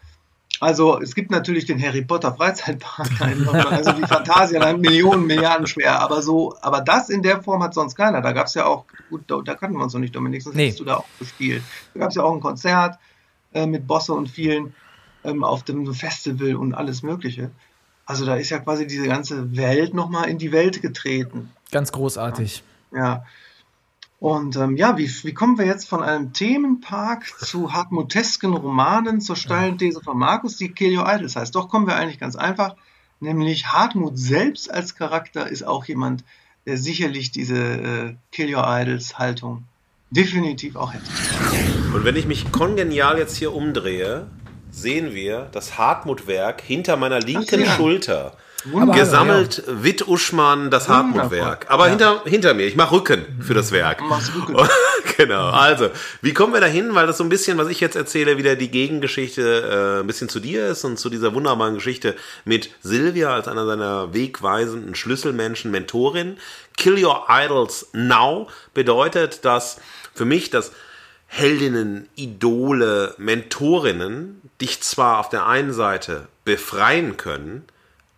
Also 0.60 1.00
es 1.00 1.14
gibt 1.14 1.30
natürlich 1.30 1.66
den 1.66 1.80
Harry 1.80 2.02
Potter 2.02 2.34
Freizeitpark, 2.34 3.08
also 3.70 3.92
die 3.92 4.02
Phantasialand 4.04 4.80
Millionen, 4.80 5.24
Milliarden 5.26 5.68
schwer, 5.68 6.00
aber 6.00 6.20
so, 6.20 6.56
aber 6.62 6.80
das 6.80 7.10
in 7.10 7.22
der 7.22 7.40
Form 7.42 7.62
hat 7.62 7.74
sonst 7.74 7.94
keiner. 7.94 8.20
Da 8.22 8.32
gab 8.32 8.46
es 8.48 8.54
ja 8.54 8.66
auch, 8.66 8.84
gut, 9.08 9.22
da, 9.28 9.40
da 9.44 9.54
kannten 9.54 9.76
wir 9.76 9.84
uns 9.84 9.92
noch 9.92 10.00
nicht, 10.00 10.16
Dominik, 10.16 10.42
sonst 10.42 10.56
Nee. 10.56 10.64
hättest 10.64 10.80
du 10.80 10.84
da 10.84 10.96
auch 10.96 11.04
gespielt. 11.20 11.62
Da 11.94 12.00
gab 12.00 12.08
es 12.08 12.16
ja 12.16 12.24
auch 12.24 12.32
ein 12.34 12.40
Konzert 12.40 12.98
äh, 13.52 13.66
mit 13.66 13.86
Bosse 13.86 14.12
und 14.14 14.28
vielen 14.28 14.74
ähm, 15.24 15.44
auf 15.44 15.62
dem 15.62 15.92
Festival 15.94 16.56
und 16.56 16.74
alles 16.74 17.02
Mögliche. 17.02 17.50
Also 18.06 18.24
da 18.24 18.36
ist 18.36 18.50
ja 18.50 18.58
quasi 18.58 18.86
diese 18.86 19.06
ganze 19.06 19.56
Welt 19.56 19.92
nochmal 19.94 20.28
in 20.28 20.38
die 20.38 20.52
Welt 20.52 20.80
getreten. 20.80 21.50
Ganz 21.70 21.92
großartig. 21.92 22.62
Ja. 22.92 23.24
Und 24.20 24.56
ähm, 24.56 24.76
ja, 24.76 24.96
wie, 24.98 25.08
wie 25.24 25.34
kommen 25.34 25.58
wir 25.58 25.66
jetzt 25.66 25.88
von 25.88 26.02
einem 26.02 26.32
Themenpark 26.32 27.26
zu 27.38 27.72
hartmutesken 27.72 28.54
Romanen 28.54 29.20
zur 29.20 29.36
steilen 29.36 29.78
These 29.78 30.00
von 30.02 30.18
Markus, 30.18 30.56
die 30.56 30.70
Kill 30.70 30.98
Your 30.98 31.06
Idols 31.06 31.36
heißt? 31.36 31.54
Doch 31.54 31.68
kommen 31.68 31.86
wir 31.86 31.96
eigentlich 31.96 32.18
ganz 32.18 32.34
einfach, 32.34 32.74
nämlich 33.20 33.66
Hartmut 33.66 34.18
selbst 34.18 34.72
als 34.72 34.96
Charakter 34.96 35.46
ist 35.46 35.64
auch 35.64 35.84
jemand, 35.84 36.24
der 36.66 36.78
sicherlich 36.78 37.30
diese 37.30 37.56
äh, 37.56 38.14
Kill 38.32 38.52
Your 38.54 38.64
Idols 38.66 39.18
Haltung 39.18 39.64
definitiv 40.10 40.76
auch 40.76 40.94
hätte. 40.94 41.04
Und 41.94 42.04
wenn 42.04 42.16
ich 42.16 42.26
mich 42.26 42.50
kongenial 42.50 43.18
jetzt 43.18 43.36
hier 43.36 43.54
umdrehe, 43.54 44.26
sehen 44.80 45.14
wir 45.14 45.48
das 45.52 45.78
Hartmut-Werk 45.78 46.60
hinter 46.60 46.96
meiner 46.96 47.20
linken 47.20 47.60
ja. 47.64 47.72
Schulter. 47.76 48.32
Wunderbar. 48.64 48.96
Gesammelt 48.96 49.62
Witt 49.66 50.08
Uschmann, 50.08 50.70
das. 50.70 50.88
Hartmut-Werk. 50.88 51.66
Aber 51.68 51.84
Ja. 51.84 51.90
hinter, 51.90 52.22
hinter 52.24 52.54
mir, 52.54 52.66
ich 52.66 52.74
mache 52.74 52.96
Rücken 52.96 53.24
für 53.40 53.54
das 53.54 53.70
Werk. 53.70 54.00
Mach's 54.02 54.32
Rücken. 54.34 54.56
genau, 55.16 55.50
also, 55.50 55.90
wie 56.22 56.34
kommen 56.34 56.52
wir 56.52 56.60
dahin? 56.60 56.92
Weil 56.94 57.06
das 57.06 57.18
so 57.18 57.24
ein 57.24 57.28
bisschen, 57.28 57.56
was 57.56 57.68
ich 57.68 57.78
jetzt 57.78 57.94
erzähle, 57.94 58.36
wieder 58.36 58.56
die 58.56 58.68
Gegengeschichte 58.70 59.98
äh, 59.98 60.00
ein 60.00 60.06
bisschen 60.08 60.28
zu 60.28 60.40
dir 60.40 60.66
ist 60.66 60.84
und 60.84 60.98
zu 60.98 61.08
dieser 61.08 61.34
wunderbaren 61.34 61.74
Geschichte 61.76 62.16
mit 62.44 62.70
Silvia 62.82 63.32
als 63.32 63.46
einer 63.46 63.64
seiner 63.64 64.12
wegweisenden 64.12 64.96
Schlüsselmenschen, 64.96 65.70
Mentorin. 65.70 66.36
Kill 66.76 67.02
Your 67.04 67.26
Idols 67.30 67.88
Now 67.92 68.48
bedeutet, 68.74 69.44
dass 69.44 69.80
für 70.14 70.24
mich 70.24 70.50
das 70.50 70.72
Heldinnen, 71.28 72.08
Idole, 72.16 73.14
Mentorinnen 73.18 74.47
dich 74.60 74.80
zwar 74.82 75.18
auf 75.18 75.28
der 75.28 75.46
einen 75.46 75.72
Seite 75.72 76.28
befreien 76.44 77.16
können, 77.16 77.64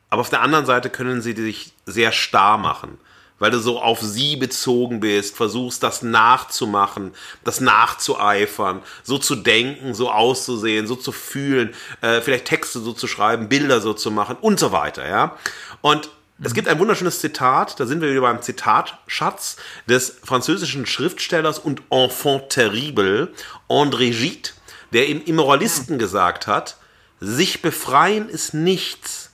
aber 0.08 0.20
auf 0.20 0.30
der 0.30 0.42
anderen 0.42 0.66
Seite 0.66 0.90
können 0.90 1.22
sie 1.22 1.34
dich 1.34 1.72
sehr 1.86 2.12
starr 2.12 2.58
machen, 2.58 2.98
weil 3.38 3.50
du 3.50 3.58
so 3.58 3.80
auf 3.80 4.00
sie 4.00 4.36
bezogen 4.36 5.00
bist, 5.00 5.36
versuchst 5.36 5.82
das 5.82 6.02
nachzumachen, 6.02 7.12
das 7.44 7.60
nachzueifern, 7.60 8.82
so 9.02 9.18
zu 9.18 9.36
denken, 9.36 9.94
so 9.94 10.10
auszusehen, 10.10 10.86
so 10.86 10.96
zu 10.96 11.12
fühlen, 11.12 11.74
äh, 12.00 12.20
vielleicht 12.20 12.46
Texte 12.46 12.80
so 12.80 12.92
zu 12.92 13.06
schreiben, 13.06 13.48
Bilder 13.48 13.80
so 13.80 13.94
zu 13.94 14.10
machen 14.10 14.36
und 14.40 14.58
so 14.58 14.72
weiter, 14.72 15.08
ja. 15.08 15.36
Und 15.80 16.10
es 16.42 16.54
gibt 16.54 16.68
ein 16.68 16.78
wunderschönes 16.78 17.20
Zitat, 17.20 17.78
da 17.78 17.86
sind 17.86 18.00
wir 18.00 18.10
wieder 18.10 18.22
beim 18.22 18.40
Zitatschatz 18.40 19.56
des 19.86 20.20
französischen 20.24 20.86
Schriftstellers 20.86 21.58
und 21.58 21.82
Enfant 21.90 22.48
terrible 22.48 23.28
André 23.68 24.10
Gide, 24.10 24.50
der 24.92 25.08
im 25.08 25.24
Immoralisten 25.24 25.98
gesagt 25.98 26.46
hat, 26.46 26.76
sich 27.20 27.62
befreien 27.62 28.28
ist 28.28 28.54
nichts, 28.54 29.30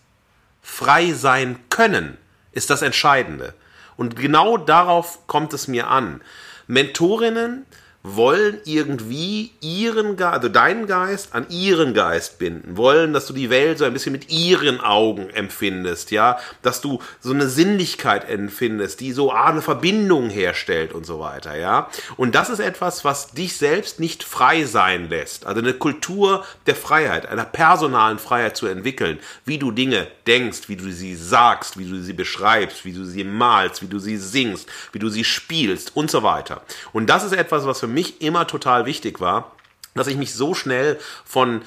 frei 0.62 1.12
sein 1.12 1.58
können 1.70 2.18
ist 2.52 2.70
das 2.70 2.82
Entscheidende. 2.82 3.54
Und 3.96 4.16
genau 4.16 4.56
darauf 4.56 5.26
kommt 5.26 5.52
es 5.52 5.68
mir 5.68 5.88
an. 5.88 6.20
Mentorinnen 6.66 7.66
wollen 8.14 8.60
irgendwie 8.64 9.50
ihren 9.60 10.16
Geist, 10.16 10.34
also 10.34 10.48
deinen 10.48 10.86
Geist 10.86 11.34
an 11.34 11.46
ihren 11.50 11.92
Geist 11.92 12.38
binden, 12.38 12.76
wollen, 12.76 13.12
dass 13.12 13.26
du 13.26 13.32
die 13.32 13.50
Welt 13.50 13.78
so 13.78 13.84
ein 13.84 13.92
bisschen 13.92 14.12
mit 14.12 14.30
ihren 14.30 14.80
Augen 14.80 15.28
empfindest, 15.30 16.12
ja, 16.12 16.38
dass 16.62 16.80
du 16.80 17.02
so 17.20 17.32
eine 17.32 17.48
Sinnlichkeit 17.48 18.28
empfindest, 18.30 19.00
die 19.00 19.10
so 19.10 19.32
eine 19.32 19.60
Verbindung 19.60 20.30
herstellt 20.30 20.92
und 20.92 21.04
so 21.04 21.18
weiter, 21.18 21.56
ja. 21.56 21.90
Und 22.16 22.36
das 22.36 22.48
ist 22.48 22.60
etwas, 22.60 23.04
was 23.04 23.32
dich 23.32 23.56
selbst 23.56 23.98
nicht 23.98 24.22
frei 24.22 24.64
sein 24.64 25.08
lässt. 25.08 25.44
Also 25.44 25.60
eine 25.60 25.74
Kultur 25.74 26.44
der 26.66 26.76
Freiheit, 26.76 27.26
einer 27.26 27.44
personalen 27.44 28.20
Freiheit 28.20 28.56
zu 28.56 28.68
entwickeln, 28.68 29.18
wie 29.44 29.58
du 29.58 29.72
Dinge 29.72 30.06
denkst, 30.28 30.68
wie 30.68 30.76
du 30.76 30.92
sie 30.92 31.16
sagst, 31.16 31.76
wie 31.76 31.88
du 31.88 32.00
sie 32.00 32.12
beschreibst, 32.12 32.84
wie 32.84 32.92
du 32.92 33.04
sie 33.04 33.24
malst, 33.24 33.82
wie 33.82 33.88
du 33.88 33.98
sie 33.98 34.16
singst, 34.16 34.68
wie 34.92 35.00
du 35.00 35.08
sie 35.08 35.24
spielst 35.24 35.96
und 35.96 36.08
so 36.08 36.22
weiter. 36.22 36.62
Und 36.92 37.08
das 37.08 37.24
ist 37.24 37.32
etwas, 37.32 37.66
was 37.66 37.80
für 37.80 37.88
mich 37.88 37.95
immer 38.22 38.46
total 38.46 38.86
wichtig 38.86 39.20
war, 39.20 39.52
dass 39.94 40.06
ich 40.06 40.16
mich 40.16 40.34
so 40.34 40.54
schnell 40.54 40.98
von 41.24 41.62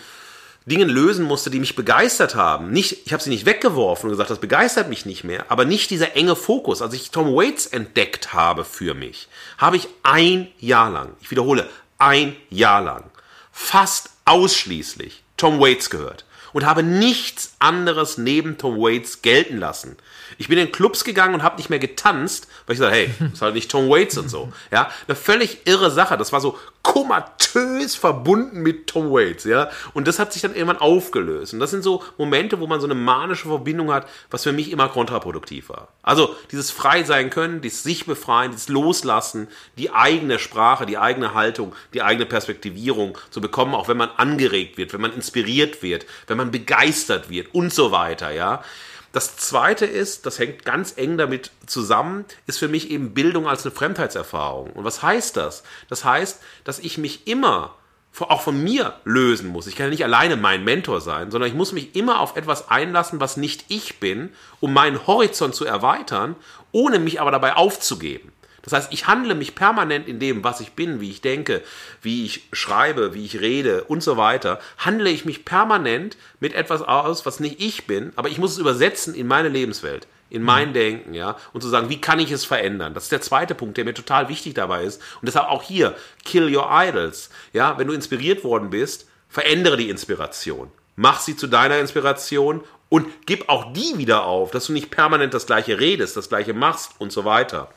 Dingen 0.66 0.90
lösen 0.90 1.26
musste, 1.26 1.50
die 1.50 1.60
mich 1.60 1.76
begeistert 1.76 2.36
haben. 2.36 2.72
Nicht, 2.72 3.06
ich 3.06 3.14
habe 3.14 3.24
sie 3.24 3.30
nicht 3.30 3.46
weggeworfen 3.46 4.06
und 4.06 4.12
gesagt, 4.12 4.30
das 4.30 4.40
begeistert 4.40 4.88
mich 4.88 5.06
nicht 5.06 5.24
mehr, 5.24 5.46
aber 5.50 5.66
nicht 5.66 5.90
dieser 5.90 6.16
enge 6.16 6.36
Fokus. 6.36 6.82
Als 6.82 6.94
ich 6.94 7.12
Tom 7.12 7.36
Waits 7.36 7.66
entdeckt 7.66 8.34
habe 8.34 8.64
für 8.64 8.94
mich, 8.94 9.28
habe 9.58 9.78
ich 9.78 9.88
ein 10.04 10.48
Jahr 10.60 10.92
lang, 10.92 11.16
ich 11.22 11.32
wiederhole, 11.32 11.68
ein 11.98 12.36
Jahr 12.50 12.82
lang, 12.82 13.10
fast 13.52 14.12
ausschließlich 14.26 15.24
Tom 15.38 15.60
Waits 15.60 15.90
gehört 15.90 16.26
und 16.54 16.66
habe 16.66 16.84
nichts 16.84 17.56
anderes 17.60 18.18
neben 18.18 18.58
Tom 18.58 18.78
Waits 18.78 19.22
gelten 19.22 19.58
lassen. 19.58 19.98
Ich 20.38 20.48
bin 20.48 20.58
in 20.58 20.72
Clubs 20.72 21.04
gegangen 21.04 21.34
und 21.34 21.44
habe 21.44 21.58
nicht 21.58 21.70
mehr 21.70 21.80
getanzt, 21.80 22.48
weil 22.66 22.74
ich 22.74 22.80
sagte, 22.80 22.96
hey, 22.96 23.10
das 23.20 23.34
ist 23.34 23.42
halt 23.42 23.56
nicht 23.56 23.72
Tom 23.72 23.90
Waits 23.90 24.18
und 24.18 24.30
so. 24.30 24.52
Ja, 24.72 24.90
eine 25.08 25.16
völlig 25.16 25.66
irre 25.66 25.92
Sache. 25.92 26.18
Das 26.18 26.32
war 26.32 26.42
so 26.42 26.58
komatös 26.82 27.96
verbunden 27.96 28.62
mit 28.62 28.88
Tom 28.88 29.12
Waits, 29.12 29.44
ja. 29.44 29.70
Und 29.94 30.08
das 30.08 30.18
hat 30.18 30.34
sich 30.34 30.42
dann 30.42 30.56
irgendwann 30.56 30.78
aufgelöst. 30.78 31.54
Und 31.54 31.60
das 31.60 31.70
sind 31.70 31.84
so 31.84 32.04
Momente, 32.18 32.60
wo 32.60 32.68
man 32.68 32.80
so 32.80 32.88
eine 32.88 32.96
manische 32.96 33.48
Verbindung 33.48 33.92
hat, 33.92 34.08
was 34.32 34.44
für 34.44 34.54
mich 34.54 34.72
immer 34.72 34.90
kontraproduktiv 34.90 35.70
war. 35.70 35.90
Also 36.02 36.36
dieses 36.52 36.72
Frei 36.72 37.04
sein 37.04 37.30
können, 37.30 37.62
dieses 37.62 37.84
sich 37.84 38.06
befreien, 38.06 38.52
dieses 38.52 38.70
Loslassen, 38.70 39.50
die 39.78 39.92
eigene 39.92 40.40
Sprache, 40.40 40.86
die 40.86 40.98
eigene 40.98 41.34
Haltung, 41.36 41.76
die 41.94 42.02
eigene 42.02 42.26
Perspektivierung 42.26 43.18
zu 43.30 43.42
bekommen, 43.42 43.76
auch 43.76 43.88
wenn 43.88 43.98
man 43.98 44.10
angeregt 44.18 44.78
wird, 44.78 44.94
wenn 44.94 45.02
man 45.02 45.14
inspiriert 45.14 45.84
wird, 45.84 46.08
wenn 46.28 46.38
man 46.40 46.52
begeistert 46.52 47.30
wird 47.30 47.54
und 47.54 47.74
so 47.74 47.92
weiter, 47.92 48.32
ja. 48.32 48.64
Das 49.12 49.38
zweite 49.38 49.86
ist, 49.86 50.26
das 50.26 50.38
hängt 50.38 50.66
ganz 50.66 50.94
eng 50.96 51.18
damit 51.18 51.52
zusammen, 51.66 52.26
ist 52.46 52.60
für 52.60 52.68
mich 52.68 52.92
eben 52.92 53.14
Bildung 53.14 53.48
als 53.48 53.66
eine 53.66 53.74
Fremdheitserfahrung. 53.74 54.72
Und 54.72 54.84
was 54.84 55.02
heißt 55.02 55.36
das? 55.36 55.64
Das 55.90 56.06
heißt, 56.06 56.40
dass 56.64 56.80
ich 56.80 56.98
mich 57.00 57.28
immer 57.28 57.76
auch 58.20 58.42
von 58.42 58.62
mir 58.62 58.96
lösen 59.06 59.50
muss. 59.50 59.68
Ich 59.68 59.76
kann 59.76 59.86
ja 59.88 59.92
nicht 59.92 60.04
alleine 60.04 60.36
mein 60.36 60.64
Mentor 60.64 61.00
sein, 61.02 61.32
sondern 61.32 61.50
ich 61.50 61.56
muss 61.56 61.72
mich 61.72 61.96
immer 61.96 62.20
auf 62.20 62.36
etwas 62.36 62.70
einlassen, 62.70 63.20
was 63.20 63.38
nicht 63.38 63.66
ich 63.70 64.00
bin, 64.00 64.30
um 64.60 64.74
meinen 64.74 65.08
Horizont 65.08 65.56
zu 65.56 65.66
erweitern, 65.66 66.36
ohne 66.72 67.00
mich 67.00 67.22
aber 67.22 67.32
dabei 67.32 67.56
aufzugeben. 67.56 68.32
Das 68.70 68.84
heißt, 68.84 68.94
ich 68.94 69.08
handle 69.08 69.36
mich 69.36 69.56
permanent 69.56 70.08
in 70.08 70.20
dem, 70.20 70.44
was 70.44 70.60
ich 70.60 70.74
bin, 70.74 71.02
wie 71.02 71.10
ich 71.10 71.22
denke, 71.22 71.64
wie 72.02 72.26
ich 72.26 72.48
schreibe, 72.54 73.14
wie 73.14 73.26
ich 73.26 73.40
rede 73.40 73.84
und 73.86 74.04
so 74.04 74.16
weiter, 74.16 74.60
handle 74.78 75.10
ich 75.10 75.26
mich 75.26 75.44
permanent 75.44 76.18
mit 76.40 76.54
etwas 76.54 76.82
aus, 76.82 77.26
was 77.26 77.40
nicht 77.40 77.60
ich 77.60 77.88
bin, 77.88 78.14
aber 78.16 78.30
ich 78.30 78.38
muss 78.38 78.52
es 78.52 78.58
übersetzen 78.60 79.16
in 79.16 79.28
meine 79.28 79.50
Lebenswelt, 79.50 80.08
in 80.30 80.44
mein 80.44 80.74
Denken, 80.74 81.16
ja, 81.16 81.36
und 81.54 81.62
zu 81.62 81.68
sagen, 81.68 81.90
wie 81.90 82.00
kann 82.00 82.20
ich 82.20 82.32
es 82.32 82.46
verändern? 82.46 82.94
Das 82.94 83.04
ist 83.04 83.12
der 83.12 83.22
zweite 83.22 83.56
Punkt, 83.56 83.78
der 83.78 83.86
mir 83.86 83.96
total 83.96 84.30
wichtig 84.30 84.54
dabei 84.54 84.84
ist. 84.84 85.02
Und 85.20 85.26
deshalb 85.26 85.48
auch 85.48 85.64
hier, 85.64 85.96
kill 86.24 86.56
your 86.56 86.70
idols. 86.72 87.32
Ja, 87.54 87.78
wenn 87.80 87.88
du 87.88 87.94
inspiriert 87.94 88.44
worden 88.44 88.70
bist, 88.70 89.08
verändere 89.30 89.78
die 89.78 89.90
Inspiration. 89.90 90.72
Mach 90.96 91.20
sie 91.20 91.36
zu 91.36 91.48
deiner 91.48 91.80
Inspiration 91.80 92.62
und 92.90 93.08
gib 93.26 93.50
auch 93.50 93.72
die 93.74 93.98
wieder 93.98 94.26
auf, 94.26 94.52
dass 94.52 94.68
du 94.68 94.74
nicht 94.74 94.92
permanent 94.92 95.34
das 95.34 95.46
Gleiche 95.46 95.80
redest, 95.80 96.18
das 96.18 96.30
Gleiche 96.30 96.54
machst 96.54 96.92
und 97.00 97.12
so 97.12 97.26
weiter. 97.26 97.70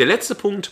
Der 0.00 0.06
letzte 0.06 0.34
Punkt, 0.34 0.70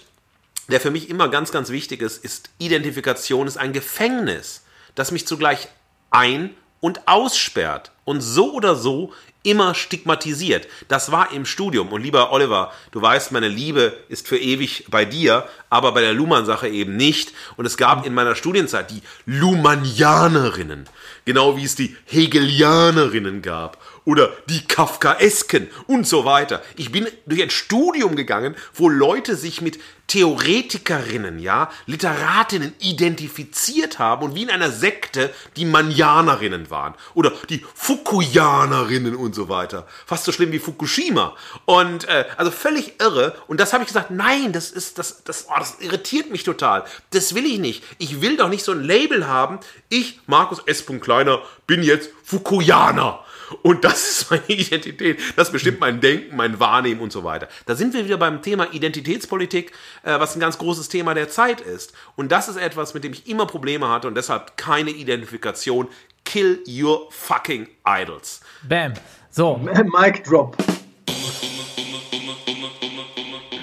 der 0.71 0.81
für 0.81 0.91
mich 0.91 1.11
immer 1.11 1.29
ganz, 1.29 1.53
ganz 1.53 1.69
wichtig 1.69 2.01
ist, 2.01 2.25
ist 2.25 2.49
Identifikation 2.57 3.47
ist 3.47 3.59
ein 3.59 3.75
Gefängnis, 3.75 4.65
das 4.95 5.13
mich 5.13 5.27
zugleich 5.27 5.69
ein- 6.11 6.55
und 6.81 7.07
aussperrt 7.07 7.93
und 8.07 8.23
so 8.23 8.55
oder 8.55 8.75
so 8.75 9.13
immer 9.43 9.75
stigmatisiert. 9.75 10.67
Das 10.89 11.13
war 11.13 11.31
im 11.33 11.45
Studium. 11.45 11.89
Und 11.89 12.03
lieber 12.03 12.33
Oliver, 12.33 12.73
du 12.91 13.03
weißt, 13.03 13.31
meine 13.33 13.49
Liebe 13.49 13.99
ist 14.09 14.27
für 14.27 14.39
ewig 14.39 14.87
bei 14.89 15.05
dir, 15.05 15.47
aber 15.69 15.93
bei 15.93 16.01
der 16.01 16.15
Luhmann-Sache 16.15 16.69
eben 16.69 16.97
nicht. 16.97 17.35
Und 17.59 17.67
es 17.67 17.77
gab 17.77 18.07
in 18.07 18.15
meiner 18.15 18.35
Studienzeit 18.35 18.91
die 18.91 19.03
Luhmannianerinnen, 19.27 20.89
genau 21.27 21.55
wie 21.59 21.65
es 21.65 21.75
die 21.75 21.95
Hegelianerinnen 22.07 23.43
gab 23.43 23.77
oder 24.09 24.33
die 24.49 24.67
Kafkaesken 24.67 25.69
und 25.87 26.07
so 26.07 26.25
weiter. 26.25 26.63
Ich 26.77 26.91
bin 26.91 27.07
durch 27.27 27.43
ein 27.43 27.51
Studium 27.51 28.17
gegangen, 28.17 28.57
wo 28.73 28.89
Leute 28.89 29.37
sich 29.37 29.61
mit 29.61 29.79
Theoretikerinnen, 30.07 31.39
ja, 31.39 31.71
Literatinnen 31.85 32.73
identifiziert 32.79 33.99
haben 33.99 34.23
und 34.23 34.35
wie 34.35 34.45
in 34.45 34.49
einer 34.49 34.71
Sekte 34.71 35.29
die 35.57 35.67
Manjanerinnen 35.67 36.71
waren 36.71 36.95
oder 37.13 37.35
die 37.51 37.63
Fukuyanerinnen 37.75 39.15
und 39.15 39.35
so 39.35 39.51
weiter. 39.51 39.87
Fast 40.07 40.25
so 40.25 40.33
schlimm 40.33 40.53
wie 40.53 40.59
Fukushima. 40.59 41.37
Und 41.67 42.09
äh, 42.09 42.25
also 42.39 42.51
völlig 42.51 43.03
irre. 43.03 43.37
Und 43.47 43.61
das 43.61 43.75
habe 43.75 43.83
ich 43.83 43.89
gesagt, 43.89 44.11
nein, 44.11 44.55
das 44.55 44.71
ist 44.71 44.97
das 44.97 45.23
das, 45.23 45.49
oh, 45.51 45.59
das 45.59 45.81
irritiert 45.81 46.31
mich 46.31 46.45
total. 46.45 46.85
Das 47.11 47.35
will 47.35 47.45
ich 47.45 47.59
nicht. 47.59 47.85
Ich 47.99 48.23
will 48.23 48.39
doch 48.39 48.49
nicht 48.49 48.65
so 48.65 48.73
ein 48.73 48.83
Label 48.83 49.27
haben. 49.27 49.59
Ich 49.91 50.21
Markus 50.27 50.61
S. 50.65 50.87
Kleiner 50.87 51.43
bin 51.67 51.83
jetzt 51.83 52.09
Fukuyaner. 52.25 53.23
Und 53.63 53.85
das 53.85 54.09
ist 54.09 54.31
meine 54.31 54.49
Identität. 54.49 55.19
Das 55.37 55.53
bestimmt 55.53 55.81
mein 55.81 56.01
Denken, 56.01 56.37
mein 56.37 56.61
Wahrnehmen 56.61 57.01
und 57.01 57.13
so 57.13 57.25
weiter. 57.25 57.49
Da 57.67 57.75
sind 57.75 57.95
wir 57.95 58.05
wieder 58.05 58.17
beim 58.17 58.43
Thema 58.43 58.73
Identitätspolitik, 58.73 59.73
äh, 60.03 60.19
was 60.19 60.37
ein 60.37 60.41
ganz 60.41 60.59
großes 60.59 60.89
Thema 60.89 61.15
der 61.15 61.29
Zeit 61.29 61.61
ist. 61.61 61.93
Und 62.17 62.33
das 62.33 62.49
ist 62.49 62.57
etwas, 62.57 62.95
mit 62.95 63.05
dem 63.05 63.13
ich 63.13 63.29
immer 63.29 63.47
Probleme 63.47 63.89
hatte 63.89 64.09
und 64.09 64.15
deshalb 64.15 64.57
keine 64.57 64.91
Identifikation. 64.91 65.89
Kill 66.25 66.63
your 66.69 67.09
fucking 67.11 67.69
idols. 67.87 68.41
Bam. 68.69 68.93
So. 69.31 69.57
Mic 69.99 70.25
drop. 70.25 70.57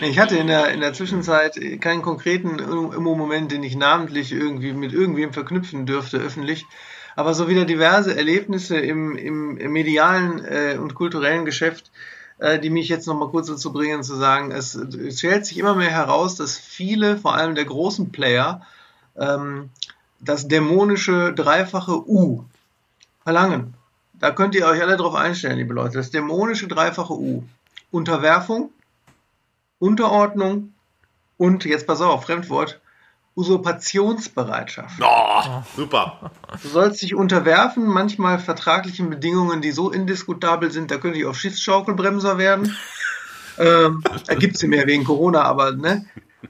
Ich 0.01 0.19
hatte 0.19 0.37
in 0.37 0.47
der, 0.47 0.71
in 0.71 0.81
der 0.81 0.93
Zwischenzeit 0.93 1.57
keinen 1.79 2.01
konkreten 2.01 2.57
Moment, 3.01 3.51
den 3.51 3.63
ich 3.63 3.75
namentlich 3.75 4.31
irgendwie 4.31 4.73
mit 4.73 4.93
irgendwem 4.93 5.31
verknüpfen 5.31 5.85
dürfte, 5.85 6.17
öffentlich 6.17 6.65
aber 7.15 7.33
so 7.33 7.47
wieder 7.47 7.65
diverse 7.65 8.15
Erlebnisse 8.15 8.77
im, 8.77 9.17
im, 9.17 9.71
medialen 9.71 10.43
äh, 10.43 10.77
und 10.79 10.95
kulturellen 10.95 11.45
Geschäft, 11.45 11.91
äh, 12.39 12.59
die 12.59 12.69
mich 12.69 12.89
jetzt 12.89 13.07
nochmal 13.07 13.29
kurz 13.29 13.47
dazu 13.47 13.71
bringen, 13.71 14.03
zu 14.03 14.15
sagen, 14.15 14.51
es, 14.51 14.75
es 14.75 15.19
stellt 15.19 15.45
sich 15.45 15.57
immer 15.57 15.75
mehr 15.75 15.91
heraus, 15.91 16.35
dass 16.35 16.57
viele, 16.57 17.17
vor 17.17 17.35
allem 17.35 17.55
der 17.55 17.65
großen 17.65 18.11
Player, 18.11 18.61
ähm, 19.15 19.69
das 20.19 20.47
dämonische 20.47 21.33
dreifache 21.33 22.07
U 22.09 22.43
verlangen. 23.23 23.73
Da 24.13 24.31
könnt 24.31 24.55
ihr 24.55 24.65
euch 24.65 24.81
alle 24.81 24.97
drauf 24.97 25.15
einstellen, 25.15 25.57
liebe 25.57 25.73
Leute. 25.73 25.97
Das 25.97 26.11
dämonische 26.11 26.67
dreifache 26.67 27.13
U. 27.13 27.43
Unterwerfung, 27.91 28.71
Unterordnung 29.79 30.73
und, 31.37 31.65
jetzt 31.65 31.87
pass 31.87 32.01
auf, 32.01 32.25
Fremdwort, 32.25 32.81
Usurpationsbereitschaft. 33.35 35.01
Oh, 35.01 35.63
super. 35.75 36.31
Du 36.61 36.69
sollst 36.69 37.01
dich 37.01 37.15
unterwerfen, 37.15 37.85
manchmal 37.85 38.39
vertraglichen 38.39 39.09
Bedingungen, 39.09 39.61
die 39.61 39.71
so 39.71 39.91
indiskutabel 39.91 40.71
sind, 40.71 40.89
da 40.89 40.97
könnte 40.97 41.19
ich 41.19 41.25
auch 41.25 41.35
Schiffsschaukelbremser 41.35 42.37
werden. 42.37 42.75
ähm, 43.57 44.03
da 44.25 44.35
gibt 44.35 44.55
es 44.55 44.63
mehr 44.63 44.87
wegen 44.87 45.03
Corona, 45.03 45.43
aber 45.43 45.73
ne? 45.73 46.05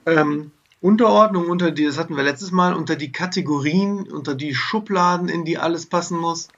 Ähm, 0.06 0.52
Unterordnung 0.80 1.50
unter 1.50 1.72
die, 1.72 1.86
das 1.86 1.98
hatten 1.98 2.16
wir 2.16 2.24
letztes 2.24 2.52
Mal, 2.52 2.76
unter 2.76 2.96
die 2.96 3.12
Kategorien, 3.12 4.12
unter 4.12 4.36
die 4.36 4.54
Schubladen, 4.54 5.30
in 5.30 5.44
die 5.44 5.58
alles 5.58 5.88
passen 5.88 6.20
muss. 6.20 6.50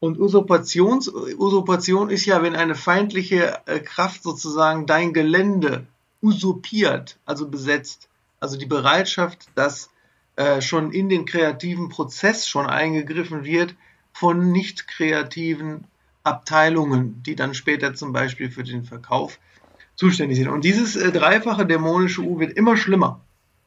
Und 0.00 0.18
Usurpations, 0.18 1.08
Usurpation 1.08 2.08
ist 2.08 2.24
ja, 2.24 2.42
wenn 2.42 2.56
eine 2.56 2.74
feindliche 2.74 3.60
äh, 3.66 3.80
Kraft 3.80 4.22
sozusagen 4.22 4.86
dein 4.86 5.12
Gelände 5.12 5.86
usurpiert, 6.22 7.18
also 7.26 7.46
besetzt 7.46 8.08
also 8.42 8.58
die 8.58 8.66
Bereitschaft, 8.66 9.46
dass 9.54 9.90
äh, 10.34 10.60
schon 10.60 10.92
in 10.92 11.08
den 11.08 11.26
kreativen 11.26 11.88
Prozess 11.88 12.48
schon 12.48 12.66
eingegriffen 12.66 13.44
wird 13.44 13.74
von 14.12 14.50
nicht 14.50 14.88
kreativen 14.88 15.84
Abteilungen, 16.24 17.22
die 17.22 17.36
dann 17.36 17.54
später 17.54 17.94
zum 17.94 18.12
Beispiel 18.12 18.50
für 18.50 18.64
den 18.64 18.84
Verkauf 18.84 19.38
zuständig 19.94 20.38
sind. 20.38 20.48
Und 20.48 20.64
dieses 20.64 20.96
äh, 20.96 21.12
dreifache 21.12 21.66
dämonische 21.66 22.22
U 22.22 22.40
wird 22.40 22.56
immer 22.56 22.76
schlimmer. 22.76 23.20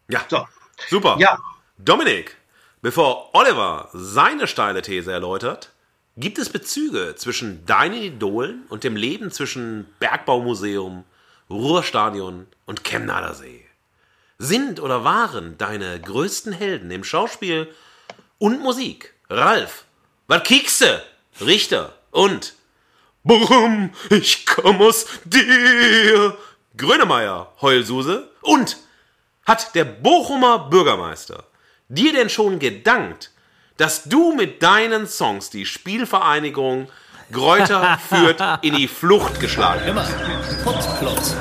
Ja. 0.09 0.25
So. 0.29 0.45
Super. 0.89 1.15
Ja. 1.19 1.39
Dominik, 1.77 2.35
bevor 2.81 3.33
Oliver 3.33 3.89
seine 3.93 4.45
steile 4.45 4.81
These 4.81 5.11
erläutert, 5.11 5.71
gibt 6.17 6.37
es 6.37 6.49
Bezüge 6.49 7.15
zwischen 7.15 7.65
deinen 7.65 8.01
Idolen 8.01 8.63
und 8.67 8.83
dem 8.83 8.97
Leben 8.97 9.31
zwischen 9.31 9.87
Bergbaumuseum, 9.99 11.05
Ruhrstadion 11.49 12.47
und 12.65 12.83
Chemnader 12.83 13.33
See? 13.33 13.64
Sind 14.37 14.79
oder 14.79 15.03
waren 15.03 15.57
deine 15.57 15.99
größten 15.99 16.53
Helden 16.53 16.91
im 16.91 17.03
Schauspiel 17.03 17.73
und 18.37 18.61
Musik? 18.61 19.13
Ralf, 19.29 19.85
was 20.27 20.43
kiekste? 20.43 21.03
Richter 21.41 21.93
und 22.11 22.53
Bochum, 23.23 23.91
ich 24.09 24.45
komm 24.45 24.81
aus 24.81 25.05
dir. 25.25 26.37
Grönemeyer, 26.77 27.53
Heulsuse 27.61 28.29
und 28.41 28.77
hat 29.45 29.75
der 29.75 29.85
Bochumer 29.85 30.69
Bürgermeister 30.69 31.45
dir 31.87 32.13
denn 32.13 32.29
schon 32.29 32.59
gedankt, 32.59 33.31
dass 33.77 34.03
du 34.03 34.33
mit 34.33 34.61
deinen 34.63 35.07
Songs 35.07 35.49
die 35.49 35.65
Spielvereinigung 35.65 36.89
Gräuter 37.31 37.97
führt 38.09 38.41
in 38.61 38.75
die 38.75 38.87
Flucht 38.87 39.39
geschlagen 39.39 39.81
hast? 39.95 40.11
Immer. 40.11 40.63
Potplot. 40.63 41.35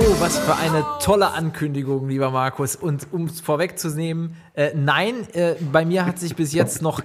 Oh, 0.00 0.20
was 0.20 0.38
für 0.38 0.54
eine 0.54 0.84
tolle 1.02 1.32
Ankündigung, 1.32 2.08
lieber 2.08 2.30
Markus. 2.30 2.76
Und 2.76 3.12
um 3.12 3.24
es 3.24 3.40
vorwegzunehmen, 3.40 4.36
äh, 4.54 4.70
nein, 4.72 5.26
äh, 5.32 5.56
bei 5.72 5.84
mir 5.84 6.06
hat 6.06 6.20
sich 6.20 6.36
bis 6.36 6.52
jetzt 6.52 6.82
noch 6.82 7.02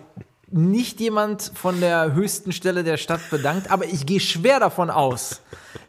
nicht 0.54 1.00
jemand 1.00 1.52
von 1.56 1.80
der 1.82 2.14
höchsten 2.14 2.52
Stelle 2.52 2.84
der 2.84 2.98
Stadt 2.98 3.22
bedankt, 3.30 3.72
aber 3.72 3.86
ich 3.86 4.06
gehe 4.06 4.20
schwer 4.20 4.60
davon 4.60 4.90
aus, 4.90 5.42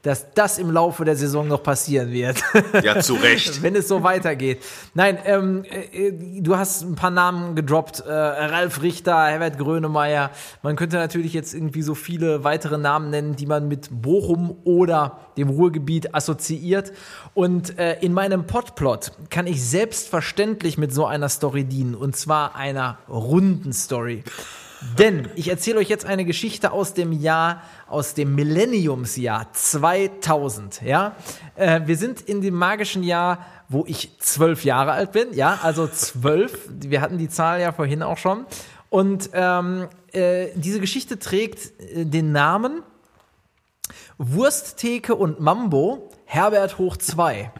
dass 0.03 0.33
das 0.35 0.59
im 0.59 0.71
Laufe 0.71 1.05
der 1.05 1.17
Saison 1.17 1.49
noch 1.49 1.62
passieren 1.62 2.11
wird. 2.11 2.43
Ja, 2.83 3.01
zu 3.01 3.15
Recht. 3.15 3.62
Wenn 3.62 3.75
es 3.75 3.89
so 3.89 4.03
weitergeht. 4.03 4.62
Nein, 4.95 5.19
ähm, 5.25 5.65
äh, 5.65 6.12
du 6.41 6.57
hast 6.57 6.83
ein 6.83 6.95
paar 6.95 7.11
Namen 7.11 7.55
gedroppt. 7.55 8.01
Äh, 8.01 8.12
Ralf 8.12 8.83
Richter, 8.83 9.27
Herbert 9.27 9.59
Grönemeyer. 9.59 10.31
Man 10.62 10.77
könnte 10.77 10.97
natürlich 10.97 11.33
jetzt 11.33 11.55
irgendwie 11.55 11.83
so 11.83 11.95
viele 11.95 12.45
weitere 12.45 12.79
Namen 12.79 13.11
nennen, 13.11 13.37
die 13.37 13.47
man 13.47 13.69
mit 13.69 13.89
Bochum 13.91 14.57
oder 14.65 15.19
dem 15.37 15.49
Ruhrgebiet 15.49 16.15
assoziiert. 16.15 16.93
Und 17.33 17.79
äh, 17.79 17.99
in 18.01 18.12
meinem 18.12 18.47
Podplot 18.47 19.12
kann 19.31 19.47
ich 19.47 19.62
selbstverständlich 19.65 20.79
mit 20.79 20.93
so 20.93 21.07
einer 21.07 21.29
Story 21.29 21.65
dienen. 21.65 21.95
Und 21.95 22.17
zwar 22.17 22.57
einer 22.57 22.99
runden 23.09 23.73
Story. 23.73 24.23
Denn 24.99 25.29
ich 25.35 25.49
erzähle 25.49 25.79
euch 25.79 25.89
jetzt 25.89 26.05
eine 26.05 26.25
Geschichte 26.25 26.72
aus 26.72 26.95
dem 26.95 27.12
Jahr, 27.12 27.62
aus 27.89 28.14
dem 28.14 28.35
Millenniumsjahr 28.35 29.53
2000. 29.53 30.83
Ja, 30.83 31.16
äh, 31.57 31.81
wir 31.87 31.97
sind 31.97 32.20
in 32.20 32.41
dem 32.41 32.55
magischen 32.55 33.03
Jahr, 33.03 33.47
wo 33.68 33.85
ich 33.87 34.18
zwölf 34.20 34.64
Jahre 34.64 34.93
alt 34.93 35.12
bin. 35.12 35.33
Ja, 35.33 35.59
also 35.62 35.87
zwölf. 35.87 36.68
Wir 36.68 37.01
hatten 37.01 37.18
die 37.18 37.29
Zahl 37.29 37.61
ja 37.61 37.72
vorhin 37.72 38.03
auch 38.03 38.18
schon. 38.18 38.47
Und 38.91 39.31
ähm, 39.33 39.89
äh, 40.12 40.49
diese 40.55 40.81
Geschichte 40.81 41.18
trägt 41.18 41.72
äh, 41.81 42.05
den 42.05 42.33
Namen 42.33 42.83
Wursttheke 44.18 45.14
und 45.14 45.41
Mambo 45.41 46.11
Herbert 46.25 46.79
hoch 46.79 46.97
2. 46.97 47.51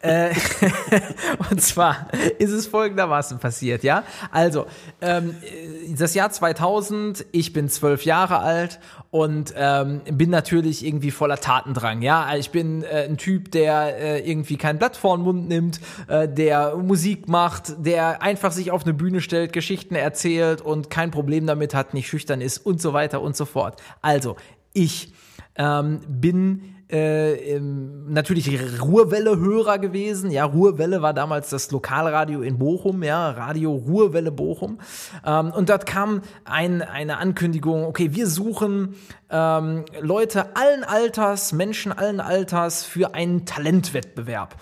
äh, 0.00 0.30
und 1.50 1.60
zwar 1.60 2.08
ist 2.38 2.52
es 2.52 2.66
folgendermaßen 2.66 3.38
passiert, 3.38 3.82
ja. 3.82 4.04
Also, 4.30 4.66
ähm, 5.00 5.34
das 5.96 6.14
Jahr 6.14 6.30
2000, 6.30 7.26
ich 7.32 7.52
bin 7.52 7.68
zwölf 7.68 8.04
Jahre 8.04 8.38
alt 8.38 8.78
und 9.10 9.54
ähm, 9.56 10.00
bin 10.10 10.30
natürlich 10.30 10.84
irgendwie 10.84 11.10
voller 11.10 11.38
Tatendrang, 11.38 12.02
ja. 12.02 12.36
Ich 12.36 12.50
bin 12.50 12.82
äh, 12.82 13.06
ein 13.08 13.16
Typ, 13.16 13.50
der 13.50 13.98
äh, 13.98 14.30
irgendwie 14.30 14.56
kein 14.56 14.78
Blatt 14.78 14.96
vor 14.96 15.16
den 15.16 15.24
Mund 15.24 15.48
nimmt, 15.48 15.80
äh, 16.08 16.28
der 16.28 16.76
Musik 16.76 17.28
macht, 17.28 17.74
der 17.78 18.22
einfach 18.22 18.52
sich 18.52 18.70
auf 18.70 18.84
eine 18.84 18.94
Bühne 18.94 19.20
stellt, 19.20 19.52
Geschichten 19.52 19.94
erzählt 19.94 20.60
und 20.60 20.90
kein 20.90 21.10
Problem 21.10 21.46
damit 21.46 21.74
hat, 21.74 21.94
nicht 21.94 22.08
schüchtern 22.08 22.40
ist 22.40 22.58
und 22.58 22.80
so 22.80 22.92
weiter 22.92 23.20
und 23.22 23.36
so 23.36 23.44
fort. 23.44 23.80
Also, 24.02 24.36
ich 24.72 25.12
ähm, 25.56 26.00
bin 26.06 26.75
äh, 26.88 27.58
natürlich 27.58 28.80
Ruhrwelle-Hörer 28.80 29.78
gewesen. 29.78 30.30
Ja, 30.30 30.44
Ruhrwelle 30.44 31.02
war 31.02 31.14
damals 31.14 31.50
das 31.50 31.70
Lokalradio 31.70 32.42
in 32.42 32.58
Bochum, 32.58 33.02
ja, 33.02 33.30
Radio 33.30 33.72
Ruhrwelle 33.74 34.30
Bochum. 34.30 34.78
Ähm, 35.24 35.50
und 35.50 35.68
dort 35.68 35.86
kam 35.86 36.22
ein, 36.44 36.82
eine 36.82 37.18
Ankündigung, 37.18 37.84
okay, 37.84 38.14
wir 38.14 38.28
suchen 38.28 38.94
ähm, 39.30 39.84
Leute 40.00 40.54
allen 40.54 40.84
Alters, 40.84 41.52
Menschen 41.52 41.92
allen 41.92 42.20
Alters 42.20 42.84
für 42.84 43.14
einen 43.14 43.44
Talentwettbewerb. 43.44 44.54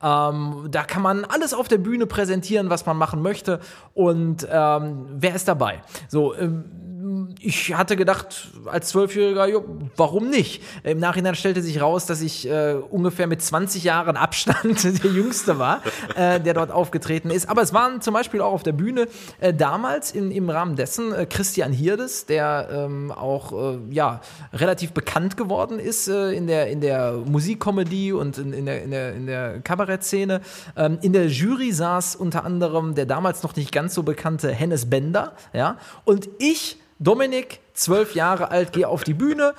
Ähm, 0.00 0.68
da 0.70 0.84
kann 0.84 1.02
man 1.02 1.24
alles 1.24 1.52
auf 1.52 1.66
der 1.66 1.78
Bühne 1.78 2.06
präsentieren, 2.06 2.70
was 2.70 2.86
man 2.86 2.96
machen 2.96 3.22
möchte. 3.22 3.58
Und 3.94 4.46
ähm, 4.48 5.06
wer 5.14 5.34
ist 5.34 5.48
dabei? 5.48 5.82
So, 6.08 6.36
ähm, 6.36 6.91
ich 7.40 7.74
hatte 7.74 7.96
gedacht, 7.96 8.50
als 8.66 8.88
Zwölfjähriger, 8.88 9.46
jo, 9.48 9.64
warum 9.96 10.30
nicht? 10.30 10.62
Im 10.84 10.98
Nachhinein 10.98 11.34
stellte 11.34 11.62
sich 11.62 11.80
raus, 11.80 12.06
dass 12.06 12.20
ich 12.20 12.48
äh, 12.48 12.74
ungefähr 12.90 13.26
mit 13.26 13.42
20 13.42 13.84
Jahren 13.84 14.16
Abstand 14.16 14.84
der 15.04 15.10
Jüngste 15.10 15.58
war, 15.58 15.82
äh, 16.16 16.40
der 16.40 16.54
dort 16.54 16.70
aufgetreten 16.70 17.30
ist. 17.30 17.48
Aber 17.48 17.62
es 17.62 17.72
waren 17.72 18.00
zum 18.00 18.14
Beispiel 18.14 18.40
auch 18.40 18.52
auf 18.52 18.62
der 18.62 18.72
Bühne 18.72 19.08
äh, 19.40 19.52
damals 19.52 20.12
in, 20.12 20.30
im 20.30 20.50
Rahmen 20.50 20.76
dessen 20.76 21.12
äh, 21.12 21.26
Christian 21.26 21.72
Hirdes, 21.72 22.26
der 22.26 22.68
ähm, 22.70 23.10
auch 23.10 23.52
äh, 23.52 23.78
ja, 23.90 24.20
relativ 24.52 24.92
bekannt 24.92 25.36
geworden 25.36 25.78
ist 25.78 26.08
äh, 26.08 26.32
in, 26.32 26.46
der, 26.46 26.68
in 26.68 26.80
der 26.80 27.12
Musikkomödie 27.12 28.12
und 28.12 28.38
in, 28.38 28.52
in, 28.52 28.66
der, 28.66 28.82
in, 28.82 28.90
der, 28.90 29.14
in 29.14 29.26
der 29.26 29.60
Kabarettszene. 29.60 30.40
Ähm, 30.76 30.98
in 31.02 31.12
der 31.12 31.28
Jury 31.28 31.72
saß 31.72 32.16
unter 32.16 32.44
anderem 32.44 32.94
der 32.94 33.06
damals 33.06 33.42
noch 33.42 33.56
nicht 33.56 33.72
ganz 33.72 33.94
so 33.94 34.02
bekannte 34.02 34.50
Hennes 34.52 34.88
Bender. 34.88 35.32
Ja? 35.52 35.78
Und 36.04 36.28
ich, 36.38 36.78
Dominik, 37.02 37.58
zwölf 37.74 38.14
Jahre 38.14 38.50
alt, 38.50 38.72
gehe 38.72 38.86
auf 38.86 39.02
die 39.02 39.14
Bühne 39.14 39.54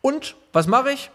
und 0.00 0.36
was 0.52 0.68
mache 0.68 0.92
ich? 0.92 1.10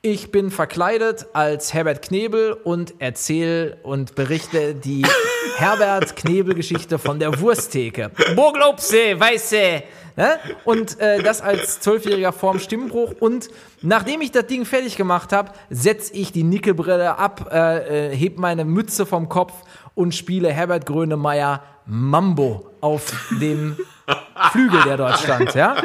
Ich 0.00 0.30
bin 0.30 0.50
verkleidet 0.50 1.26
als 1.34 1.74
Herbert 1.74 2.02
Knebel 2.02 2.52
und 2.52 2.94
erzähle 3.00 3.76
und 3.82 4.14
berichte 4.14 4.74
die 4.74 5.04
Herbert 5.56 6.16
Knebel-Geschichte 6.16 6.98
von 6.98 7.18
der 7.18 7.40
Wursttheke. 7.40 8.10
Boglobse, 8.36 9.18
weiße. 9.18 9.82
Ne? 10.16 10.38
Und 10.64 10.98
äh, 11.00 11.22
das 11.22 11.42
als 11.42 11.80
Zwölfjähriger 11.80 12.32
vorm 12.32 12.58
Stimmbruch. 12.60 13.12
Und 13.18 13.50
nachdem 13.82 14.20
ich 14.20 14.30
das 14.30 14.46
Ding 14.46 14.64
fertig 14.64 14.96
gemacht 14.96 15.32
habe, 15.32 15.52
setze 15.68 16.14
ich 16.14 16.32
die 16.32 16.44
Nickelbrille 16.44 17.18
ab, 17.18 17.50
äh, 17.52 18.12
äh, 18.12 18.16
heb 18.16 18.38
meine 18.38 18.64
Mütze 18.64 19.04
vom 19.04 19.28
Kopf 19.28 19.52
und 19.94 20.14
spiele 20.14 20.52
Herbert 20.52 20.86
Grönemeyer 20.86 21.62
Mambo 21.86 22.70
auf 22.80 23.12
dem 23.40 23.76
Flügel, 24.52 24.82
der 24.84 24.96
dort 24.96 25.18
stand, 25.18 25.54
ja. 25.54 25.76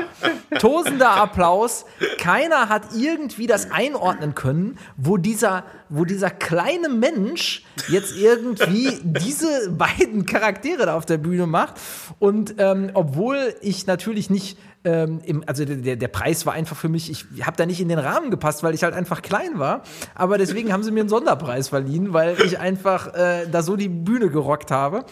Tosender 0.59 1.11
Applaus. 1.11 1.85
Keiner 2.19 2.69
hat 2.69 2.93
irgendwie 2.95 3.47
das 3.47 3.71
einordnen 3.71 4.35
können, 4.35 4.77
wo 4.97 5.17
dieser, 5.17 5.63
wo 5.89 6.05
dieser 6.05 6.29
kleine 6.29 6.89
Mensch 6.89 7.63
jetzt 7.89 8.15
irgendwie 8.15 8.99
diese 9.03 9.71
beiden 9.71 10.25
Charaktere 10.25 10.85
da 10.85 10.95
auf 10.95 11.05
der 11.05 11.17
Bühne 11.17 11.47
macht. 11.47 11.75
Und 12.19 12.55
ähm, 12.57 12.91
obwohl 12.93 13.55
ich 13.61 13.87
natürlich 13.87 14.29
nicht 14.29 14.57
ähm, 14.85 15.21
im, 15.23 15.43
also 15.47 15.65
der, 15.65 15.95
der 15.95 16.07
Preis 16.07 16.45
war 16.45 16.53
einfach 16.53 16.75
für 16.75 16.89
mich, 16.89 17.09
ich 17.09 17.45
habe 17.45 17.55
da 17.57 17.65
nicht 17.65 17.79
in 17.79 17.89
den 17.89 17.99
Rahmen 17.99 18.31
gepasst, 18.31 18.63
weil 18.63 18.73
ich 18.73 18.83
halt 18.83 18.93
einfach 18.93 19.21
klein 19.21 19.59
war. 19.59 19.83
Aber 20.13 20.37
deswegen 20.37 20.73
haben 20.73 20.83
sie 20.83 20.91
mir 20.91 21.01
einen 21.01 21.09
Sonderpreis 21.09 21.69
verliehen, 21.69 22.13
weil 22.13 22.39
ich 22.41 22.59
einfach 22.59 23.13
äh, 23.13 23.47
da 23.51 23.63
so 23.63 23.75
die 23.75 23.89
Bühne 23.89 24.29
gerockt 24.29 24.71
habe. 24.71 25.05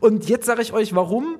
Und 0.00 0.28
jetzt 0.28 0.46
sage 0.46 0.62
ich 0.62 0.72
euch, 0.72 0.94
warum 0.94 1.36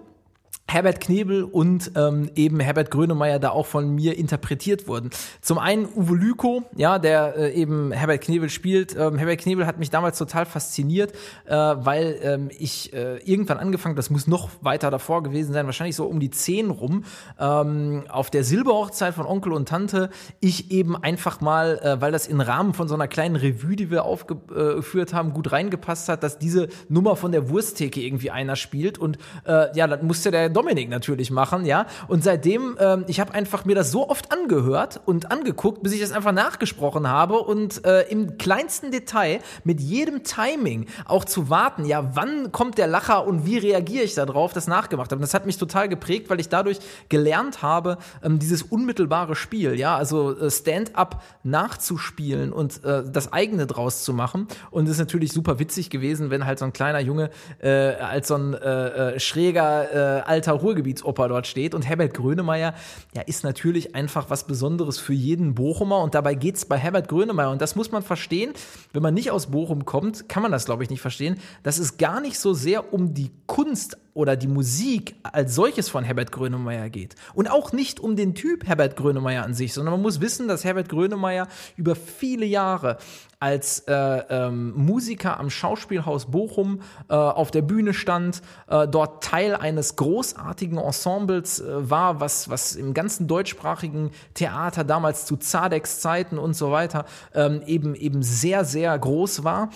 Herbert 0.71 1.01
Knebel 1.01 1.45
und 1.45 1.93
ähm, 1.97 2.31
eben 2.35 2.61
Herbert 2.61 2.91
Grönemeyer 2.91 3.39
da 3.39 3.51
auch 3.51 3.65
von 3.65 3.95
mir 3.95 4.19
interpretiert 4.19 4.87
wurden. 4.87 5.09
Zum 5.41 5.59
einen 5.59 5.89
Uwe 5.97 6.15
Lüko, 6.15 6.63
ja, 6.77 6.99
der 6.99 7.37
äh, 7.37 7.53
eben 7.55 7.91
Herbert 7.91 8.21
Knebel 8.21 8.51
spielt. 8.51 8.95
Ähm, 8.95 9.17
Herbert 9.17 9.39
Knebel 9.39 9.67
hat 9.67 9.79
mich 9.79 9.89
damals 9.89 10.19
total 10.19 10.45
fasziniert, 10.45 11.13
äh, 11.47 11.55
weil 11.55 12.19
ähm, 12.23 12.51
ich 12.59 12.93
äh, 12.93 13.17
irgendwann 13.25 13.57
angefangen, 13.57 13.97
das 13.97 14.11
muss 14.11 14.27
noch 14.27 14.51
weiter 14.61 14.91
davor 14.91 15.23
gewesen 15.23 15.55
sein, 15.55 15.65
wahrscheinlich 15.65 15.97
so 15.97 16.05
um 16.05 16.21
die 16.21 16.31
zehn 16.31 16.69
rum, 16.69 17.05
ähm, 17.41 18.05
auf 18.11 18.29
der 18.29 18.45
Silberhochzeit 18.45 19.15
von 19.15 19.25
Onkel 19.25 19.55
und 19.55 19.71
Tante, 19.71 20.11
ich 20.41 20.71
eben 20.71 21.03
einfach 21.03 21.41
mal, 21.41 21.79
äh, 21.79 22.01
weil 22.03 22.13
das 22.13 22.27
im 22.27 22.43
Rahmen 22.43 22.75
von 22.75 22.89
so 22.89 22.95
einer 22.95 23.09
kleinen 23.09 23.37
Revue, 23.37 23.75
die 23.75 23.91
wir 23.91 24.05
aufgeführt 24.05 25.15
haben, 25.15 25.33
gut 25.33 25.51
reingepasst 25.51 26.11
hat, 26.11 26.23
dass 26.23 26.39
diese 26.39 26.69
Nummer 26.91 27.17
von 27.17 27.33
der 27.33 27.49
Wursttheke 27.49 28.03
irgendwie 28.03 28.31
einer 28.31 28.55
spielt 28.55 28.99
und 28.99 29.17
äh, 29.47 29.75
ja, 29.75 29.87
dann 29.87 30.07
musste 30.07 30.31
der 30.31 30.58
Dominik 30.59 30.89
natürlich 30.89 31.31
machen, 31.31 31.65
ja. 31.65 31.87
Und 32.09 32.25
seitdem, 32.25 32.77
ähm, 32.81 33.05
ich 33.07 33.21
habe 33.21 33.33
einfach 33.33 33.65
mir 33.65 33.77
das 33.77 33.93
so 33.93 34.09
oft 34.09 34.33
angehört 34.33 35.01
und 35.05 35.31
angeguckt, 35.31 35.85
bis 35.85 35.93
ich 35.93 36.01
das 36.01 36.11
einfach 36.11 36.33
nachgesprochen 36.33 37.09
habe 37.09 37.39
und 37.39 37.85
äh, 37.85 38.03
im 38.09 38.39
kleinsten 38.39 38.91
Detail 38.91 39.39
mit 39.63 39.81
jedem 39.81 40.25
Timing 40.25 40.87
auch 41.05 41.25
zu 41.25 41.49
warten, 41.49 41.85
ja, 41.85 42.17
wann 42.17 42.51
kommt 42.51 42.77
der 42.77 42.89
Lacher 42.89 43.25
und 43.25 43.47
wie 43.47 43.59
reagiere 43.59 44.03
ich 44.03 44.15
darauf, 44.15 44.53
das 44.53 44.67
nachgemacht 44.67 45.13
habe. 45.13 45.21
Das 45.21 45.33
hat 45.33 45.47
mich 45.47 45.59
total 45.59 45.89
geprägt, 45.89 46.29
weil 46.29 46.41
ich 46.41 46.49
dadurch 46.49 46.79
gelernt 47.09 47.63
habe, 47.63 47.99
ähm, 48.25 48.41
dieses 48.41 48.65
unmittelbare 48.65 49.37
Spiel, 49.37 49.79
ja, 49.79 49.97
also 49.97 50.37
äh, 50.37 50.51
Stand-up 50.51 51.23
nachzuspielen 51.45 52.53
und 52.53 52.85
äh, 52.85 53.05
das 53.09 53.33
eigene 53.33 53.69
draus 53.69 54.03
zu 54.03 54.13
machen. 54.13 54.49
Und 54.73 54.87
es 54.87 54.93
ist 54.93 54.99
natürlich 54.99 55.31
super 55.31 55.61
witzig 55.61 55.89
gewesen, 55.89 56.31
wenn 56.31 56.47
halt 56.47 56.59
so 56.59 56.65
ein 56.65 56.73
kleiner 56.73 56.99
Junge 56.99 57.31
äh, 57.61 57.69
als 57.69 58.27
so 58.27 58.35
ein 58.35 58.55
äh, 58.55 59.15
äh 59.15 59.21
schräger 59.21 60.19
äh, 60.19 60.23
alter 60.23 60.48
alter 60.49 60.61
Ruhrgebietsoper 60.61 61.29
dort 61.29 61.47
steht. 61.47 61.75
Und 61.75 61.83
Herbert 61.83 62.15
Grönemeyer 62.15 62.75
ja, 63.15 63.23
ist 63.23 63.45
natürlich 63.45 63.95
einfach 63.95 64.31
was 64.31 64.47
Besonderes 64.47 64.99
für 64.99 65.13
jeden 65.13 65.55
Bochumer. 65.55 66.03
Und 66.03 66.15
dabei 66.15 66.35
geht 66.35 66.57
es 66.57 66.65
bei 66.65 66.79
Herbert 66.79 67.09
Grönemeyer, 67.09 67.51
und 67.51 67.61
das 67.61 67.77
muss 67.77 67.93
man 67.93 68.03
verstehen, 68.03 68.53
wenn 68.93 69.03
man 69.03 69.15
nicht 69.15 69.31
aus 69.31 69.49
Bochum 69.49 69.85
kommt, 69.85 70.29
kann 70.29 70.43
man 70.43 70.53
das, 70.53 70.65
glaube 70.65 70.83
ich, 70.83 70.91
nicht 70.91 71.01
verstehen, 71.01 71.39
dass 71.63 71.79
es 71.79 71.99
gar 71.99 72.21
nicht 72.21 72.39
so 72.39 72.55
sehr 72.55 72.93
um 72.93 73.15
die 73.15 73.31
Kunst 73.47 73.99
oder 74.19 74.35
die 74.35 74.49
Musik 74.49 75.15
als 75.23 75.55
solches 75.55 75.89
von 75.89 76.03
Herbert 76.03 76.33
Grönemeyer 76.33 76.91
geht. 76.91 77.15
Und 77.35 77.49
auch 77.49 77.71
nicht 77.71 78.01
um 78.01 78.17
den 78.17 78.35
Typ 78.35 78.67
Herbert 78.67 78.97
Grönemeyer 78.97 79.45
an 79.45 79.55
sich, 79.55 79.73
sondern 79.73 79.93
man 79.93 80.03
muss 80.03 80.21
wissen, 80.21 80.49
dass 80.49 80.65
Herbert 80.65 80.89
Grönemeyer 80.89 81.47
über 81.77 81.95
viele 81.95 82.45
Jahre 82.45 82.99
als 83.39 83.85
äh, 83.87 83.93
ähm, 83.95 84.73
Musiker 84.75 85.39
am 85.39 85.51
Schauspielhaus 85.51 86.33
Bochum 86.33 86.81
äh, 87.09 87.15
auf 87.15 87.53
der 87.53 87.63
Bühne 87.63 87.95
stand, 87.95 88.43
äh, 88.67 88.89
dort 88.89 89.23
Teil 89.23 89.55
eines 89.55 89.95
großartigen 89.95 90.79
Ensembles 90.79 91.61
äh, 91.61 91.89
war, 91.89 92.19
was, 92.19 92.51
was 92.51 92.75
im 92.75 92.95
ganzen 92.95 93.29
deutschsprachigen 93.29 94.11
Theater 94.35 94.83
damals 94.83 95.27
zu 95.27 95.37
Zadeks 95.37 96.01
Zeiten 96.01 96.39
und 96.39 96.55
so 96.55 96.73
weiter 96.73 97.05
ähm, 97.35 97.63
eben, 97.67 97.95
eben 97.95 98.25
sehr, 98.25 98.65
sehr 98.65 98.99
groß 98.99 99.45
war. 99.45 99.71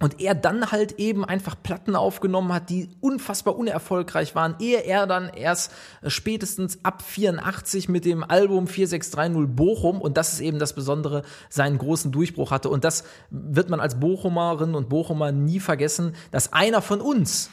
Und 0.00 0.20
er 0.20 0.36
dann 0.36 0.70
halt 0.70 0.92
eben 0.92 1.24
einfach 1.24 1.56
Platten 1.60 1.96
aufgenommen 1.96 2.52
hat, 2.52 2.70
die 2.70 2.88
unfassbar 3.00 3.56
unerfolgreich 3.56 4.36
waren, 4.36 4.54
ehe 4.60 4.78
er 4.84 5.08
dann 5.08 5.28
erst 5.28 5.72
äh, 6.02 6.10
spätestens 6.10 6.78
ab 6.84 7.02
84 7.02 7.88
mit 7.88 8.04
dem 8.04 8.22
Album 8.22 8.68
4630 8.68 9.56
Bochum, 9.56 10.00
und 10.00 10.16
das 10.16 10.32
ist 10.32 10.40
eben 10.40 10.60
das 10.60 10.72
Besondere, 10.72 11.22
seinen 11.48 11.78
großen 11.78 12.12
Durchbruch 12.12 12.52
hatte. 12.52 12.68
Und 12.68 12.84
das 12.84 13.04
wird 13.30 13.70
man 13.70 13.80
als 13.80 13.98
Bochumerin 13.98 14.76
und 14.76 14.88
Bochumer 14.88 15.32
nie 15.32 15.58
vergessen, 15.58 16.14
dass 16.30 16.52
einer 16.52 16.80
von 16.80 17.00
uns, 17.00 17.50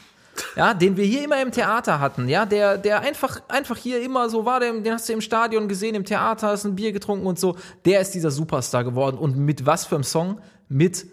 ja, 0.54 0.72
den 0.72 0.96
wir 0.96 1.04
hier 1.04 1.24
immer 1.24 1.42
im 1.42 1.50
Theater 1.50 1.98
hatten, 1.98 2.28
ja, 2.28 2.46
der, 2.46 2.78
der 2.78 3.00
einfach, 3.00 3.40
einfach 3.48 3.76
hier 3.76 4.00
immer 4.00 4.30
so 4.30 4.44
war, 4.44 4.60
den, 4.60 4.84
den 4.84 4.92
hast 4.92 5.08
du 5.08 5.14
im 5.14 5.20
Stadion 5.20 5.66
gesehen, 5.66 5.96
im 5.96 6.04
Theater, 6.04 6.48
hast 6.48 6.64
ein 6.64 6.76
Bier 6.76 6.92
getrunken 6.92 7.26
und 7.26 7.40
so, 7.40 7.56
der 7.84 8.00
ist 8.00 8.12
dieser 8.14 8.30
Superstar 8.30 8.84
geworden. 8.84 9.18
Und 9.18 9.36
mit 9.36 9.66
was 9.66 9.84
für 9.84 9.96
einem 9.96 10.04
Song? 10.04 10.40
Mit 10.68 11.06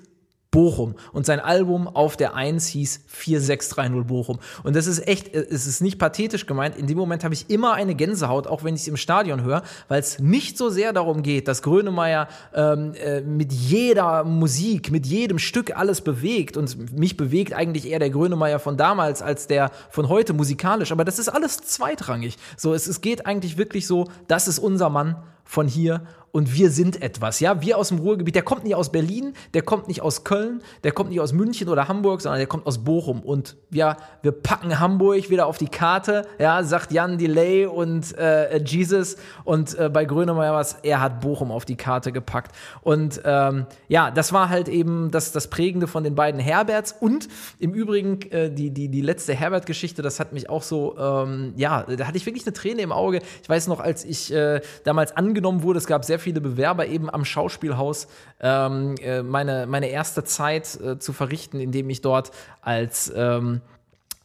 Bochum. 0.54 0.94
Und 1.12 1.26
sein 1.26 1.40
Album 1.40 1.88
auf 1.88 2.16
der 2.16 2.36
1 2.36 2.68
hieß 2.68 3.02
4630 3.08 4.08
Bochum. 4.08 4.40
Und 4.64 4.76
das 4.76 4.86
ist 4.86 5.06
echt, 5.08 5.34
es 5.34 5.66
ist 5.66 5.82
nicht 5.82 5.98
pathetisch 5.98 6.46
gemeint. 6.46 6.78
In 6.78 6.86
dem 6.86 6.98
Moment 6.98 7.24
habe 7.24 7.34
ich 7.34 7.50
immer 7.50 7.74
eine 7.74 7.96
Gänsehaut, 7.96 8.46
auch 8.46 8.64
wenn 8.64 8.76
ich 8.76 8.82
es 8.82 8.88
im 8.88 8.96
Stadion 8.96 9.44
höre, 9.44 9.64
weil 9.88 10.00
es 10.00 10.20
nicht 10.20 10.58
so 10.58 10.70
sehr 10.70 10.94
darum 10.94 11.24
geht, 11.24 11.48
dass 11.48 11.64
Grönemeyer 11.64 12.28
ähm, 12.54 12.94
äh, 12.94 13.22
mit 13.22 13.52
jeder 13.52 14.24
Musik, 14.24 14.92
mit 14.92 15.08
jedem 15.08 15.40
Stück 15.40 15.76
alles 15.76 16.02
bewegt. 16.02 16.56
Und 16.56 16.98
mich 16.98 17.18
bewegt 17.18 17.54
eigentlich 17.54 17.90
eher 17.90 18.00
der 18.00 18.12
Grönemeyer 18.12 18.60
von 18.60 18.78
damals 18.78 19.24
als 19.24 19.48
der 19.48 19.72
von 19.90 20.08
heute 20.08 20.34
musikalisch. 20.34 20.92
Aber 20.92 21.04
das 21.04 21.18
ist 21.18 21.30
alles 21.30 21.58
zweitrangig. 21.58 22.38
So, 22.58 22.76
es, 22.76 22.86
es 22.86 23.02
geht 23.02 23.26
eigentlich 23.26 23.58
wirklich 23.58 23.88
so, 23.88 24.06
das 24.28 24.48
ist 24.48 24.60
unser 24.60 24.92
Mann 24.92 25.16
von 25.54 25.68
hier 25.68 26.02
und 26.36 26.56
wir 26.56 26.72
sind 26.72 27.00
etwas. 27.04 27.40
Ja, 27.40 27.62
wir 27.62 27.78
aus 27.78 27.90
dem 27.90 28.00
Ruhrgebiet, 28.00 28.34
der 28.34 28.42
kommt 28.42 28.64
nicht 28.64 28.74
aus 28.74 28.92
Berlin, 28.92 29.34
der 29.54 29.62
kommt 29.62 29.88
nicht 29.88 30.02
aus 30.02 30.24
Köln, 30.24 30.64
der 30.84 30.92
kommt 30.92 31.12
nicht 31.12 31.20
aus 31.20 31.32
München 31.32 31.70
oder 31.70 31.88
Hamburg, 31.88 32.22
sondern 32.22 32.40
der 32.40 32.48
kommt 32.48 32.66
aus 32.66 32.84
Bochum. 32.84 33.22
Und 33.22 33.56
ja, 33.70 33.98
wir 34.24 34.32
packen 34.32 34.80
Hamburg 34.80 35.30
wieder 35.30 35.46
auf 35.46 35.60
die 35.60 35.68
Karte, 35.68 36.26
ja, 36.40 36.64
sagt 36.64 36.92
Jan 36.92 37.20
Delay 37.20 37.68
und 37.68 38.18
äh, 38.18 38.58
Jesus. 38.64 39.18
Und 39.44 39.78
äh, 39.78 39.90
bei 39.90 40.06
Grönemeyer 40.06 40.54
was, 40.54 40.78
er 40.82 41.02
hat 41.02 41.22
Bochum 41.22 41.52
auf 41.52 41.66
die 41.66 41.76
Karte 41.76 42.12
gepackt. 42.12 42.56
Und 42.82 43.22
ähm, 43.26 43.68
ja, 43.88 44.10
das 44.10 44.34
war 44.34 44.50
halt 44.50 44.70
eben 44.70 45.12
das, 45.12 45.34
das 45.34 45.52
Prägende 45.52 45.86
von 45.86 46.04
den 46.04 46.16
beiden 46.16 46.40
Herberts. 46.40 46.96
Und 47.00 47.28
im 47.60 47.76
Übrigen, 47.76 48.24
äh, 48.32 48.50
die, 48.50 48.72
die, 48.72 48.90
die 48.90 49.02
letzte 49.02 49.36
Herbert-Geschichte, 49.36 50.02
das 50.02 50.20
hat 50.20 50.34
mich 50.34 50.50
auch 50.50 50.64
so, 50.64 50.98
ähm, 50.98 51.54
ja, 51.58 51.84
da 51.84 52.08
hatte 52.08 52.18
ich 52.18 52.26
wirklich 52.26 52.48
eine 52.48 52.54
Träne 52.54 52.82
im 52.82 52.92
Auge. 52.92 53.20
Ich 53.44 53.48
weiß 53.48 53.68
noch, 53.68 53.80
als 53.80 54.04
ich 54.04 54.34
äh, 54.34 54.62
damals 54.84 55.16
angenommen 55.16 55.43
wurde, 55.44 55.78
es 55.78 55.88
gab 55.88 56.06
sehr 56.06 56.20
viele 56.20 56.42
Bewerber 56.42 56.88
eben 56.88 57.10
am 57.10 57.26
Schauspielhaus 57.26 58.08
ähm, 58.40 58.96
äh, 59.02 59.22
meine, 59.22 59.68
meine 59.68 59.88
erste 59.88 60.24
Zeit 60.24 60.80
äh, 60.82 60.98
zu 60.98 61.12
verrichten, 61.12 61.60
indem 61.60 61.90
ich 61.90 62.02
dort 62.02 62.32
als 62.62 63.12
ähm, 63.16 63.62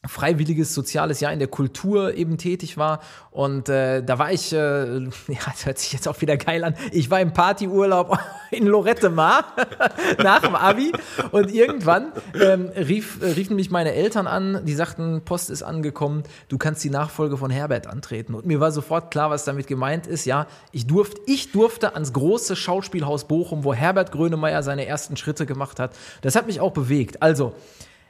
freiwilliges 0.06 0.74
soziales 0.74 1.20
Jahr 1.20 1.32
in 1.32 1.38
der 1.38 1.48
Kultur 1.48 2.14
eben 2.14 2.38
tätig 2.38 2.76
war. 2.76 3.00
Und 3.30 3.68
äh, 3.68 4.02
da 4.02 4.18
war 4.18 4.32
ich, 4.32 4.52
äh, 4.52 4.56
ja, 5.04 5.38
das 5.44 5.66
hört 5.66 5.78
sich 5.78 5.92
jetzt 5.92 6.06
auch 6.06 6.20
wieder 6.20 6.36
geil 6.36 6.64
an, 6.64 6.74
ich 6.92 7.10
war 7.10 7.20
im 7.20 7.32
Partyurlaub 7.32 8.18
in 8.50 8.66
Lorette 8.66 9.10
Mar 9.10 9.44
nach 10.22 10.40
dem 10.40 10.54
Abi. 10.54 10.92
Und 11.32 11.52
irgendwann 11.52 12.12
ähm, 12.40 12.70
rief, 12.76 13.20
äh, 13.22 13.32
riefen 13.32 13.56
mich 13.56 13.70
meine 13.70 13.92
Eltern 13.92 14.26
an, 14.26 14.64
die 14.64 14.74
sagten, 14.74 15.22
Post 15.24 15.50
ist 15.50 15.62
angekommen, 15.62 16.22
du 16.48 16.58
kannst 16.58 16.84
die 16.84 16.90
Nachfolge 16.90 17.36
von 17.36 17.50
Herbert 17.50 17.86
antreten. 17.86 18.34
Und 18.34 18.46
mir 18.46 18.60
war 18.60 18.70
sofort 18.70 19.10
klar, 19.10 19.30
was 19.30 19.44
damit 19.44 19.66
gemeint 19.66 20.06
ist. 20.06 20.24
Ja, 20.24 20.46
ich 20.70 20.86
durfte, 20.86 21.20
ich 21.26 21.50
durfte 21.50 21.94
ans 21.94 22.12
große 22.12 22.54
Schauspielhaus 22.54 23.26
Bochum, 23.26 23.64
wo 23.64 23.74
Herbert 23.74 24.12
Grönemeyer 24.12 24.62
seine 24.62 24.86
ersten 24.86 25.16
Schritte 25.16 25.44
gemacht 25.44 25.80
hat. 25.80 25.94
Das 26.22 26.36
hat 26.36 26.46
mich 26.46 26.60
auch 26.60 26.72
bewegt. 26.72 27.20
Also, 27.20 27.52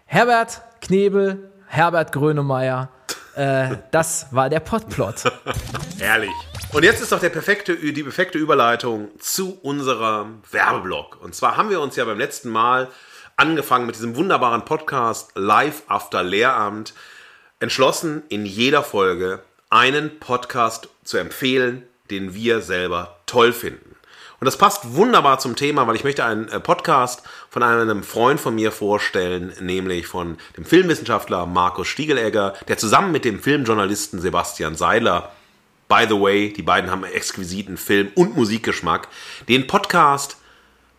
Herbert 0.04 0.62
Knebel, 0.80 1.50
Herbert 1.68 2.12
Grönemeyer. 2.12 2.88
Äh, 3.34 3.76
das 3.92 4.26
war 4.32 4.50
der 4.50 4.60
Potplot. 4.60 5.24
Herrlich. 5.98 6.32
Und 6.72 6.82
jetzt 6.82 7.00
ist 7.00 7.12
doch 7.12 7.20
der 7.20 7.30
perfekte, 7.30 7.76
die 7.76 8.02
perfekte 8.02 8.36
Überleitung 8.36 9.08
zu 9.18 9.58
unserem 9.62 10.42
Werbeblock. 10.50 11.18
Und 11.22 11.34
zwar 11.34 11.56
haben 11.56 11.70
wir 11.70 11.80
uns 11.80 11.96
ja 11.96 12.04
beim 12.04 12.18
letzten 12.18 12.50
Mal 12.50 12.88
angefangen 13.36 13.86
mit 13.86 13.94
diesem 13.94 14.16
wunderbaren 14.16 14.64
Podcast 14.64 15.30
Live 15.34 15.84
After 15.86 16.22
Lehramt 16.22 16.94
entschlossen, 17.60 18.22
in 18.28 18.44
jeder 18.44 18.82
Folge 18.82 19.42
einen 19.70 20.18
Podcast 20.18 20.88
zu 21.04 21.18
empfehlen, 21.18 21.84
den 22.10 22.34
wir 22.34 22.60
selber 22.60 23.16
toll 23.26 23.52
finden. 23.52 23.87
Und 24.40 24.44
das 24.44 24.56
passt 24.56 24.94
wunderbar 24.94 25.40
zum 25.40 25.56
Thema, 25.56 25.86
weil 25.86 25.96
ich 25.96 26.04
möchte 26.04 26.24
einen 26.24 26.48
äh, 26.48 26.60
Podcast 26.60 27.22
von 27.50 27.62
einem 27.62 28.04
Freund 28.04 28.38
von 28.38 28.54
mir 28.54 28.70
vorstellen, 28.70 29.52
nämlich 29.60 30.06
von 30.06 30.36
dem 30.56 30.64
Filmwissenschaftler 30.64 31.46
Markus 31.46 31.88
Stiegelegger, 31.88 32.54
der 32.68 32.78
zusammen 32.78 33.10
mit 33.10 33.24
dem 33.24 33.40
Filmjournalisten 33.40 34.20
Sebastian 34.20 34.76
Seiler, 34.76 35.32
by 35.88 36.06
the 36.08 36.20
way, 36.20 36.52
die 36.52 36.62
beiden 36.62 36.90
haben 36.90 37.02
exquisiten 37.04 37.76
Film- 37.76 38.12
und 38.14 38.36
Musikgeschmack, 38.36 39.08
den 39.48 39.66
Podcast 39.66 40.36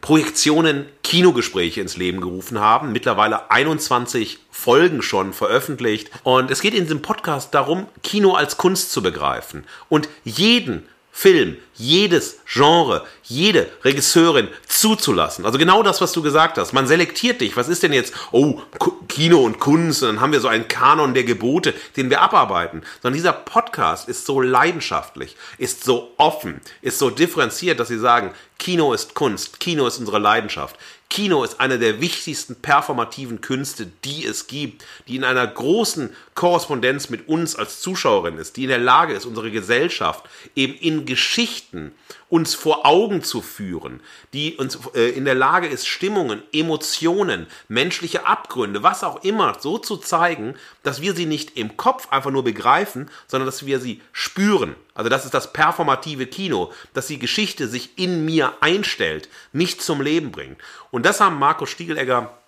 Projektionen 0.01 0.85
Kinogespräche 1.03 1.81
ins 1.81 1.97
Leben 1.97 2.21
gerufen 2.21 2.59
haben. 2.59 2.91
Mittlerweile 2.91 3.51
21 3.51 4.39
Folgen 4.49 5.01
schon 5.01 5.33
veröffentlicht. 5.33 6.09
Und 6.23 6.51
es 6.51 6.61
geht 6.61 6.73
in 6.73 6.83
diesem 6.83 7.01
Podcast 7.01 7.53
darum, 7.53 7.87
Kino 8.01 8.33
als 8.33 8.57
Kunst 8.57 8.91
zu 8.91 9.01
begreifen 9.01 9.65
und 9.89 10.07
jeden 10.23 10.87
Film, 11.21 11.57
jedes 11.75 12.39
Genre, 12.45 13.05
jede 13.23 13.67
Regisseurin 13.83 14.47
zuzulassen. 14.65 15.45
Also 15.45 15.57
genau 15.57 15.83
das, 15.83 15.99
was 15.99 16.13
du 16.13 16.21
gesagt 16.21 16.57
hast. 16.57 16.71
Man 16.71 16.87
selektiert 16.87 17.41
dich. 17.41 17.57
Was 17.57 17.67
ist 17.67 17.83
denn 17.83 17.91
jetzt, 17.91 18.13
oh, 18.31 18.61
Kino 19.09 19.39
und 19.39 19.59
Kunst, 19.59 20.01
und 20.01 20.07
dann 20.07 20.21
haben 20.21 20.31
wir 20.31 20.39
so 20.39 20.47
einen 20.47 20.69
Kanon 20.69 21.13
der 21.13 21.25
Gebote, 21.25 21.73
den 21.97 22.09
wir 22.09 22.21
abarbeiten. 22.21 22.83
Sondern 23.01 23.17
dieser 23.17 23.33
Podcast 23.33 24.07
ist 24.07 24.25
so 24.25 24.39
leidenschaftlich, 24.39 25.35
ist 25.57 25.83
so 25.83 26.13
offen, 26.15 26.61
ist 26.81 26.99
so 26.99 27.09
differenziert, 27.09 27.81
dass 27.81 27.89
sie 27.89 27.99
sagen, 27.99 28.33
Kino 28.57 28.93
ist 28.93 29.13
Kunst, 29.13 29.59
Kino 29.59 29.87
ist 29.87 29.97
unsere 29.97 30.19
Leidenschaft. 30.19 30.77
Kino 31.09 31.43
ist 31.43 31.59
eine 31.59 31.79
der 31.79 32.01
wichtigsten 32.01 32.55
performativen 32.55 33.41
Künste, 33.41 33.87
die 34.05 34.25
es 34.25 34.45
gibt, 34.45 34.85
die 35.07 35.15
in 35.15 35.23
einer 35.23 35.45
großen 35.45 36.15
Korrespondenz 36.35 37.09
mit 37.09 37.27
uns 37.27 37.55
als 37.55 37.81
Zuschauerin 37.81 38.37
ist, 38.37 38.57
die 38.57 38.63
in 38.63 38.69
der 38.69 38.77
Lage 38.77 39.13
ist, 39.13 39.25
unsere 39.25 39.49
Gesellschaft 39.49 40.23
eben 40.55 40.75
in 40.75 41.05
Geschichten 41.05 41.93
uns 42.29 42.53
vor 42.53 42.85
Augen 42.85 43.23
zu 43.23 43.41
führen, 43.41 44.01
die 44.33 44.55
uns 44.55 44.77
äh, 44.93 45.09
in 45.09 45.25
der 45.25 45.35
Lage 45.35 45.67
ist, 45.67 45.87
Stimmungen, 45.87 46.43
Emotionen, 46.53 47.47
menschliche 47.67 48.25
Abgründe, 48.25 48.83
was 48.83 49.03
auch 49.03 49.23
immer, 49.23 49.57
so 49.59 49.77
zu 49.77 49.97
zeigen, 49.97 50.55
dass 50.83 51.01
wir 51.01 51.15
sie 51.15 51.25
nicht 51.25 51.57
im 51.57 51.75
Kopf 51.75 52.09
einfach 52.11 52.31
nur 52.31 52.43
begreifen, 52.43 53.09
sondern 53.27 53.47
dass 53.47 53.65
wir 53.65 53.79
sie 53.79 54.01
spüren. 54.11 54.75
Also 54.93 55.09
das 55.09 55.25
ist 55.25 55.33
das 55.33 55.53
performative 55.53 56.27
Kino, 56.27 56.71
dass 56.93 57.07
die 57.07 57.19
Geschichte 57.19 57.67
sich 57.67 57.97
in 57.97 58.25
mir 58.25 58.53
einstellt, 58.61 59.29
mich 59.51 59.79
zum 59.79 60.01
Leben 60.01 60.31
bringt. 60.31 60.57
Und 60.91 61.05
das 61.05 61.19
haben 61.19 61.39
Markus 61.39 61.69
Stiegelegger 61.69 62.38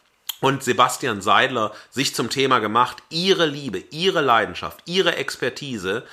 und 0.41 0.63
Sebastian 0.63 1.21
Seidler 1.21 1.71
sich 1.89 2.13
zum 2.13 2.29
Thema 2.29 2.59
gemacht, 2.59 2.97
ihre 3.09 3.45
Liebe, 3.45 3.81
ihre 3.91 4.21
Leidenschaft, 4.21 4.81
ihre 4.85 5.15
Expertise 5.15 6.03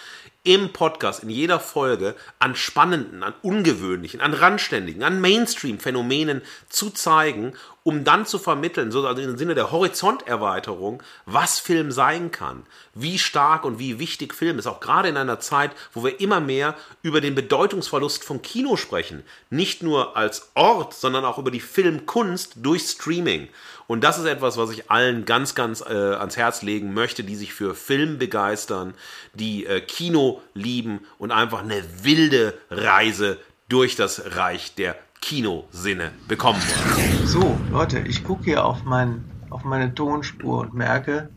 im 0.45 0.73
Podcast, 0.73 1.25
in 1.25 1.31
jeder 1.31 1.59
Folge 1.59 2.15
an 2.39 2.55
spannenden, 2.55 3.23
an 3.23 3.35
ungewöhnlichen, 3.43 4.21
an 4.21 4.35
randständigen, 4.35 5.03
an 5.03 5.21
Mainstream-Phänomenen 5.21 6.43
zu 6.69 6.91
zeigen, 6.91 7.55
um 7.89 8.05
dann 8.05 8.27
zu 8.27 8.39
vermitteln, 8.39 8.93
so 8.93 9.07
also 9.07 9.23
im 9.23 9.39
Sinne 9.39 9.55
der 9.55 9.73
Horizonterweiterung, 9.73 11.03
was 11.25 11.59
Film 11.59 11.91
sein 11.91 12.31
kann, 12.31 12.65
wie 12.93 13.19
stark 13.19 13.65
und 13.65 13.79
wie 13.79 13.99
wichtig 13.99 14.35
Film 14.35 14.59
ist, 14.59 14.67
auch 14.67 14.81
gerade 14.81 15.09
in 15.09 15.17
einer 15.17 15.41
Zeit, 15.41 15.71
wo 15.95 16.05
wir 16.05 16.21
immer 16.21 16.39
mehr 16.39 16.75
über 17.01 17.23
den 17.23 17.35
Bedeutungsverlust 17.35 18.25
von 18.25 18.43
Kino 18.43 18.77
sprechen, 18.77 19.23
nicht 19.49 19.83
nur 19.83 20.19
als 20.19 20.51
Ort, 20.55 20.93
sondern 20.93 21.25
auch 21.25 21.39
über 21.39 21.51
die 21.51 21.61
Filmkunst 21.61 22.57
durch 22.57 22.83
Streaming. 22.83 23.49
Und 23.87 24.05
das 24.05 24.19
ist 24.19 24.27
etwas, 24.27 24.59
was 24.59 24.69
ich 24.69 24.91
allen 24.91 25.25
ganz, 25.25 25.55
ganz 25.55 25.81
äh, 25.81 25.95
ans 25.95 26.37
Herz 26.37 26.61
legen 26.61 26.93
möchte, 26.93 27.25
die 27.25 27.37
sich 27.37 27.55
für 27.55 27.75
Film 27.75 28.19
begeistern, 28.19 28.93
die 29.33 29.65
äh, 29.65 29.81
Kino 29.81 30.43
lieben 30.53 31.07
und 31.17 31.31
einfach 31.31 31.61
eine 31.61 31.83
wilde 32.03 32.53
Reise 32.71 33.39
durch 33.71 33.97
das 33.97 34.37
Reich 34.37 34.75
der 34.75 34.95
Kinosinne 35.21 36.13
bekommen 36.27 36.61
wollen. 36.61 37.27
So, 37.27 37.59
Leute, 37.71 38.01
ich 38.01 38.25
gucke 38.25 38.45
hier 38.45 38.65
auf, 38.65 38.85
mein, 38.85 39.25
auf 39.51 39.65
meine 39.65 39.95
Tonspur 39.95 40.61
und 40.61 40.75
merke, 40.75 41.29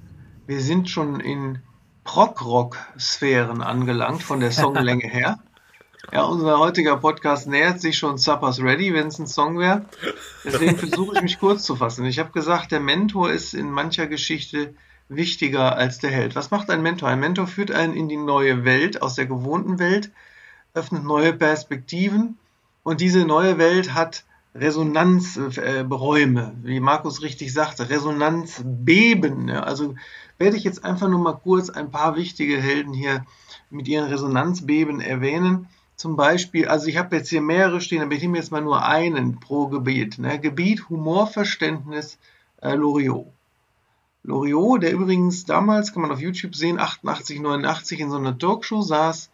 wir 0.48 0.62
sind 0.62 0.90
schon 0.90 1.20
in 1.20 1.60
Prog-Rock-Sphären 2.04 3.62
angelangt, 3.62 4.24
von 4.24 4.40
der 4.40 4.52
Songlänge 4.52 5.08
her. 5.08 5.40
Ja, 6.12 6.24
unser 6.24 6.58
heutiger 6.58 6.98
Podcast 6.98 7.48
nähert 7.48 7.80
sich 7.80 7.98
schon 7.98 8.18
Suppers 8.18 8.62
Ready, 8.62 8.94
wenn 8.94 9.08
es 9.08 9.20
ein 9.20 9.28
Song 9.28 9.60
wäre. 9.60 9.86
Deswegen 10.44 10.76
versuche 10.78 11.16
ich 11.16 11.22
mich 11.22 11.40
kurz 11.40 11.64
zu 11.64 11.76
fassen. 11.76 12.06
Ich 12.06 12.20
habe 12.20 12.32
gesagt, 12.32 12.72
der 12.72 12.80
Mentor 12.80 13.32
ist 13.32 13.54
in 13.54 13.72
mancher 13.72 14.08
Geschichte 14.08 14.74
wichtiger 15.10 15.76
als 15.76 16.00
der 16.00 16.12
Held. 16.12 16.36
Was 16.36 16.52
macht 16.52 16.70
ein 16.70 16.82
Mentor? 16.82 17.10
Ein 17.10 17.20
Mentor 17.20 17.48
führt 17.48 17.72
einen 17.72 17.94
in 17.94 18.10
die 18.10 18.18
neue 18.18 18.66
Welt, 18.66 19.02
aus 19.02 19.16
der 19.16 19.26
gewohnten 19.26 19.78
Welt, 19.78 20.12
öffnet 20.74 21.04
neue 21.04 21.34
Perspektiven 21.34 22.38
und 22.84 23.02
diese 23.02 23.26
neue 23.26 23.58
Welt 23.58 23.94
hat 23.94 24.24
Resonanzberäume, 24.54 26.56
wie 26.64 26.80
Markus 26.80 27.22
richtig 27.22 27.54
sagte, 27.54 27.90
Resonanzbeben. 27.90 29.50
Also 29.50 29.96
werde 30.38 30.58
ich 30.58 30.64
jetzt 30.64 30.84
einfach 30.84 31.08
nur 31.08 31.20
mal 31.20 31.38
kurz 31.38 31.70
ein 31.70 31.92
paar 31.92 32.16
wichtige 32.16 32.58
Helden 32.58 32.94
hier 32.94 33.26
mit 33.70 33.88
ihren 33.88 34.10
Resonanzbeben 34.10 35.00
erwähnen. 35.00 35.68
Zum 35.96 36.16
Beispiel, 36.16 36.68
also 36.68 36.88
ich 36.88 36.98
habe 36.98 37.16
jetzt 37.16 37.30
hier 37.30 37.42
mehrere 37.42 37.80
stehen, 37.80 38.02
aber 38.02 38.14
ich 38.14 38.24
nehme 38.24 38.38
jetzt 38.38 38.52
mal 38.52 38.62
nur 38.62 38.84
einen 38.84 39.40
pro 39.40 39.68
Gebiet. 39.68 40.18
Ne? 40.18 40.40
Gebiet 40.40 40.90
Humorverständnis 40.90 42.18
äh, 42.62 42.74
Loriot. 42.74 43.28
Loriot, 44.24 44.84
der 44.84 44.92
übrigens 44.92 45.46
damals, 45.46 45.94
kann 45.94 46.02
man 46.02 46.12
auf 46.12 46.20
YouTube 46.20 46.56
sehen, 46.56 46.80
88, 46.80 47.40
89 47.40 48.00
in 48.00 48.10
so 48.10 48.18
einer 48.18 48.38
Talkshow 48.38 48.82
saß 48.82 49.31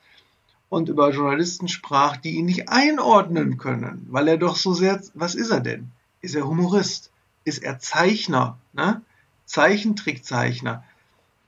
und 0.70 0.90
über 0.90 1.12
Journalisten 1.12 1.68
sprach, 1.68 2.18
die 2.18 2.36
ihn 2.36 2.46
nicht 2.46 2.70
einordnen 2.70 3.58
können, 3.58 4.06
weil 4.10 4.28
er 4.28 4.38
doch 4.38 4.56
so 4.56 4.74
sehr, 4.74 5.02
was 5.14 5.36
ist 5.36 5.50
er 5.50 5.62
denn? 5.62 5.92
Ist 6.22 6.36
er 6.36 6.48
Humorist? 6.48 7.12
Ist 7.46 7.64
er 7.64 7.80
Zeichner? 7.80 8.58
Ne? 8.74 9.02
Zeichentrickzeichner? 9.46 10.84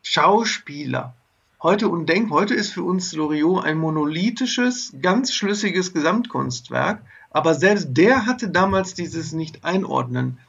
Schauspieler? 0.03 1.13
Heute 1.61 1.89
undenkbar. 1.89 2.39
Heute 2.39 2.53
ist 2.53 2.71
für 2.71 2.83
uns 2.83 3.11
Loriot 3.11 3.65
ein 3.65 3.77
monolithisches, 3.77 4.93
ganz 5.01 5.33
schlüssiges 5.33 5.91
Gesamtkunstwerk. 5.91 7.01
Aber 7.31 7.53
selbst 7.53 7.89
der 7.91 8.25
hatte 8.25 8.49
damals 8.49 8.93
dieses 8.93 9.33
Nicht-Einordnen 9.33 10.39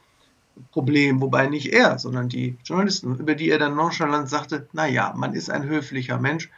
Problem, 0.71 1.21
wobei 1.21 1.47
nicht 1.47 1.73
er, 1.73 1.99
sondern 1.99 2.29
die 2.29 2.57
Journalisten, 2.63 3.17
über 3.17 3.35
die 3.35 3.49
er 3.49 3.59
dann 3.59 3.75
nonchalant 3.75 4.29
sagte, 4.29 4.67
na 4.73 4.87
ja, 4.87 5.13
man 5.15 5.33
ist 5.33 5.49
ein 5.49 5.63
höflicher 5.63 6.17
Mensch. 6.19 6.49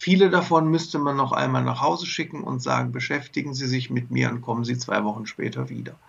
Viele 0.00 0.30
davon 0.30 0.68
müsste 0.68 1.00
man 1.00 1.16
noch 1.16 1.32
einmal 1.32 1.64
nach 1.64 1.82
Hause 1.82 2.06
schicken 2.06 2.44
und 2.44 2.62
sagen, 2.62 2.92
beschäftigen 2.92 3.52
Sie 3.52 3.66
sich 3.66 3.90
mit 3.90 4.12
mir 4.12 4.30
und 4.30 4.42
kommen 4.42 4.64
Sie 4.64 4.78
zwei 4.78 5.04
Wochen 5.04 5.26
später 5.26 5.68
wieder. 5.68 5.96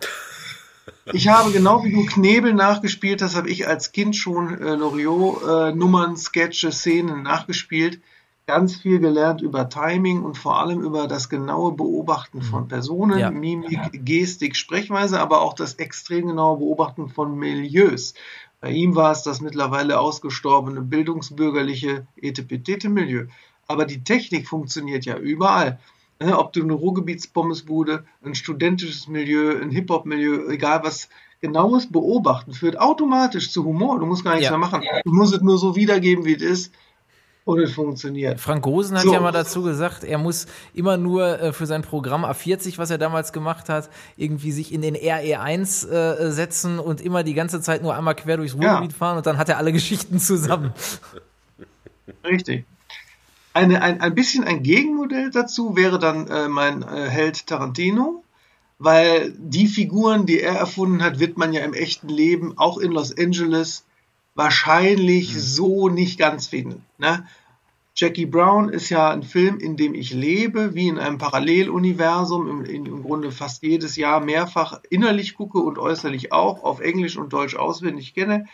Ich 1.12 1.28
habe 1.28 1.52
genau 1.52 1.84
wie 1.84 1.92
du 1.92 2.04
Knebel 2.04 2.52
nachgespielt, 2.52 3.20
das 3.20 3.36
habe 3.36 3.48
ich 3.48 3.68
als 3.68 3.92
Kind 3.92 4.16
schon 4.16 4.60
äh, 4.60 4.74
Loriot-Nummern, 4.74 6.14
äh, 6.14 6.16
Sketche, 6.16 6.72
Szenen 6.72 7.22
nachgespielt. 7.22 8.00
Ganz 8.46 8.76
viel 8.76 8.98
gelernt 8.98 9.40
über 9.40 9.68
Timing 9.68 10.22
und 10.22 10.36
vor 10.36 10.58
allem 10.58 10.80
über 10.80 11.06
das 11.06 11.28
genaue 11.28 11.72
Beobachten 11.72 12.42
von 12.42 12.64
mhm. 12.64 12.68
Personen, 12.68 13.18
ja. 13.18 13.30
Mimik, 13.30 14.04
Gestik, 14.04 14.56
Sprechweise, 14.56 15.20
aber 15.20 15.42
auch 15.42 15.54
das 15.54 15.74
extrem 15.74 16.26
genaue 16.26 16.58
Beobachten 16.58 17.08
von 17.08 17.36
Milieus. 17.36 18.14
Bei 18.60 18.70
ihm 18.70 18.94
war 18.94 19.12
es 19.12 19.22
das 19.22 19.40
mittlerweile 19.40 20.00
ausgestorbene 20.00 20.82
bildungsbürgerliche 20.82 22.06
Etepetete-Milieu. 22.16 23.26
Aber 23.70 23.84
die 23.84 24.02
Technik 24.02 24.48
funktioniert 24.48 25.04
ja 25.04 25.16
überall. 25.16 25.78
Ne, 26.20 26.36
ob 26.36 26.52
du 26.52 26.60
eine 26.62 26.72
Ruhrgebietspommesbude, 26.72 28.04
ein 28.24 28.34
studentisches 28.34 29.06
Milieu, 29.06 29.58
ein 29.62 29.70
Hip-Hop-Milieu, 29.70 30.48
egal 30.50 30.80
was, 30.82 31.08
genaues 31.40 31.90
Beobachten 31.90 32.52
führt 32.52 32.78
automatisch 32.80 33.52
zu 33.52 33.64
Humor. 33.64 34.00
Du 34.00 34.06
musst 34.06 34.24
gar 34.24 34.32
nichts 34.34 34.46
Ja. 34.50 34.50
mehr 34.50 34.58
machen. 34.58 34.82
Du 35.04 35.12
musst 35.12 35.32
es 35.32 35.40
nur 35.40 35.56
so 35.56 35.76
wiedergeben, 35.76 36.24
wie 36.24 36.34
es 36.34 36.42
ist. 36.42 36.74
Und 37.44 37.60
es 37.60 37.72
funktioniert. 37.72 38.38
Frank 38.40 38.62
Gosen 38.62 38.96
hat 38.98 39.04
So. 39.04 39.12
ja 39.14 39.20
mal 39.20 39.32
dazu 39.32 39.62
gesagt, 39.62 40.02
er 40.04 40.18
muss 40.18 40.46
immer 40.74 40.96
nur 40.98 41.40
äh, 41.40 41.52
für 41.52 41.64
sein 41.66 41.82
Programm 41.82 42.24
A40, 42.24 42.76
was 42.76 42.90
er 42.90 42.98
damals 42.98 43.32
gemacht 43.32 43.68
hat, 43.68 43.88
irgendwie 44.16 44.50
sich 44.52 44.74
in 44.74 44.82
den 44.82 44.96
RE1 44.96 45.88
äh, 45.88 46.30
setzen 46.32 46.78
und 46.80 47.00
immer 47.00 47.22
die 47.22 47.34
ganze 47.34 47.60
Zeit 47.62 47.82
nur 47.82 47.94
einmal 47.94 48.14
quer 48.16 48.36
durchs 48.36 48.54
Ja. 48.60 48.72
Ruhrgebiet 48.72 48.96
fahren 48.96 49.16
und 49.16 49.26
dann 49.26 49.38
hat 49.38 49.48
er 49.48 49.56
alle 49.58 49.72
Geschichten 49.80 50.18
zusammen. 50.18 50.74
Richtig. 52.24 52.64
Eine, 53.52 53.82
ein, 53.82 54.00
ein 54.00 54.14
bisschen 54.14 54.44
ein 54.44 54.62
Gegenmodell 54.62 55.30
dazu 55.30 55.74
wäre 55.76 55.98
dann 55.98 56.28
äh, 56.28 56.48
mein 56.48 56.82
äh, 56.82 57.08
Held 57.08 57.46
Tarantino, 57.46 58.22
weil 58.78 59.34
die 59.36 59.66
Figuren, 59.66 60.24
die 60.24 60.40
er 60.40 60.54
erfunden 60.54 61.02
hat, 61.02 61.18
wird 61.18 61.36
man 61.36 61.52
ja 61.52 61.62
im 61.62 61.74
echten 61.74 62.08
Leben, 62.08 62.56
auch 62.56 62.78
in 62.78 62.92
Los 62.92 63.16
Angeles, 63.16 63.84
wahrscheinlich 64.34 65.34
so 65.36 65.88
nicht 65.88 66.18
ganz 66.18 66.46
finden. 66.46 66.84
Ne? 66.98 67.26
Jackie 67.96 68.24
Brown 68.24 68.68
ist 68.68 68.88
ja 68.88 69.10
ein 69.10 69.24
Film, 69.24 69.58
in 69.58 69.76
dem 69.76 69.94
ich 69.94 70.14
lebe, 70.14 70.74
wie 70.74 70.88
in 70.88 70.98
einem 70.98 71.18
Paralleluniversum, 71.18 72.48
im, 72.48 72.64
in, 72.64 72.86
im 72.86 73.02
Grunde 73.02 73.32
fast 73.32 73.62
jedes 73.64 73.96
Jahr 73.96 74.20
mehrfach 74.20 74.80
innerlich 74.88 75.34
gucke 75.34 75.58
und 75.58 75.76
äußerlich 75.76 76.32
auch, 76.32 76.62
auf 76.62 76.80
Englisch 76.80 77.16
und 77.16 77.32
Deutsch 77.32 77.56
auswendig 77.56 78.14
kenne 78.14 78.46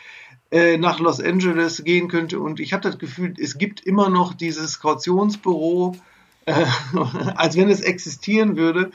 äh, 0.51 0.77
nach 0.79 1.01
Los 1.01 1.21
Angeles 1.21 1.83
gehen 1.85 2.09
könnte. 2.09 2.41
Und 2.41 2.61
ich 2.61 2.73
habe 2.73 2.83
das 2.83 2.99
Gefühl, 2.99 3.35
es 3.39 3.59
gibt 3.59 3.81
immer 3.81 4.09
noch 4.09 4.35
dieses 4.35 4.81
Kautionsbüro, 4.81 5.97
äh, 6.47 6.67
als 7.35 7.57
wenn 7.57 7.69
es 7.71 7.81
existieren 7.81 8.57
würde. 8.57 8.91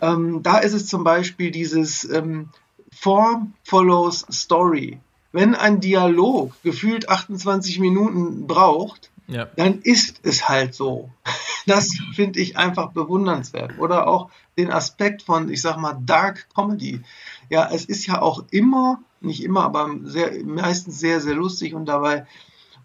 Ähm, 0.00 0.42
da 0.42 0.58
ist 0.58 0.72
es 0.72 0.86
zum 0.86 1.04
Beispiel 1.04 1.50
dieses 1.50 2.08
ähm, 2.08 2.48
Form 2.92 3.52
follows 3.64 4.24
Story. 4.32 4.98
Wenn 5.32 5.54
ein 5.54 5.80
Dialog 5.80 6.52
gefühlt 6.62 7.08
28 7.08 7.78
Minuten 7.78 8.46
braucht, 8.46 9.10
Ja. 9.28 9.46
dann 9.56 9.80
ist 9.82 10.20
es 10.24 10.48
halt 10.48 10.74
so. 10.74 11.10
Das 11.66 11.90
finde 12.14 12.40
ich 12.40 12.56
einfach 12.56 12.90
bewundernswert. 12.92 13.78
Oder 13.78 14.08
auch 14.08 14.30
den 14.56 14.72
Aspekt 14.72 15.22
von, 15.22 15.50
ich 15.50 15.60
sag 15.60 15.76
mal, 15.76 15.96
Dark 16.06 16.48
Comedy. 16.54 17.02
Ja, 17.50 17.68
es 17.70 17.84
ist 17.84 18.06
ja 18.06 18.22
auch 18.22 18.44
immer, 18.50 19.02
nicht 19.20 19.42
immer, 19.42 19.64
aber 19.64 19.90
sehr, 20.04 20.44
meistens 20.44 20.98
sehr, 20.98 21.20
sehr 21.20 21.34
lustig 21.34 21.74
und 21.74 21.86
dabei 21.86 22.26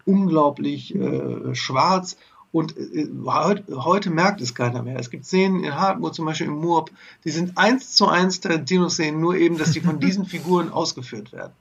unglaublich 0.04 0.94
äh, 0.94 1.54
schwarz. 1.54 2.16
Und 2.52 2.76
äh, 2.76 3.08
heute, 3.26 3.84
heute 3.84 4.10
merkt 4.10 4.40
es 4.40 4.54
keiner 4.54 4.82
mehr. 4.82 4.98
Es 4.98 5.10
gibt 5.10 5.26
Szenen 5.26 5.64
in 5.64 5.74
Hardwood, 5.74 6.14
zum 6.14 6.24
Beispiel 6.24 6.46
im 6.46 6.60
Moorb, 6.60 6.90
die 7.24 7.30
sind 7.30 7.58
eins 7.58 7.94
zu 7.94 8.06
eins 8.06 8.40
Tarantino-Szenen, 8.40 9.20
nur 9.20 9.36
eben, 9.36 9.58
dass 9.58 9.72
die 9.72 9.80
von 9.80 10.00
diesen 10.00 10.24
Figuren 10.26 10.70
ausgeführt 10.70 11.32
werden. 11.32 11.52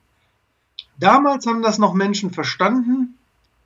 Damals 0.97 1.45
haben 1.45 1.61
das 1.61 1.77
noch 1.77 1.93
Menschen 1.93 2.31
verstanden, 2.31 3.17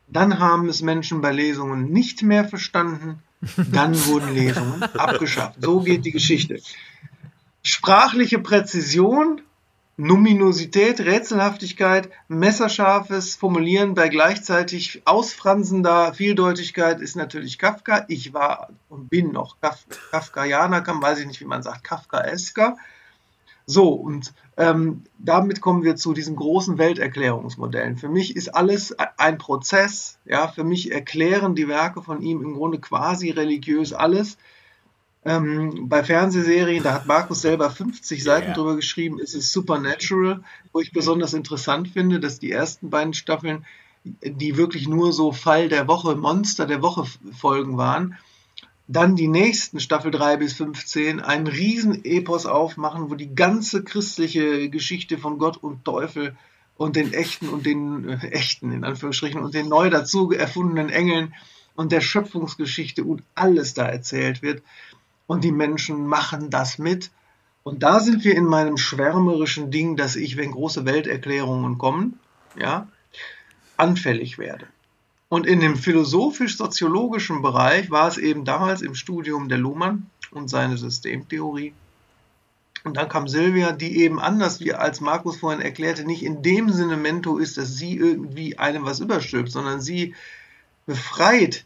dann 0.07 0.39
haben 0.39 0.67
es 0.69 0.81
Menschen 0.81 1.21
bei 1.21 1.31
Lesungen 1.31 1.91
nicht 1.91 2.23
mehr 2.23 2.45
verstanden, 2.45 3.21
dann 3.71 3.93
wurden 4.07 4.33
Lesungen 4.33 4.81
abgeschafft. 4.97 5.61
So 5.61 5.81
geht 5.81 6.05
die 6.05 6.11
Geschichte. 6.11 6.59
Sprachliche 7.61 8.39
Präzision, 8.39 9.41
Numinosität, 9.99 11.01
Rätselhaftigkeit, 11.01 12.09
messerscharfes 12.29 13.35
Formulieren 13.35 13.95
bei 13.95 14.07
gleichzeitig 14.07 15.01
ausfransender 15.03 16.13
Vieldeutigkeit 16.13 17.01
ist 17.01 17.17
natürlich 17.17 17.59
Kafka. 17.59 18.05
Ich 18.07 18.33
war 18.33 18.69
und 18.87 19.09
bin 19.09 19.33
noch 19.33 19.59
Kaf 19.59 19.85
Kafkaianer, 20.11 20.79
kann, 20.79 21.01
weiß 21.01 21.19
ich 21.19 21.27
nicht, 21.27 21.41
wie 21.41 21.45
man 21.45 21.63
sagt, 21.63 21.83
Kafkaesker. 21.83 22.77
So, 23.65 23.89
und 23.89 24.33
ähm, 24.55 25.03
damit 25.17 25.59
kommen 25.59 25.83
wir 25.83 25.97
zu 25.97 26.13
diesen 26.13 26.37
großen 26.37 26.77
Welterklärungsmodellen. 26.77 27.97
Für 27.97 28.07
mich 28.07 28.37
ist 28.37 28.55
alles 28.55 28.95
ein 29.17 29.37
Prozess. 29.37 30.17
Ja, 30.23 30.47
für 30.47 30.63
mich 30.63 30.93
erklären 30.93 31.55
die 31.55 31.67
Werke 31.67 32.01
von 32.01 32.21
ihm 32.21 32.41
im 32.41 32.53
Grunde 32.53 32.79
quasi 32.79 33.31
religiös 33.31 33.91
alles. 33.91 34.37
Ähm, 35.25 35.89
bei 35.89 36.03
Fernsehserien, 36.03 36.83
da 36.83 36.93
hat 36.93 37.05
Markus 37.05 37.41
selber 37.41 37.69
50 37.69 38.23
Seiten 38.23 38.49
Ja. 38.49 38.53
drüber 38.53 38.75
geschrieben, 38.75 39.19
ist 39.19 39.35
es 39.35 39.51
Supernatural, 39.51 40.41
wo 40.71 40.79
ich 40.79 40.93
besonders 40.93 41.33
interessant 41.33 41.89
finde, 41.89 42.19
dass 42.19 42.39
die 42.39 42.51
ersten 42.51 42.89
beiden 42.89 43.13
Staffeln, 43.13 43.65
die 44.03 44.55
wirklich 44.55 44.87
nur 44.87 45.11
so 45.11 45.33
Fall 45.33 45.67
der 45.67 45.87
Woche, 45.87 46.15
Monster 46.15 46.65
der 46.65 46.81
Woche 46.81 47.05
Folgen 47.37 47.77
waren, 47.77 48.17
dann 48.87 49.15
die 49.15 49.27
nächsten 49.27 49.79
Staffel 49.79 50.09
3 50.09 50.37
bis 50.37 50.53
15 50.53 51.19
einen 51.19 51.47
riesen 51.47 52.03
Epos 52.05 52.45
aufmachen, 52.45 53.11
wo 53.11 53.15
die 53.15 53.35
ganze 53.35 53.83
christliche 53.83 54.69
Geschichte 54.69 55.17
von 55.17 55.37
Gott 55.37 55.57
und 55.57 55.85
Teufel 55.85 56.35
und 56.75 56.95
den 56.95 57.13
echten 57.13 57.49
und 57.49 57.65
den 57.65 58.07
äh, 58.07 58.27
echten 58.29 58.71
in 58.71 58.83
Anführungsstrichen 58.85 59.41
und 59.41 59.53
den 59.53 59.67
neu 59.67 59.89
dazu 59.89 60.31
erfundenen 60.31 60.89
Engeln 60.89 61.35
und 61.75 61.91
der 61.91 62.01
Schöpfungsgeschichte 62.01 63.03
und 63.03 63.21
alles 63.35 63.73
da 63.73 63.85
erzählt 63.85 64.41
wird 64.41 64.63
und 65.29 65.43
die 65.43 65.51
Menschen 65.51 66.07
machen 66.07 66.49
das 66.49 66.79
mit 66.79 67.11
und 67.61 67.83
da 67.83 67.99
sind 67.99 68.23
wir 68.23 68.33
in 68.33 68.45
meinem 68.45 68.77
schwärmerischen 68.77 69.69
Ding, 69.69 69.95
dass 69.95 70.15
ich, 70.15 70.37
wenn 70.37 70.51
große 70.51 70.85
Welterklärungen 70.85 71.77
kommen, 71.77 72.19
ja, 72.59 72.87
anfällig 73.77 74.39
werde. 74.39 74.65
Und 75.27 75.45
in 75.45 75.59
dem 75.59 75.75
philosophisch-soziologischen 75.75 77.43
Bereich 77.43 77.91
war 77.91 78.07
es 78.07 78.17
eben 78.17 78.43
damals 78.43 78.81
im 78.81 78.95
Studium 78.95 79.49
der 79.49 79.59
Luhmann 79.59 80.09
und 80.31 80.49
seine 80.49 80.79
Systemtheorie. 80.79 81.73
Und 82.83 82.97
dann 82.97 83.07
kam 83.07 83.27
Silvia, 83.27 83.71
die 83.71 83.99
eben 83.99 84.19
anders, 84.19 84.59
wie 84.59 84.73
als 84.73 84.99
Markus 84.99 85.37
vorhin 85.37 85.61
erklärte, 85.61 86.05
nicht 86.05 86.23
in 86.23 86.41
dem 86.41 86.71
Sinne 86.71 86.97
Mento 86.97 87.37
ist, 87.37 87.57
dass 87.57 87.75
sie 87.75 87.95
irgendwie 87.95 88.57
einem 88.57 88.83
was 88.83 88.99
überstülpt, 88.99 89.51
sondern 89.51 89.79
sie 89.79 90.15
befreit 90.87 91.65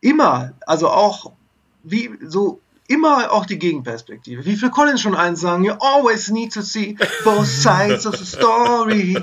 immer, 0.00 0.54
also 0.66 0.88
auch 0.88 1.30
wie 1.84 2.10
so 2.22 2.60
immer 2.88 3.32
auch 3.32 3.46
die 3.46 3.58
Gegenperspektive. 3.58 4.44
Wie 4.44 4.56
Phil 4.56 4.70
Collins 4.70 5.00
schon 5.00 5.14
eins 5.14 5.40
sagen, 5.40 5.64
you 5.64 5.72
always 5.80 6.30
need 6.30 6.52
to 6.52 6.62
see 6.62 6.96
both 7.24 7.46
sides 7.46 8.06
of 8.06 8.16
the 8.16 8.24
story. 8.24 9.16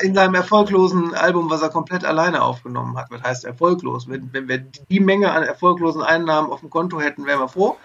In 0.00 0.14
seinem 0.14 0.34
erfolglosen 0.34 1.14
Album, 1.14 1.50
was 1.50 1.60
er 1.60 1.68
komplett 1.68 2.04
alleine 2.04 2.42
aufgenommen 2.42 2.96
hat. 2.96 3.10
Was 3.10 3.22
heißt 3.22 3.44
erfolglos? 3.44 4.08
Wenn, 4.08 4.32
wenn 4.32 4.48
wir 4.48 4.58
die 4.58 5.00
Menge 5.00 5.30
an 5.30 5.42
erfolglosen 5.42 6.00
Einnahmen 6.00 6.50
auf 6.50 6.60
dem 6.60 6.70
Konto 6.70 7.00
hätten, 7.00 7.26
wären 7.26 7.40
wir 7.40 7.48
froh. 7.48 7.76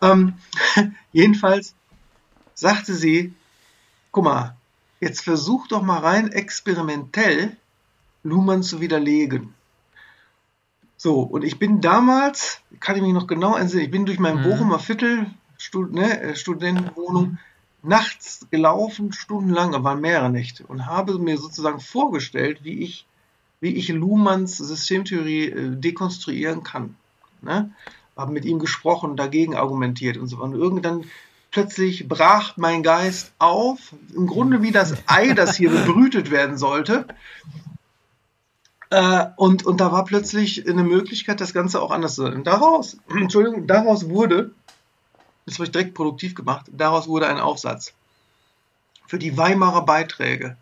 Ähm, 0.00 0.34
jedenfalls 1.12 1.74
sagte 2.54 2.94
sie, 2.94 3.34
guck 4.12 4.24
mal, 4.24 4.56
jetzt 5.00 5.24
versuch 5.24 5.66
doch 5.66 5.82
mal 5.82 5.98
rein 5.98 6.30
experimentell 6.30 7.56
Luhmann 8.22 8.62
zu 8.62 8.80
widerlegen. 8.80 9.54
So, 11.02 11.18
und 11.18 11.42
ich 11.42 11.58
bin 11.58 11.80
damals, 11.80 12.60
kann 12.78 12.94
ich 12.94 13.02
mich 13.02 13.12
noch 13.12 13.26
genau 13.26 13.56
entsinnen, 13.56 13.82
ich 13.82 13.90
bin 13.90 14.06
durch 14.06 14.20
mein 14.20 14.36
Mhm. 14.36 14.42
Bochumer 14.44 14.78
Viertel, 14.78 15.26
Stud 15.58 15.92
ne, 15.92 16.20
äh, 16.20 16.36
Studentenwohnung, 16.36 17.38
nachts 17.82 18.46
gelaufen, 18.52 19.12
stundenlang, 19.12 19.72
da 19.72 19.82
waren 19.82 20.00
mehrere 20.00 20.30
Nächte, 20.30 20.64
und 20.64 20.86
habe 20.86 21.18
mir 21.18 21.38
sozusagen 21.38 21.80
vorgestellt, 21.80 22.60
wie 22.62 22.84
ich, 22.84 23.04
wie 23.60 23.74
ich 23.74 23.88
Luhmanns 23.88 24.58
Systemtheorie 24.58 25.46
äh, 25.46 25.70
dekonstruieren 25.76 26.62
kann. 26.62 26.94
Ne? 27.40 27.72
Habe 28.16 28.32
mit 28.32 28.44
ihm 28.44 28.60
gesprochen, 28.60 29.16
dagegen 29.16 29.56
argumentiert 29.56 30.16
und 30.18 30.28
so. 30.28 30.36
Und 30.36 30.54
irgendwann 30.54 31.06
plötzlich 31.50 32.06
brach 32.06 32.56
mein 32.56 32.84
Geist 32.84 33.32
auf, 33.40 33.92
im 34.14 34.28
Grunde 34.28 34.62
wie 34.62 34.70
das 34.70 34.94
Ei, 35.08 35.32
das 35.32 35.56
hier 35.56 35.70
bebrütet 35.84 36.30
werden 36.30 36.58
sollte. 36.58 37.08
Äh, 38.92 39.28
und, 39.36 39.64
und 39.64 39.80
da 39.80 39.90
war 39.90 40.04
plötzlich 40.04 40.68
eine 40.68 40.84
Möglichkeit, 40.84 41.40
das 41.40 41.54
Ganze 41.54 41.80
auch 41.80 41.90
anders 41.90 42.14
zu 42.14 42.22
sein. 42.24 42.44
Daraus, 42.44 42.98
Entschuldigung, 43.08 43.66
daraus 43.66 44.10
wurde, 44.10 44.50
das 45.46 45.54
habe 45.54 45.64
ich 45.64 45.72
direkt 45.72 45.94
produktiv 45.94 46.34
gemacht, 46.34 46.66
daraus 46.70 47.08
wurde 47.08 47.26
ein 47.26 47.40
Aufsatz 47.40 47.94
für 49.06 49.18
die 49.18 49.38
Weimarer 49.38 49.86
Beiträge. 49.86 50.58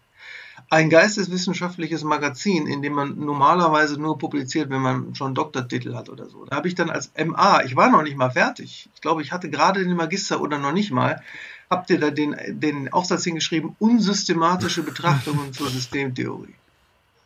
Ein 0.68 0.90
geisteswissenschaftliches 0.90 2.04
Magazin, 2.04 2.68
in 2.68 2.82
dem 2.82 2.92
man 2.92 3.18
normalerweise 3.18 4.00
nur 4.00 4.16
publiziert, 4.16 4.70
wenn 4.70 4.80
man 4.80 5.16
schon 5.16 5.34
Doktortitel 5.34 5.96
hat 5.96 6.08
oder 6.08 6.28
so. 6.28 6.44
Da 6.44 6.54
habe 6.54 6.68
ich 6.68 6.76
dann 6.76 6.88
als 6.88 7.10
MA, 7.18 7.64
ich 7.64 7.74
war 7.74 7.90
noch 7.90 8.04
nicht 8.04 8.16
mal 8.16 8.30
fertig, 8.30 8.88
ich 8.94 9.00
glaube, 9.00 9.22
ich 9.22 9.32
hatte 9.32 9.50
gerade 9.50 9.82
den 9.82 9.96
Magister 9.96 10.40
oder 10.40 10.58
noch 10.58 10.72
nicht 10.72 10.92
mal, 10.92 11.20
habt 11.68 11.90
ihr 11.90 11.98
da 11.98 12.10
den, 12.12 12.36
den 12.46 12.92
Aufsatz 12.92 13.24
hingeschrieben, 13.24 13.74
unsystematische 13.80 14.84
Betrachtungen 14.84 15.52
zur 15.52 15.68
Systemtheorie. 15.68 16.54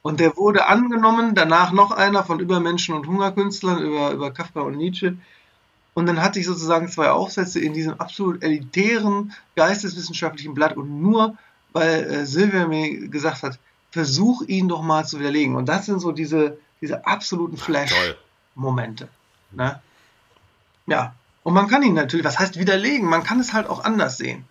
Und 0.04 0.20
der 0.20 0.36
wurde 0.36 0.66
angenommen, 0.66 1.34
danach 1.34 1.72
noch 1.72 1.90
einer 1.90 2.24
von 2.24 2.38
Übermenschen 2.38 2.94
und 2.94 3.06
Hungerkünstlern 3.06 3.78
über, 3.78 4.10
über 4.10 4.30
Kafka 4.32 4.60
und 4.60 4.76
Nietzsche. 4.76 5.16
Und 5.94 6.04
dann 6.04 6.20
hatte 6.20 6.38
ich 6.38 6.44
sozusagen 6.44 6.88
zwei 6.88 7.08
Aufsätze 7.08 7.58
in 7.58 7.72
diesem 7.72 7.98
absolut 7.98 8.42
elitären 8.42 9.32
geisteswissenschaftlichen 9.56 10.52
Blatt 10.52 10.76
und 10.76 11.00
nur 11.00 11.38
weil 11.72 12.04
äh, 12.04 12.26
Silvia 12.26 12.66
mir 12.66 13.08
gesagt 13.08 13.42
hat, 13.44 13.58
versuch 13.90 14.42
ihn 14.42 14.68
doch 14.68 14.82
mal 14.82 15.06
zu 15.06 15.18
widerlegen. 15.20 15.56
Und 15.56 15.70
das 15.70 15.86
sind 15.86 16.00
so 16.00 16.12
diese, 16.12 16.58
diese 16.82 17.06
absoluten. 17.06 17.56
Flash-Momente. 17.56 19.08
Ne? 19.52 19.80
Ja. 20.86 21.14
Und 21.44 21.54
man 21.54 21.66
kann 21.66 21.82
ihn 21.82 21.94
natürlich, 21.94 22.26
was 22.26 22.38
heißt 22.38 22.58
widerlegen? 22.58 23.08
Man 23.08 23.24
kann 23.24 23.40
es 23.40 23.54
halt 23.54 23.68
auch 23.68 23.84
anders 23.84 24.18
sehen. 24.18 24.44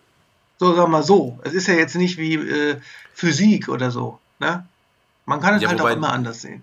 So, 0.58 0.74
sag 0.74 0.88
mal 0.88 1.04
so. 1.04 1.38
Es 1.44 1.54
ist 1.54 1.68
ja 1.68 1.74
jetzt 1.74 1.94
nicht 1.94 2.18
wie 2.18 2.34
äh, 2.34 2.80
Physik 3.12 3.68
oder 3.68 3.92
so. 3.92 4.18
Ne? 4.40 4.66
Man 5.26 5.40
kann 5.40 5.54
es 5.56 5.62
Ja, 5.62 5.68
halt 5.68 5.78
wobei- 5.80 5.92
auch 5.92 5.96
immer 5.96 6.12
anders 6.12 6.42
sehen. 6.42 6.62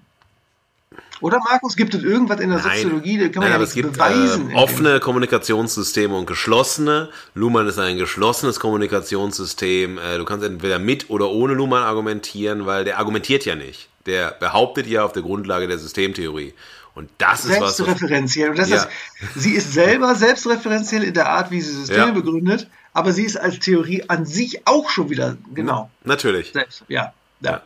Oder 1.22 1.40
Markus, 1.40 1.76
gibt 1.76 1.94
es 1.94 2.04
irgendwas 2.04 2.40
in 2.42 2.50
der 2.50 2.60
Soziologie, 2.60 3.18
da 3.20 3.26
kann 3.26 3.36
man 3.36 3.44
Nein, 3.44 3.50
ja 3.52 3.56
aber 3.56 3.64
es 3.64 3.74
gibt 3.76 3.94
beweisen. 3.94 4.50
äh, 4.52 4.56
offene 4.56 5.00
Kommunikationssysteme 5.00 6.16
und 6.18 6.26
geschlossene. 6.26 7.10
Luhmann 7.36 7.68
ist 7.68 7.78
ein 7.78 7.98
geschlossenes 7.98 8.60
Kommunikationssystem. 8.60 10.00
Äh, 10.00 10.18
du 10.18 10.26
kannst 10.26 10.44
entweder 10.46 10.80
mit 10.80 11.10
oder 11.10 11.30
ohne 11.30 11.54
Luhmann 11.54 11.84
argumentieren, 11.84 12.66
weil 12.66 12.84
der 12.86 12.98
argumentiert 13.00 13.46
ja 13.46 13.56
nicht. 13.56 13.88
Der 14.08 14.32
behauptet 14.32 14.88
ja 14.88 15.06
auf 15.06 15.14
der 15.14 15.22
Grundlage 15.22 15.68
der 15.68 15.78
Systemtheorie. 15.78 16.54
Und 16.96 17.10
das 17.20 17.46
ist 17.46 17.62
was. 17.62 17.78
Selbstreferenziell. 17.78 18.50
Und 18.50 18.58
das 18.60 18.70
Ja. 18.70 18.78
ist, 18.78 18.88
sie 19.36 19.52
ist 19.54 19.74
selber 19.74 20.16
selbstreferenziell 20.16 21.04
in 21.04 21.14
der 21.14 21.30
Art, 21.30 21.52
wie 21.52 21.62
sie 21.62 21.72
Systeme 21.72 22.08
Ja. 22.08 22.12
begründet, 22.12 22.68
aber 22.94 23.14
sie 23.14 23.24
ist 23.24 23.38
als 23.38 23.60
Theorie 23.60 24.04
an 24.10 24.26
sich 24.26 24.68
auch 24.68 24.90
schon 24.90 25.10
wieder, 25.10 25.38
genau, 25.54 25.90
Natürlich. 26.04 26.52
selbst, 26.52 26.84
ja. 26.90 27.14
Ja. 27.42 27.62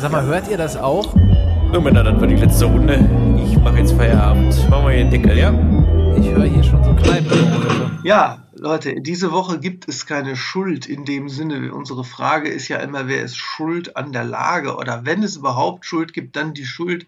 Sag 0.00 0.12
mal, 0.12 0.24
hört 0.24 0.48
ihr 0.48 0.56
das 0.56 0.76
auch? 0.76 1.14
So, 1.72 1.80
Männer, 1.80 2.02
dann 2.02 2.20
war 2.20 2.26
die 2.26 2.36
letzte 2.36 2.64
Runde. 2.66 2.94
Ich 3.44 3.56
mache 3.58 3.78
jetzt 3.78 3.92
Feierabend. 3.92 4.68
Machen 4.70 4.86
wir 4.86 4.92
hier 4.92 5.04
den 5.04 5.10
Deckel, 5.10 5.36
ja? 5.36 5.52
Ich 6.16 6.30
höre 6.30 6.44
hier 6.44 6.64
schon 6.64 6.82
so 6.82 6.94
Kneipengeräusche. 6.94 7.98
Ja, 8.04 8.44
Leute, 8.54 9.00
diese 9.00 9.32
Woche 9.32 9.58
gibt 9.60 9.88
es 9.88 10.06
keine 10.06 10.36
Schuld 10.36 10.86
in 10.86 11.04
dem 11.04 11.28
Sinne. 11.28 11.72
Unsere 11.74 12.04
Frage 12.04 12.48
ist 12.48 12.68
ja 12.68 12.78
immer, 12.78 13.06
wer 13.06 13.22
ist 13.22 13.36
schuld 13.36 13.96
an 13.96 14.12
der 14.12 14.24
Lage? 14.24 14.76
Oder 14.76 15.04
wenn 15.04 15.22
es 15.22 15.36
überhaupt 15.36 15.84
Schuld 15.84 16.12
gibt, 16.12 16.36
dann 16.36 16.54
die 16.54 16.64
Schuld, 16.64 17.06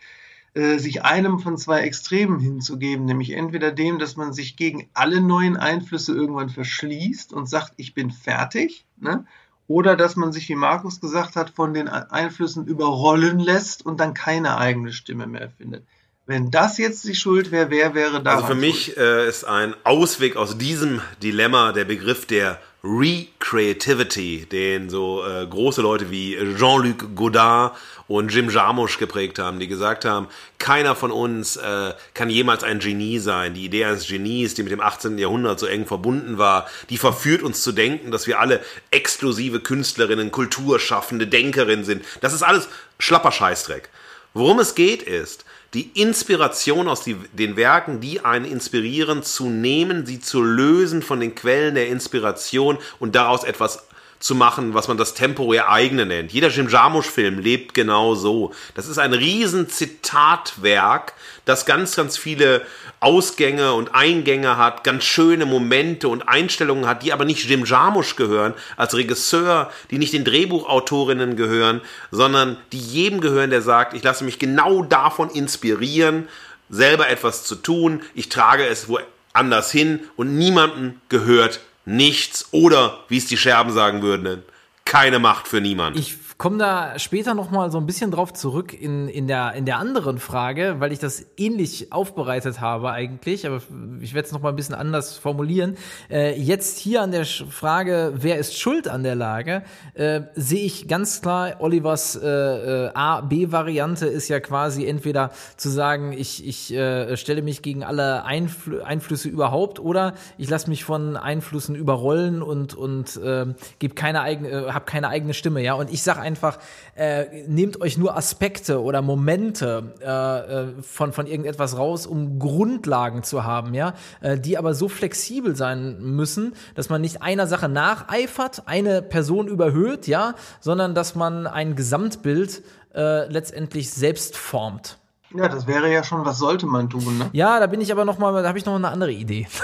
äh, 0.55 0.79
sich 0.79 1.05
einem 1.05 1.39
von 1.39 1.57
zwei 1.57 1.81
Extremen 1.83 2.41
hinzugeben, 2.41 3.05
nämlich 3.05 3.33
entweder 3.33 3.71
dem, 3.71 4.01
dass 4.01 4.17
man 4.17 4.33
sich 4.33 4.57
gegen 4.57 4.89
alle 4.95 5.21
neuen 5.21 5.57
Einflüsse 5.57 6.13
irgendwann 6.13 6.49
verschließt 6.49 7.33
und 7.33 7.49
sagt, 7.49 7.75
ich 7.77 7.95
bin 7.95 8.11
fertig, 8.11 8.85
ne? 8.99 9.25
Oder 9.71 9.95
dass 9.95 10.17
man 10.17 10.33
sich, 10.33 10.49
wie 10.49 10.57
Markus 10.57 11.01
gesagt 11.01 11.37
hat, 11.37 11.51
von 11.51 11.73
den 11.73 11.87
Einflüssen 11.89 12.67
überrollen 12.67 13.39
lässt 13.39 13.87
und 13.87 14.01
dann 14.01 14.15
keine 14.15 14.59
eigene 14.59 14.93
Stimme 14.93 15.29
mehr 15.29 15.49
findet. 15.59 15.87
Wenn 16.27 16.51
das 16.51 16.77
jetzt 16.77 17.05
die 17.05 17.15
Schuld 17.15 17.53
wäre, 17.53 17.71
wer 17.71 17.95
wäre 17.95 18.21
da? 18.21 18.35
Also 18.35 18.47
für 18.47 18.55
mich 18.57 18.97
äh, 18.97 19.29
ist 19.29 19.45
ein 19.45 19.77
Ausweg 19.85 20.35
aus 20.35 20.59
diesem 20.59 21.01
Dilemma 21.23 21.71
der 21.71 21.85
Begriff 21.85 22.27
der 22.27 22.61
Recreativity, 22.83 24.47
den 24.51 24.89
so 24.89 25.23
äh, 25.23 25.47
große 25.47 25.83
Leute 25.83 26.11
wie 26.11 26.37
Jean-Luc 26.57 27.15
Godard 27.15 27.77
und 28.09 28.33
Jim 28.33 28.49
Jarmusch 28.49 28.99
geprägt 28.99 29.39
haben, 29.39 29.61
die 29.61 29.69
gesagt 29.69 30.07
haben, 30.07 30.29
keiner 30.59 30.97
von 30.97 31.11
uns 31.11 31.57
äh, 31.57 31.93
kann 32.15 32.31
jemals 32.31 32.65
ein 32.65 32.79
Genie 32.79 33.19
sein. 33.19 33.53
Die 33.53 33.67
Idee 33.67 33.85
eines 33.85 34.09
Genies, 34.09 34.55
die 34.55 34.63
mit 34.63 34.73
dem 34.73 34.81
18. 34.81 35.19
Jahrhundert 35.19 35.61
so 35.61 35.67
eng 35.67 35.85
verbunden 35.85 36.39
war, 36.39 36.69
die 36.89 36.97
verführt 36.97 37.43
uns 37.43 37.63
zu 37.63 37.73
denken, 37.73 38.11
dass 38.11 38.27
wir 38.27 38.41
alle 38.41 38.61
exklusive 38.91 39.61
Künstlerinnen, 39.61 40.31
Kulturschaffende, 40.31 41.27
Denkerinnen 41.27 41.85
sind. 41.85 42.03
Das 42.23 42.33
ist 42.33 42.43
alles 42.43 42.69
schlapper 42.99 43.33
Scheißdreck. 43.33 43.91
Worum 44.33 44.59
es 44.59 44.75
geht 44.75 45.03
ist, 45.03 45.45
die 45.75 45.91
Inspiration 45.95 46.89
aus 46.89 47.03
die, 47.03 47.15
den 47.33 47.57
Werken, 47.57 48.01
die 48.01 48.25
einen 48.25 48.45
inspirieren, 48.45 49.23
zu 49.23 49.49
nehmen, 49.49 50.05
sie 50.05 50.21
zu 50.21 50.43
lösen 50.43 51.03
von 51.03 51.21
den 51.21 51.35
Quellen 51.35 51.75
der 51.75 51.89
Inspiration 51.89 52.79
und 52.99 53.15
daraus 53.15 53.45
etwas 53.45 53.85
zu 54.19 54.35
machen, 54.35 54.75
was 54.75 54.87
man 54.87 54.99
das 54.99 55.15
temporär 55.15 55.71
eigene 55.71 56.05
nennt. 56.05 56.33
Jeder 56.33 56.49
Jim 56.49 56.69
Jarmusch-Film 56.69 57.39
lebt 57.39 57.73
genau 57.73 58.15
so. 58.15 58.53
Das 58.75 58.87
ist 58.87 58.99
ein 58.99 59.15
riesen 59.15 59.69
Zitatwerk, 59.69 61.15
das 61.51 61.67
ganz, 61.67 61.97
ganz 61.97 62.17
viele 62.17 62.63
Ausgänge 63.01 63.73
und 63.73 63.95
Eingänge 63.95 64.57
hat, 64.57 64.85
ganz 64.85 65.05
schöne 65.05 65.47
Momente 65.47 66.09
und 66.09 66.29
Einstellungen 66.29 66.87
hat, 66.87 67.03
die 67.03 67.13
aber 67.13 67.25
nicht 67.25 67.49
Jim 67.49 67.65
Jarmusch 67.65 68.17
gehören, 68.17 68.55
als 68.77 68.95
Regisseur, 68.95 69.71
die 69.91 69.99
nicht 69.99 70.13
den 70.13 70.25
Drehbuchautorinnen 70.25 71.37
gehören, 71.37 71.81
sondern 72.11 72.57
die 72.73 72.79
jedem 72.79 73.21
gehören, 73.21 73.51
der 73.51 73.63
sagt, 73.63 73.95
ich 73.95 74.03
lasse 74.03 74.25
mich 74.25 74.39
genau 74.39 74.83
davon 74.83 75.31
inspirieren, 75.31 76.29
selber 76.69 77.09
etwas 77.09 77.45
zu 77.45 77.57
tun, 77.57 78.03
ich 78.15 78.29
trage 78.29 78.67
es 78.67 78.87
woanders 78.89 79.73
hin 79.73 80.01
und 80.17 80.39
niemandem 80.39 81.01
gehört 81.09 81.61
nichts 81.85 82.49
oder, 82.53 83.01
wie 83.09 83.19
es 83.19 83.27
die 83.27 83.37
Scherben 83.37 83.73
sagen 83.73 84.03
würden, 84.03 84.43
keine 84.85 85.19
Macht 85.19 85.49
für 85.49 85.61
niemand. 85.61 85.99
Ich 85.99 86.17
komme 86.41 86.57
da 86.57 86.99
später 86.99 87.35
noch 87.35 87.51
mal 87.51 87.71
so 87.71 87.77
ein 87.77 87.85
bisschen 87.85 88.11
drauf 88.11 88.33
zurück 88.33 88.73
in, 88.73 89.09
in, 89.09 89.27
der, 89.27 89.53
in 89.53 89.67
der 89.67 89.77
anderen 89.77 90.19
Frage, 90.19 90.77
weil 90.79 90.91
ich 90.91 90.99
das 90.99 91.27
ähnlich 91.37 91.93
aufbereitet 91.93 92.63
habe 92.63 92.93
eigentlich, 92.93 93.47
aber 93.47 93.61
ich 94.01 94.15
werde 94.15 94.25
es 94.25 94.33
noch 94.33 94.41
mal 94.41 94.49
ein 94.49 94.57
bisschen 94.57 94.75
anders 94.75 95.19
formulieren. 95.19 95.77
Äh, 96.11 96.41
jetzt 96.41 96.79
hier 96.79 97.03
an 97.03 97.11
der 97.11 97.27
Frage, 97.27 98.15
wer 98.15 98.39
ist 98.39 98.59
schuld 98.59 98.89
an 98.89 99.03
der 99.03 99.17
Lage, 99.17 99.65
äh, 99.93 100.23
sehe 100.35 100.65
ich 100.65 100.89
ganz 100.89 101.21
klar, 101.21 101.57
Olivers 101.59 102.17
äh, 102.17 102.27
äh, 102.27 102.91
A-B-Variante 102.95 104.07
ist 104.07 104.29
ja 104.29 104.41
quasi 104.41 104.87
entweder 104.87 105.33
zu 105.59 105.69
sagen, 105.69 106.15
ich, 106.15 106.49
ich 106.49 106.73
äh, 106.73 107.19
stelle 107.19 107.43
mich 107.43 107.61
gegen 107.61 107.85
alle 107.85 108.25
Einflü 108.25 108.81
Einflüsse 108.81 109.29
überhaupt 109.29 109.79
oder 109.79 110.15
ich 110.39 110.49
lasse 110.49 110.71
mich 110.71 110.85
von 110.85 111.19
Einflüssen 111.19 111.75
überrollen 111.75 112.41
und, 112.41 112.73
und 112.73 113.19
äh, 113.19 113.45
gebe 113.79 113.95
keine 113.95 114.23
eigene, 114.23 114.49
äh, 114.49 114.73
habe 114.73 114.87
keine 114.87 115.09
eigene 115.09 115.35
Stimme, 115.35 115.63
ja. 115.63 115.75
Und 115.75 115.93
ich 115.93 116.03
sage 116.03 116.30
einfach, 116.31 116.59
äh, 116.95 117.43
nehmt 117.49 117.81
euch 117.81 117.99
nur 117.99 118.17
Aspekte 118.17 118.81
oder 118.81 119.03
Momente 119.03 119.95
äh, 120.01 120.07
äh, 120.07 120.83
von, 120.83 121.13
von 121.13 121.27
irgendetwas 121.27 121.77
raus, 121.77 122.07
um 122.07 122.39
Grundlagen 122.39 123.25
zu 123.25 123.43
haben, 123.43 123.75
ja, 123.75 123.95
äh, 124.21 124.39
die 124.39 124.57
aber 124.57 124.75
so 124.75 124.89
flexibel 124.89 125.57
sein 125.57 126.01
müssen, 126.01 126.55
dass 126.77 126.89
man 126.89 127.01
nicht 127.01 127.21
einer 127.21 127.49
Sache 127.49 127.69
nacheifert, 127.69 128.63
eine 128.67 129.03
Person 129.03 129.49
überhöht, 129.49 130.07
ja, 130.07 130.35
sondern 130.61 130.95
dass 130.95 131.17
man 131.17 131.49
ein 131.49 131.75
Gesamtbild 131.75 132.63
äh, 132.95 133.27
letztendlich 133.27 133.91
selbst 133.91 134.37
formt. 134.37 134.99
Ja, 135.35 135.49
das 135.49 135.67
wäre 135.67 135.93
ja 135.93 136.03
schon, 136.03 136.25
was 136.25 136.39
sollte 136.39 136.67
man 136.67 136.91
tun, 136.91 137.19
ne? 137.19 137.31
Ja, 137.33 137.61
da 137.61 137.67
bin 137.67 137.81
ich 137.81 137.93
aber 137.93 138.05
noch 138.05 138.19
mal, 138.19 138.43
da 138.43 138.49
habe 138.49 138.59
ich 138.59 138.67
noch 138.67 138.75
eine 138.75 138.89
andere 138.89 139.13
Idee. 139.13 139.49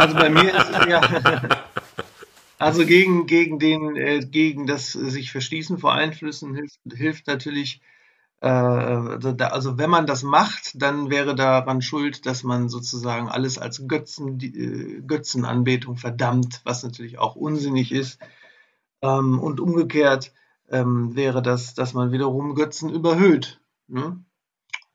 Also 0.00 0.14
bei 0.14 0.30
mir 0.30 0.44
ist 0.44 0.70
es 0.70 0.86
ja. 0.86 1.02
Also 2.60 2.84
gegen, 2.86 3.26
gegen 3.26 3.58
den, 3.58 3.96
äh, 3.96 4.20
gegen 4.20 4.66
das 4.66 4.94
äh, 4.94 5.10
sich 5.10 5.32
verschließen 5.32 5.78
vor 5.78 5.94
Einflüssen 5.94 6.54
hilft, 6.54 6.78
hilft 6.92 7.26
natürlich, 7.26 7.80
äh, 8.40 8.48
also, 8.48 9.32
da, 9.32 9.48
also 9.48 9.78
wenn 9.78 9.90
man 9.90 10.06
das 10.06 10.22
macht, 10.22 10.80
dann 10.82 11.10
wäre 11.10 11.34
daran 11.34 11.82
schuld, 11.82 12.26
dass 12.26 12.44
man 12.44 12.68
sozusagen 12.68 13.28
alles 13.28 13.58
als 13.58 13.88
Götzen, 13.88 14.38
die, 14.38 14.54
äh, 14.58 15.02
Götzenanbetung 15.02 15.96
verdammt, 15.96 16.60
was 16.64 16.82
natürlich 16.84 17.18
auch 17.18 17.36
unsinnig 17.36 17.92
ist. 17.92 18.20
Ähm, 19.02 19.38
und 19.40 19.60
umgekehrt 19.60 20.32
ähm, 20.70 21.16
wäre 21.16 21.42
das, 21.42 21.74
dass 21.74 21.94
man 21.94 22.12
wiederum 22.12 22.54
Götzen 22.54 22.90
überhöht. 22.90 23.60
Ne? 23.88 24.24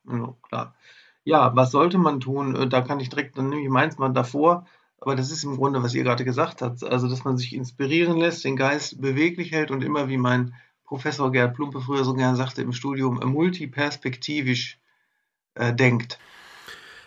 Ja, 0.08 0.36
klar. 0.44 0.76
Ja, 1.24 1.56
was 1.56 1.72
sollte 1.72 1.98
man 1.98 2.20
tun? 2.20 2.56
Äh, 2.56 2.68
Da 2.70 2.82
kann 2.82 3.00
ich 3.00 3.10
direkt, 3.10 3.38
dann 3.38 3.50
nehme 3.50 3.64
ich 3.64 3.70
meins 3.70 3.98
mal 3.98 4.10
davor. 4.14 4.66
Aber 5.00 5.16
das 5.16 5.32
ist 5.32 5.44
im 5.44 5.58
Grunde, 5.58 5.84
was 5.84 5.94
ihr 5.94 6.04
gerade 6.04 6.26
gesagt 6.26 6.62
habt. 6.62 6.84
Also, 6.84 7.08
dass 7.08 7.24
man 7.24 7.38
sich 7.38 7.54
inspirieren 7.54 8.18
lässt, 8.18 8.44
den 8.44 8.56
Geist 8.56 9.02
beweglich 9.02 9.52
hält 9.52 9.72
und 9.72 9.84
immer, 9.84 10.08
wie 10.08 10.18
mein 10.18 10.54
Professor 10.86 11.32
Gerd 11.32 11.56
Plumpe 11.56 11.82
früher 11.82 12.04
so 12.04 12.14
gerne 12.14 12.38
sagte 12.38 12.62
im 12.62 12.74
Studium, 12.74 13.20
multiperspektivisch 13.24 14.80
äh, 15.56 15.74
denkt. 15.74 16.20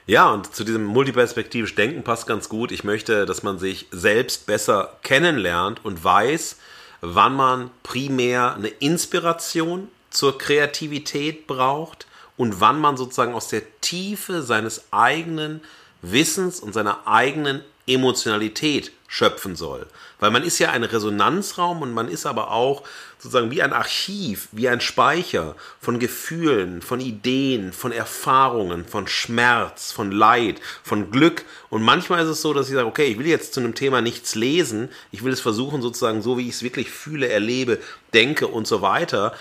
Ja, 0.07 0.33
und 0.33 0.55
zu 0.55 0.65
diesem 0.65 0.85
multiperspektivisch 0.85 1.75
Denken 1.75 2.03
passt 2.03 2.27
ganz 2.27 2.49
gut. 2.49 2.73
Ich 2.73 2.83
möchte, 2.83 3.27
dass 3.27 3.43
man 3.43 3.59
sich 3.59 3.87
selbst 3.91 4.47
besser 4.47 4.97
kennenlernt 5.03 5.85
und 5.85 6.03
weiß, 6.03 6.57
wann 7.03 7.35
man 7.35 7.71
primär 7.83 8.55
eine 8.55 8.69
Inspiration 8.69 9.89
zur 10.11 10.39
Kreativität 10.39 11.47
braucht 11.47 12.07
und 12.37 12.61
wann 12.61 12.81
man 12.81 12.97
sozusagen 12.97 13.35
aus 13.35 13.49
der 13.49 13.63
Tiefe 13.81 14.43
seines 14.43 14.93
eigenen 14.93 15.61
Wissens 16.01 16.61
und 16.61 16.73
seiner 16.73 17.07
eigenen 17.07 17.63
Emotionalität 17.89 18.93
schöpfen 19.07 19.57
soll. 19.57 19.87
Weil 20.21 20.31
man 20.31 20.43
ist 20.43 20.59
ja 20.59 20.71
ein 20.71 20.85
Resonanzraum 20.85 21.81
und 21.83 21.93
man 21.93 22.09
ist 22.09 22.27
aber 22.27 22.51
auch 22.51 22.83
sozusagen 23.19 23.51
wie 23.51 23.63
ein 23.63 23.73
Archiv, 23.73 24.49
wie 24.53 24.69
ein 24.69 24.81
Speicher 24.81 25.57
von 25.81 25.99
Gefühlen, 25.99 26.83
von 26.83 27.01
Ideen, 27.01 27.73
von 27.73 27.91
Erfahrungen, 27.91 28.85
von 28.85 29.09
Schmerz, 29.09 29.93
von 29.93 30.13
Leid, 30.13 30.61
von 30.83 31.11
Glück. 31.11 31.45
Und 31.71 31.83
manchmal 31.83 32.23
ist 32.23 32.31
es 32.31 32.43
so, 32.43 32.53
dass 32.53 32.69
ich 32.69 32.75
sage, 32.75 32.87
okay, 32.87 33.07
ich 33.07 33.19
will 33.19 33.27
jetzt 33.27 33.55
zu 33.55 33.61
einem 33.61 33.75
Thema 33.75 34.03
nichts 34.03 34.35
lesen, 34.35 34.91
ich 35.11 35.25
will 35.25 35.33
es 35.33 35.41
versuchen 35.41 35.83
sozusagen 35.83 36.23
so, 36.23 36.37
wie 36.37 36.49
ich 36.49 36.55
es 36.55 36.63
wirklich 36.63 36.91
fühle, 36.91 37.29
erlebe, 37.29 37.79
denke 38.13 38.47
und 38.47 38.67
so 38.67 38.83
weiter 38.83 39.35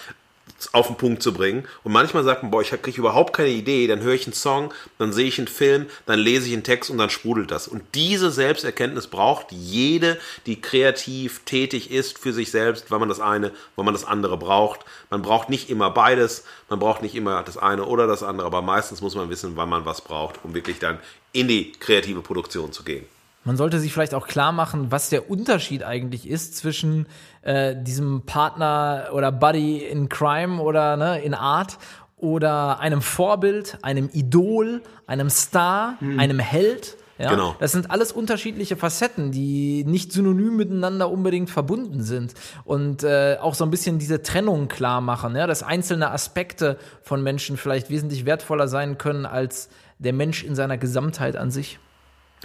auf 0.72 0.88
den 0.88 0.96
Punkt 0.96 1.22
zu 1.22 1.34
bringen. 1.34 1.66
Und 1.84 1.92
manchmal 1.92 2.24
sagt 2.24 2.44
man, 2.44 2.52
boah, 2.52 2.62
ich 2.62 2.70
kriege 2.70 2.98
überhaupt 2.98 3.34
keine 3.34 3.50
Idee, 3.50 3.88
dann 3.88 4.02
höre 4.02 4.14
ich 4.14 4.26
einen 4.26 4.34
Song, 4.34 4.74
dann 4.98 5.14
sehe 5.14 5.28
ich 5.28 5.38
einen 5.38 5.48
Film, 5.48 5.86
dann 6.06 6.20
lese 6.20 6.48
ich 6.48 6.54
einen 6.54 6.64
Text 6.64 6.90
und 6.90 6.98
dann 6.98 7.10
sprudelt 7.10 7.52
das. 7.52 7.68
Und 7.68 7.84
diese 7.96 8.32
Selbsterkenntnis 8.32 9.08
braucht 9.08 9.52
jede, 9.52 10.20
die 10.46 10.60
kreativ 10.62 11.42
tätig 11.46 11.92
ist 11.92 12.18
für 12.18 12.34
sich 12.34 12.52
selbst, 12.52 12.90
weil 12.92 13.00
man 13.00 13.10
das 13.10 13.20
eine, 13.20 13.52
weil 13.76 13.86
man 13.86 13.94
das 13.94 14.06
andere 14.06 14.38
braucht. 14.38 14.82
Man 15.10 15.22
braucht 15.22 15.50
nicht 15.50 15.70
immer 15.70 15.92
beides, 15.92 16.44
man 16.70 16.80
braucht 16.80 17.02
nicht 17.02 17.16
immer 17.16 17.44
das 17.44 17.58
eine 17.58 17.86
oder 17.86 18.08
das 18.08 18.24
andere, 18.24 18.48
aber 18.48 18.62
meistens 18.62 19.02
muss 19.02 19.16
man 19.16 19.30
wissen, 19.30 19.56
wann 19.56 19.70
man 19.70 19.86
was 19.86 20.02
braucht, 20.02 20.44
um 20.44 20.54
wirklich 20.54 20.80
dann 20.80 21.00
in 21.34 21.48
die 21.48 21.72
kreative 21.74 22.22
Produktion 22.22 22.72
zu 22.72 22.84
gehen. 22.84 23.06
Man 23.48 23.56
sollte 23.56 23.80
sich 23.80 23.94
vielleicht 23.94 24.14
auch 24.14 24.28
klar 24.28 24.52
machen, 24.52 24.92
was 24.92 25.08
der 25.08 25.32
Unterschied 25.32 25.82
eigentlich 25.82 26.30
ist 26.30 26.58
zwischen 26.58 27.06
äh, 27.44 27.78
diesem 27.82 28.24
Partner 28.24 29.08
oder 29.14 29.32
Buddy 29.32 29.78
in 29.78 30.10
Crime 30.10 30.62
oder 30.62 30.98
ne, 30.98 31.22
in 31.22 31.34
Art 31.34 31.78
oder 32.18 32.82
einem 32.82 33.02
Vorbild, 33.02 33.78
einem 33.84 34.10
Idol, 34.12 34.82
einem 35.06 35.30
Star, 35.30 35.98
einem 36.18 36.40
Held. 36.40 36.98
Ja? 37.18 37.30
Genau. 37.30 37.56
Das 37.60 37.72
sind 37.72 37.90
alles 37.90 38.12
unterschiedliche 38.12 38.76
Facetten, 38.76 39.32
die 39.32 39.86
nicht 39.86 40.12
synonym 40.12 40.58
miteinander 40.58 41.10
unbedingt 41.10 41.50
verbunden 41.50 42.04
sind 42.04 42.34
und 42.66 43.04
äh, 43.04 43.38
auch 43.40 43.56
so 43.56 43.64
ein 43.64 43.72
bisschen 43.72 43.98
diese 43.98 44.24
Trennung 44.24 44.68
klar 44.68 45.00
machen, 45.00 45.38
ja? 45.38 45.48
dass 45.48 45.64
einzelne 45.64 46.12
Aspekte 46.12 46.78
von 47.02 47.24
Menschen 47.24 47.56
vielleicht 47.56 47.90
wesentlich 47.90 48.26
wertvoller 48.26 48.68
sein 48.68 48.98
können 48.98 49.26
als 49.26 49.70
der 50.00 50.12
Mensch 50.12 50.44
in 50.44 50.54
seiner 50.54 50.78
Gesamtheit 50.78 51.38
an 51.38 51.50
sich. 51.50 51.80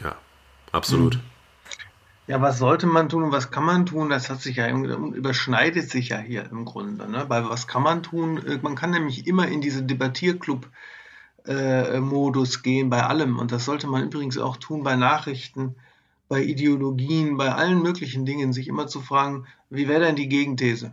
Ja, 0.01 0.15
absolut. 0.73 1.19
Ja, 2.29 2.41
was 2.41 2.59
sollte 2.59 2.87
man 2.87 3.09
tun 3.09 3.25
und 3.25 3.33
was 3.33 3.51
kann 3.51 3.65
man 3.65 3.85
tun? 3.85 4.09
Das 4.09 4.31
hat 4.31 4.41
sich 4.41 4.55
ja 4.57 4.69
überschneidet 4.69 5.91
sich 5.91 6.11
ja 6.11 6.19
hier 6.19 6.49
im 6.51 6.65
Grunde. 6.65 7.11
Ne? 7.11 7.27
Bei 7.29 7.45
was 7.49 7.67
kann 7.67 7.83
man 7.83 8.03
tun? 8.03 8.39
Äh, 8.47 8.59
Man 8.63 8.77
kann 8.77 8.91
nämlich 8.91 9.27
immer 9.27 9.49
in 9.49 9.61
diese 9.61 9.83
Debattierclub-Modus 9.83 12.63
gehen 12.63 12.91
bei 12.91 13.03
allem. 13.03 13.41
Und 13.41 13.51
das 13.51 13.65
sollte 13.65 13.89
man 13.89 14.05
übrigens 14.05 14.39
auch 14.39 14.57
tun 14.57 14.85
bei 14.85 14.95
Nachrichten, 14.97 15.75
bei 16.29 16.43
Ideologien, 16.43 17.37
bei 17.37 17.53
allen 17.53 17.83
möglichen 17.83 18.25
Dingen, 18.25 18.53
sich 18.53 18.69
immer 18.69 18.87
zu 18.87 19.01
fragen, 19.01 19.47
wie 19.69 19.89
wäre 19.89 20.03
denn 20.03 20.17
die 20.17 20.29
Gegenthese? 20.29 20.93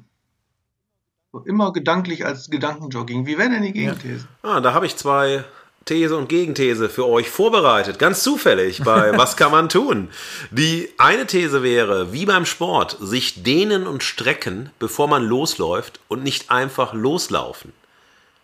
So, 1.32 1.42
Immer 1.42 1.72
gedanklich 1.74 2.26
als 2.26 2.50
Gedankenjogging. 2.50 3.28
Wie 3.28 3.38
wäre 3.38 3.52
denn 3.52 3.62
die 3.62 3.72
Gegenthese? 3.72 4.28
Ah, 4.42 4.62
da 4.62 4.74
habe 4.74 4.88
ich 4.88 4.98
zwei 4.98 5.46
These 5.90 6.16
und 6.16 6.30
Gegenthese 6.30 6.88
für 6.88 7.08
euch 7.08 7.32
vorbereitet. 7.32 7.98
Ganz 7.98 8.22
zufällig 8.22 8.84
bei 8.84 9.12
Was 9.18 9.36
kann 9.38 9.52
man 9.52 9.70
tun? 9.70 10.10
Die 10.52 10.88
eine 11.00 11.26
These 11.26 11.64
wäre, 11.64 12.14
wie 12.14 12.28
beim 12.28 12.46
Sport, 12.46 12.98
sich 13.02 13.42
dehnen 13.42 13.88
und 13.88 14.04
strecken, 14.04 14.70
bevor 14.78 15.08
man 15.08 15.26
losläuft 15.26 16.00
und 16.08 16.24
nicht 16.24 16.52
einfach 16.52 16.94
loslaufen. 16.94 17.74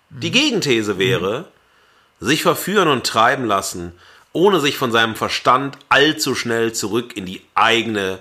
Die 0.09 0.31
Gegenthese 0.31 0.97
wäre, 0.97 1.45
sich 2.19 2.41
verführen 2.41 2.87
und 2.87 3.05
treiben 3.05 3.45
lassen, 3.45 3.91
ohne 4.33 4.59
sich 4.59 4.77
von 4.77 4.91
seinem 4.91 5.15
Verstand 5.15 5.77
allzu 5.87 6.33
schnell 6.33 6.73
zurück 6.73 7.15
in 7.15 7.27
die 7.27 7.41
eigene 7.53 8.17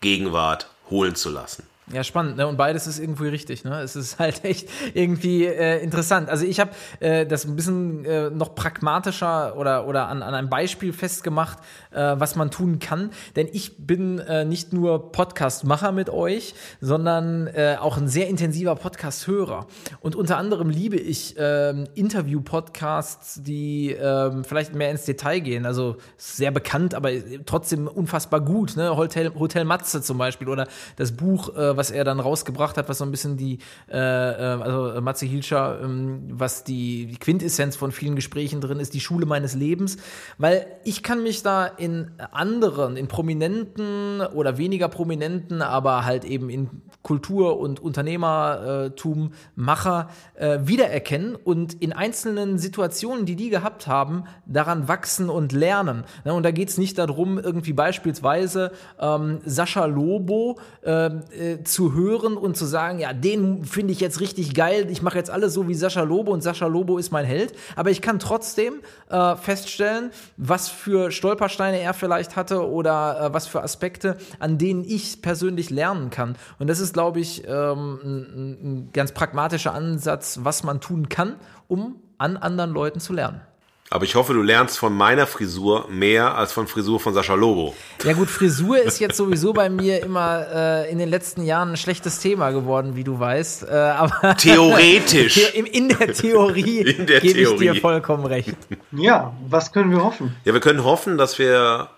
Gegenwart 0.00 0.68
holen 0.90 1.14
zu 1.14 1.30
lassen. 1.30 1.62
Ja, 1.92 2.02
spannend, 2.02 2.36
ne? 2.36 2.48
Und 2.48 2.56
beides 2.56 2.88
ist 2.88 2.98
irgendwie 2.98 3.28
richtig, 3.28 3.62
ne? 3.62 3.80
Es 3.80 3.94
ist 3.94 4.18
halt 4.18 4.44
echt 4.44 4.68
irgendwie 4.94 5.44
äh, 5.44 5.80
interessant. 5.80 6.28
Also 6.28 6.44
ich 6.44 6.58
habe 6.58 6.72
äh, 6.98 7.24
das 7.24 7.44
ein 7.44 7.54
bisschen 7.54 8.04
äh, 8.04 8.28
noch 8.28 8.56
pragmatischer 8.56 9.56
oder, 9.56 9.86
oder 9.86 10.08
an, 10.08 10.20
an 10.24 10.34
einem 10.34 10.48
Beispiel 10.48 10.92
festgemacht, 10.92 11.58
äh, 11.92 12.16
was 12.18 12.34
man 12.34 12.50
tun 12.50 12.80
kann. 12.80 13.10
Denn 13.36 13.48
ich 13.52 13.86
bin 13.86 14.18
äh, 14.18 14.44
nicht 14.44 14.72
nur 14.72 15.12
Podcast-Macher 15.12 15.92
mit 15.92 16.10
euch, 16.10 16.54
sondern 16.80 17.46
äh, 17.46 17.76
auch 17.78 17.96
ein 17.98 18.08
sehr 18.08 18.26
intensiver 18.26 18.74
Podcast-Hörer. 18.74 19.68
Und 20.00 20.16
unter 20.16 20.38
anderem 20.38 20.70
liebe 20.70 20.96
ich 20.96 21.36
ähm, 21.38 21.84
Interview-Podcasts, 21.94 23.44
die 23.44 23.92
ähm, 23.92 24.42
vielleicht 24.42 24.74
mehr 24.74 24.90
ins 24.90 25.04
Detail 25.04 25.38
gehen. 25.38 25.64
Also 25.64 25.98
sehr 26.16 26.50
bekannt, 26.50 26.96
aber 26.96 27.10
trotzdem 27.44 27.86
unfassbar 27.86 28.40
gut. 28.40 28.76
Ne? 28.76 28.96
Hotel, 28.96 29.32
Hotel 29.38 29.64
Matze 29.64 30.02
zum 30.02 30.18
Beispiel 30.18 30.48
oder 30.48 30.66
das 30.96 31.12
Buch, 31.12 31.54
was 31.76 31.90
er 31.90 32.04
dann 32.04 32.20
rausgebracht 32.20 32.76
hat, 32.76 32.88
was 32.88 32.98
so 32.98 33.04
ein 33.04 33.10
bisschen 33.10 33.36
die, 33.36 33.58
äh, 33.90 33.96
äh, 33.96 34.62
also 34.62 35.00
Matze 35.00 35.26
Hilscher, 35.26 35.80
ähm, 35.82 36.24
was 36.30 36.64
die, 36.64 37.06
die 37.06 37.16
Quintessenz 37.16 37.76
von 37.76 37.92
vielen 37.92 38.16
Gesprächen 38.16 38.60
drin 38.60 38.80
ist, 38.80 38.94
die 38.94 39.00
Schule 39.00 39.26
meines 39.26 39.54
Lebens. 39.54 39.96
Weil 40.38 40.66
ich 40.84 41.02
kann 41.02 41.22
mich 41.22 41.42
da 41.42 41.66
in 41.66 42.10
anderen, 42.32 42.96
in 42.96 43.08
prominenten 43.08 44.20
oder 44.20 44.58
weniger 44.58 44.88
prominenten, 44.88 45.62
aber 45.62 46.04
halt 46.04 46.24
eben 46.24 46.50
in 46.50 46.82
Kultur- 47.02 47.58
und 47.60 47.78
Unternehmertum, 47.78 49.32
Macher 49.54 50.08
äh, 50.34 50.58
wiedererkennen 50.62 51.36
und 51.36 51.74
in 51.74 51.92
einzelnen 51.92 52.58
Situationen, 52.58 53.26
die 53.26 53.36
die 53.36 53.48
gehabt 53.48 53.86
haben, 53.86 54.24
daran 54.44 54.88
wachsen 54.88 55.30
und 55.30 55.52
lernen. 55.52 56.04
Ne, 56.24 56.34
und 56.34 56.42
da 56.42 56.50
geht 56.50 56.68
es 56.68 56.78
nicht 56.78 56.98
darum, 56.98 57.38
irgendwie 57.38 57.72
beispielsweise 57.72 58.72
ähm, 58.98 59.38
Sascha 59.44 59.84
Lobo 59.84 60.58
äh, 60.84 61.06
äh, 61.06 61.62
zu 61.66 61.94
hören 61.94 62.36
und 62.36 62.56
zu 62.56 62.64
sagen, 62.64 62.98
ja, 62.98 63.12
den 63.12 63.64
finde 63.64 63.92
ich 63.92 64.00
jetzt 64.00 64.20
richtig 64.20 64.54
geil, 64.54 64.88
ich 64.90 65.02
mache 65.02 65.18
jetzt 65.18 65.30
alles 65.30 65.54
so 65.54 65.68
wie 65.68 65.74
Sascha 65.74 66.02
Lobo 66.02 66.32
und 66.32 66.42
Sascha 66.42 66.66
Lobo 66.66 66.98
ist 66.98 67.12
mein 67.12 67.24
Held. 67.24 67.54
Aber 67.76 67.90
ich 67.90 68.02
kann 68.02 68.18
trotzdem 68.18 68.80
äh, 69.08 69.36
feststellen, 69.36 70.10
was 70.36 70.68
für 70.68 71.10
Stolpersteine 71.10 71.80
er 71.80 71.94
vielleicht 71.94 72.36
hatte 72.36 72.68
oder 72.68 73.20
äh, 73.20 73.34
was 73.34 73.46
für 73.46 73.62
Aspekte, 73.62 74.16
an 74.38 74.58
denen 74.58 74.84
ich 74.84 75.22
persönlich 75.22 75.70
lernen 75.70 76.10
kann. 76.10 76.36
Und 76.58 76.68
das 76.68 76.80
ist, 76.80 76.94
glaube 76.94 77.20
ich, 77.20 77.46
ähm, 77.46 77.98
ein, 78.02 78.58
ein 78.62 78.90
ganz 78.92 79.12
pragmatischer 79.12 79.74
Ansatz, 79.74 80.40
was 80.42 80.62
man 80.62 80.80
tun 80.80 81.08
kann, 81.08 81.36
um 81.68 81.96
an 82.18 82.36
anderen 82.36 82.70
Leuten 82.70 83.00
zu 83.00 83.12
lernen. 83.12 83.40
Aber 83.88 84.04
ich 84.04 84.16
hoffe, 84.16 84.32
du 84.34 84.42
lernst 84.42 84.78
von 84.78 84.92
meiner 84.92 85.28
Frisur 85.28 85.86
mehr 85.88 86.34
als 86.36 86.52
von 86.52 86.66
Frisur 86.66 86.98
von 86.98 87.14
Sascha 87.14 87.34
Lobo. 87.34 87.74
Ja 88.02 88.14
gut, 88.14 88.28
Frisur 88.28 88.78
ist 88.82 88.98
jetzt 88.98 89.16
sowieso 89.16 89.52
bei 89.52 89.68
mir 89.70 90.02
immer 90.02 90.44
äh, 90.52 90.90
in 90.90 90.98
den 90.98 91.08
letzten 91.08 91.42
Jahren 91.44 91.70
ein 91.70 91.76
schlechtes 91.76 92.18
Thema 92.18 92.50
geworden, 92.50 92.96
wie 92.96 93.04
du 93.04 93.20
weißt. 93.20 93.62
Äh, 93.62 93.66
aber 93.72 94.36
Theoretisch. 94.38 95.34
The- 95.34 95.56
in, 95.58 95.66
in 95.66 95.88
der 95.88 96.12
Theorie 96.12 96.78
In 96.80 97.06
der 97.06 97.20
gebe 97.20 97.38
ich 97.40 97.48
dir 97.50 97.58
Theorie. 97.58 97.80
vollkommen 97.80 98.26
recht. 98.26 98.56
Ja, 98.90 99.32
was 99.48 99.72
können 99.72 99.92
wir 99.92 100.02
hoffen? 100.02 100.34
Ja, 100.44 100.52
wir 100.52 100.60
können 100.60 100.82
hoffen, 100.82 101.16
dass 101.16 101.38
wir 101.38 101.88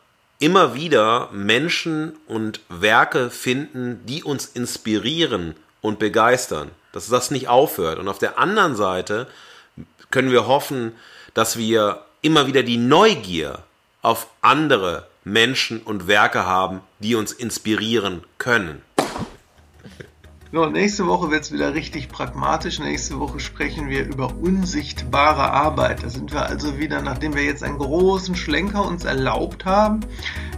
immer 0.41 0.74
wieder 0.74 1.30
Menschen 1.32 2.12
und 2.26 2.61
Werke 2.68 3.30
finden, 3.30 4.01
die 4.05 4.22
uns 4.22 4.45
inspirieren 4.45 5.55
und 5.80 5.99
begeistern. 5.99 6.70
Dass 6.93 7.09
das 7.09 7.30
nicht 7.30 7.49
aufhört. 7.49 7.99
Und 7.99 8.09
auf 8.09 8.18
der 8.18 8.39
anderen 8.39 8.76
Seite 8.76 9.26
können 10.11 10.30
wir 10.30 10.47
hoffen, 10.47 10.93
dass 10.93 10.99
wir 11.57 12.05
immer 12.22 12.47
wieder 12.47 12.62
die 12.62 12.76
Neugier 12.76 13.61
auf 14.03 14.29
andere 14.43 15.07
Menschen 15.24 15.81
und 15.81 16.07
Werke 16.07 16.47
haben, 16.47 16.81
die 17.01 17.14
uns 17.14 17.33
inspirieren 17.33 18.24
können. 18.39 18.83
So, 20.51 20.64
nächste 20.64 21.07
Woche 21.07 21.31
wird 21.31 21.43
es 21.43 21.53
wieder 21.53 21.74
richtig 21.74 22.09
pragmatisch. 22.09 22.79
Nächste 22.79 23.20
Woche 23.20 23.39
sprechen 23.39 23.91
wir 23.91 24.07
über 24.07 24.35
unsichtbare 24.35 25.51
Arbeit. 25.51 26.03
Da 26.03 26.09
sind 26.09 26.33
wir 26.33 26.47
also 26.47 26.79
wieder, 26.79 27.03
nachdem 27.03 27.35
wir 27.35 27.45
jetzt 27.45 27.62
einen 27.62 27.76
großen 27.76 28.35
Schlenker 28.35 28.87
uns 28.87 29.05
erlaubt 29.05 29.66
haben, 29.66 30.01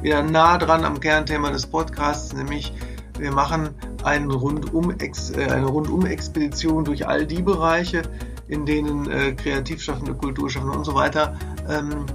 wieder 0.01 0.23
nah 0.23 0.59
dran 0.59 0.85
am 0.85 1.01
Kernthema 1.01 1.51
des 1.51 1.66
Podcasts, 1.66 2.33
nämlich 2.33 2.73
wir 3.18 3.33
machen 3.33 3.71
Rundum 4.05 4.93
äh, 4.93 5.51
eine 5.51 5.66
Rundum-Expedition 5.66 6.85
durch 6.85 7.09
all 7.09 7.27
die 7.27 7.43
Bereiche, 7.43 8.03
in 8.51 8.66
denen 8.66 9.11
äh, 9.11 9.32
Kreativschaffende, 9.32 10.14
Kulturschaffende 10.14 10.76
und 10.76 10.84
so 10.84 10.94
weiter 10.94 11.34
ähm, 11.68 12.07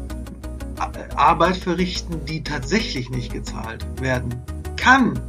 Arbeit 1.15 1.57
verrichten, 1.57 2.25
die 2.25 2.43
tatsächlich 2.43 3.09
nicht 3.09 3.31
gezahlt 3.31 3.85
werden 4.01 4.35
kann 4.75 5.19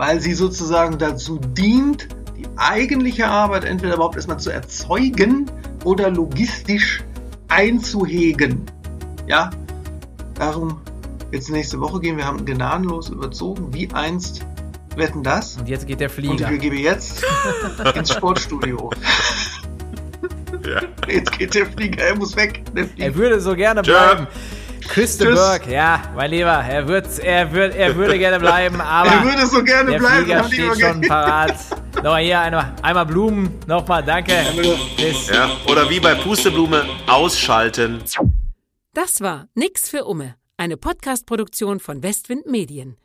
weil 0.00 0.18
sie 0.18 0.32
sozusagen 0.32 0.96
dazu 0.96 1.38
dient, 1.38 2.08
die 2.34 2.46
eigentliche 2.56 3.28
Arbeit 3.28 3.66
entweder 3.66 3.96
überhaupt 3.96 4.16
erstmal 4.16 4.40
zu 4.40 4.48
erzeugen 4.48 5.44
oder 5.84 6.08
logistisch 6.08 7.04
einzuhegen. 7.48 8.62
Ja, 9.26 9.50
darum 10.36 10.80
jetzt 11.32 11.50
nächste 11.50 11.80
Woche 11.80 12.00
gehen. 12.00 12.16
Wir 12.16 12.24
haben 12.24 12.46
gnadenlos 12.46 13.10
überzogen, 13.10 13.74
wie 13.74 13.92
einst 13.92 14.46
wetten 14.96 15.22
das. 15.22 15.58
Und 15.58 15.68
jetzt 15.68 15.86
geht 15.86 16.00
der 16.00 16.08
Und 16.08 16.14
Flieger. 16.14 16.50
ich 16.50 16.60
gebe 16.60 16.76
jetzt 16.76 17.22
ins 17.94 18.10
Sportstudio. 18.10 18.90
Ja. 20.66 20.80
Jetzt 21.08 21.38
geht 21.38 21.54
der 21.54 21.66
Flieger, 21.66 22.02
er 22.02 22.16
muss 22.16 22.36
weg. 22.36 22.62
Der 22.74 22.88
Er 22.98 23.14
würde 23.14 23.40
so 23.40 23.54
gerne 23.54 23.82
bleiben. 23.82 24.26
Tschüss. 24.92 25.18
Burg, 25.18 25.66
ja, 25.68 26.02
mein 26.16 26.30
Lieber, 26.30 26.50
er, 26.50 26.88
wird, 26.88 27.06
er, 27.20 27.52
wird, 27.52 27.76
er 27.76 27.94
würde 27.94 28.18
gerne 28.18 28.40
bleiben, 28.40 28.80
aber 28.80 29.10
Er 29.10 29.22
würde 29.24 29.46
so 29.46 29.62
gerne 29.62 29.90
der 29.92 29.98
bleiben. 29.98 30.24
Flieger 30.24 30.44
steht 30.44 30.80
schon 30.80 31.00
parat. 31.02 31.54
Nochmal 31.96 32.22
hier 32.22 32.40
einmal, 32.40 32.72
einmal 32.82 33.06
Blumen, 33.06 33.54
nochmal, 33.66 34.02
danke. 34.02 34.32
Bis. 34.96 35.28
Ja, 35.28 35.50
oder 35.70 35.88
wie 35.90 36.00
bei 36.00 36.14
Pusteblume, 36.14 36.84
ausschalten. 37.06 38.02
Das 38.94 39.20
war 39.20 39.46
Nix 39.54 39.88
für 39.88 40.04
Umme, 40.06 40.34
eine 40.56 40.76
Podcast-Produktion 40.76 41.78
von 41.78 42.02
Westwind 42.02 42.46
Medien. 42.46 42.96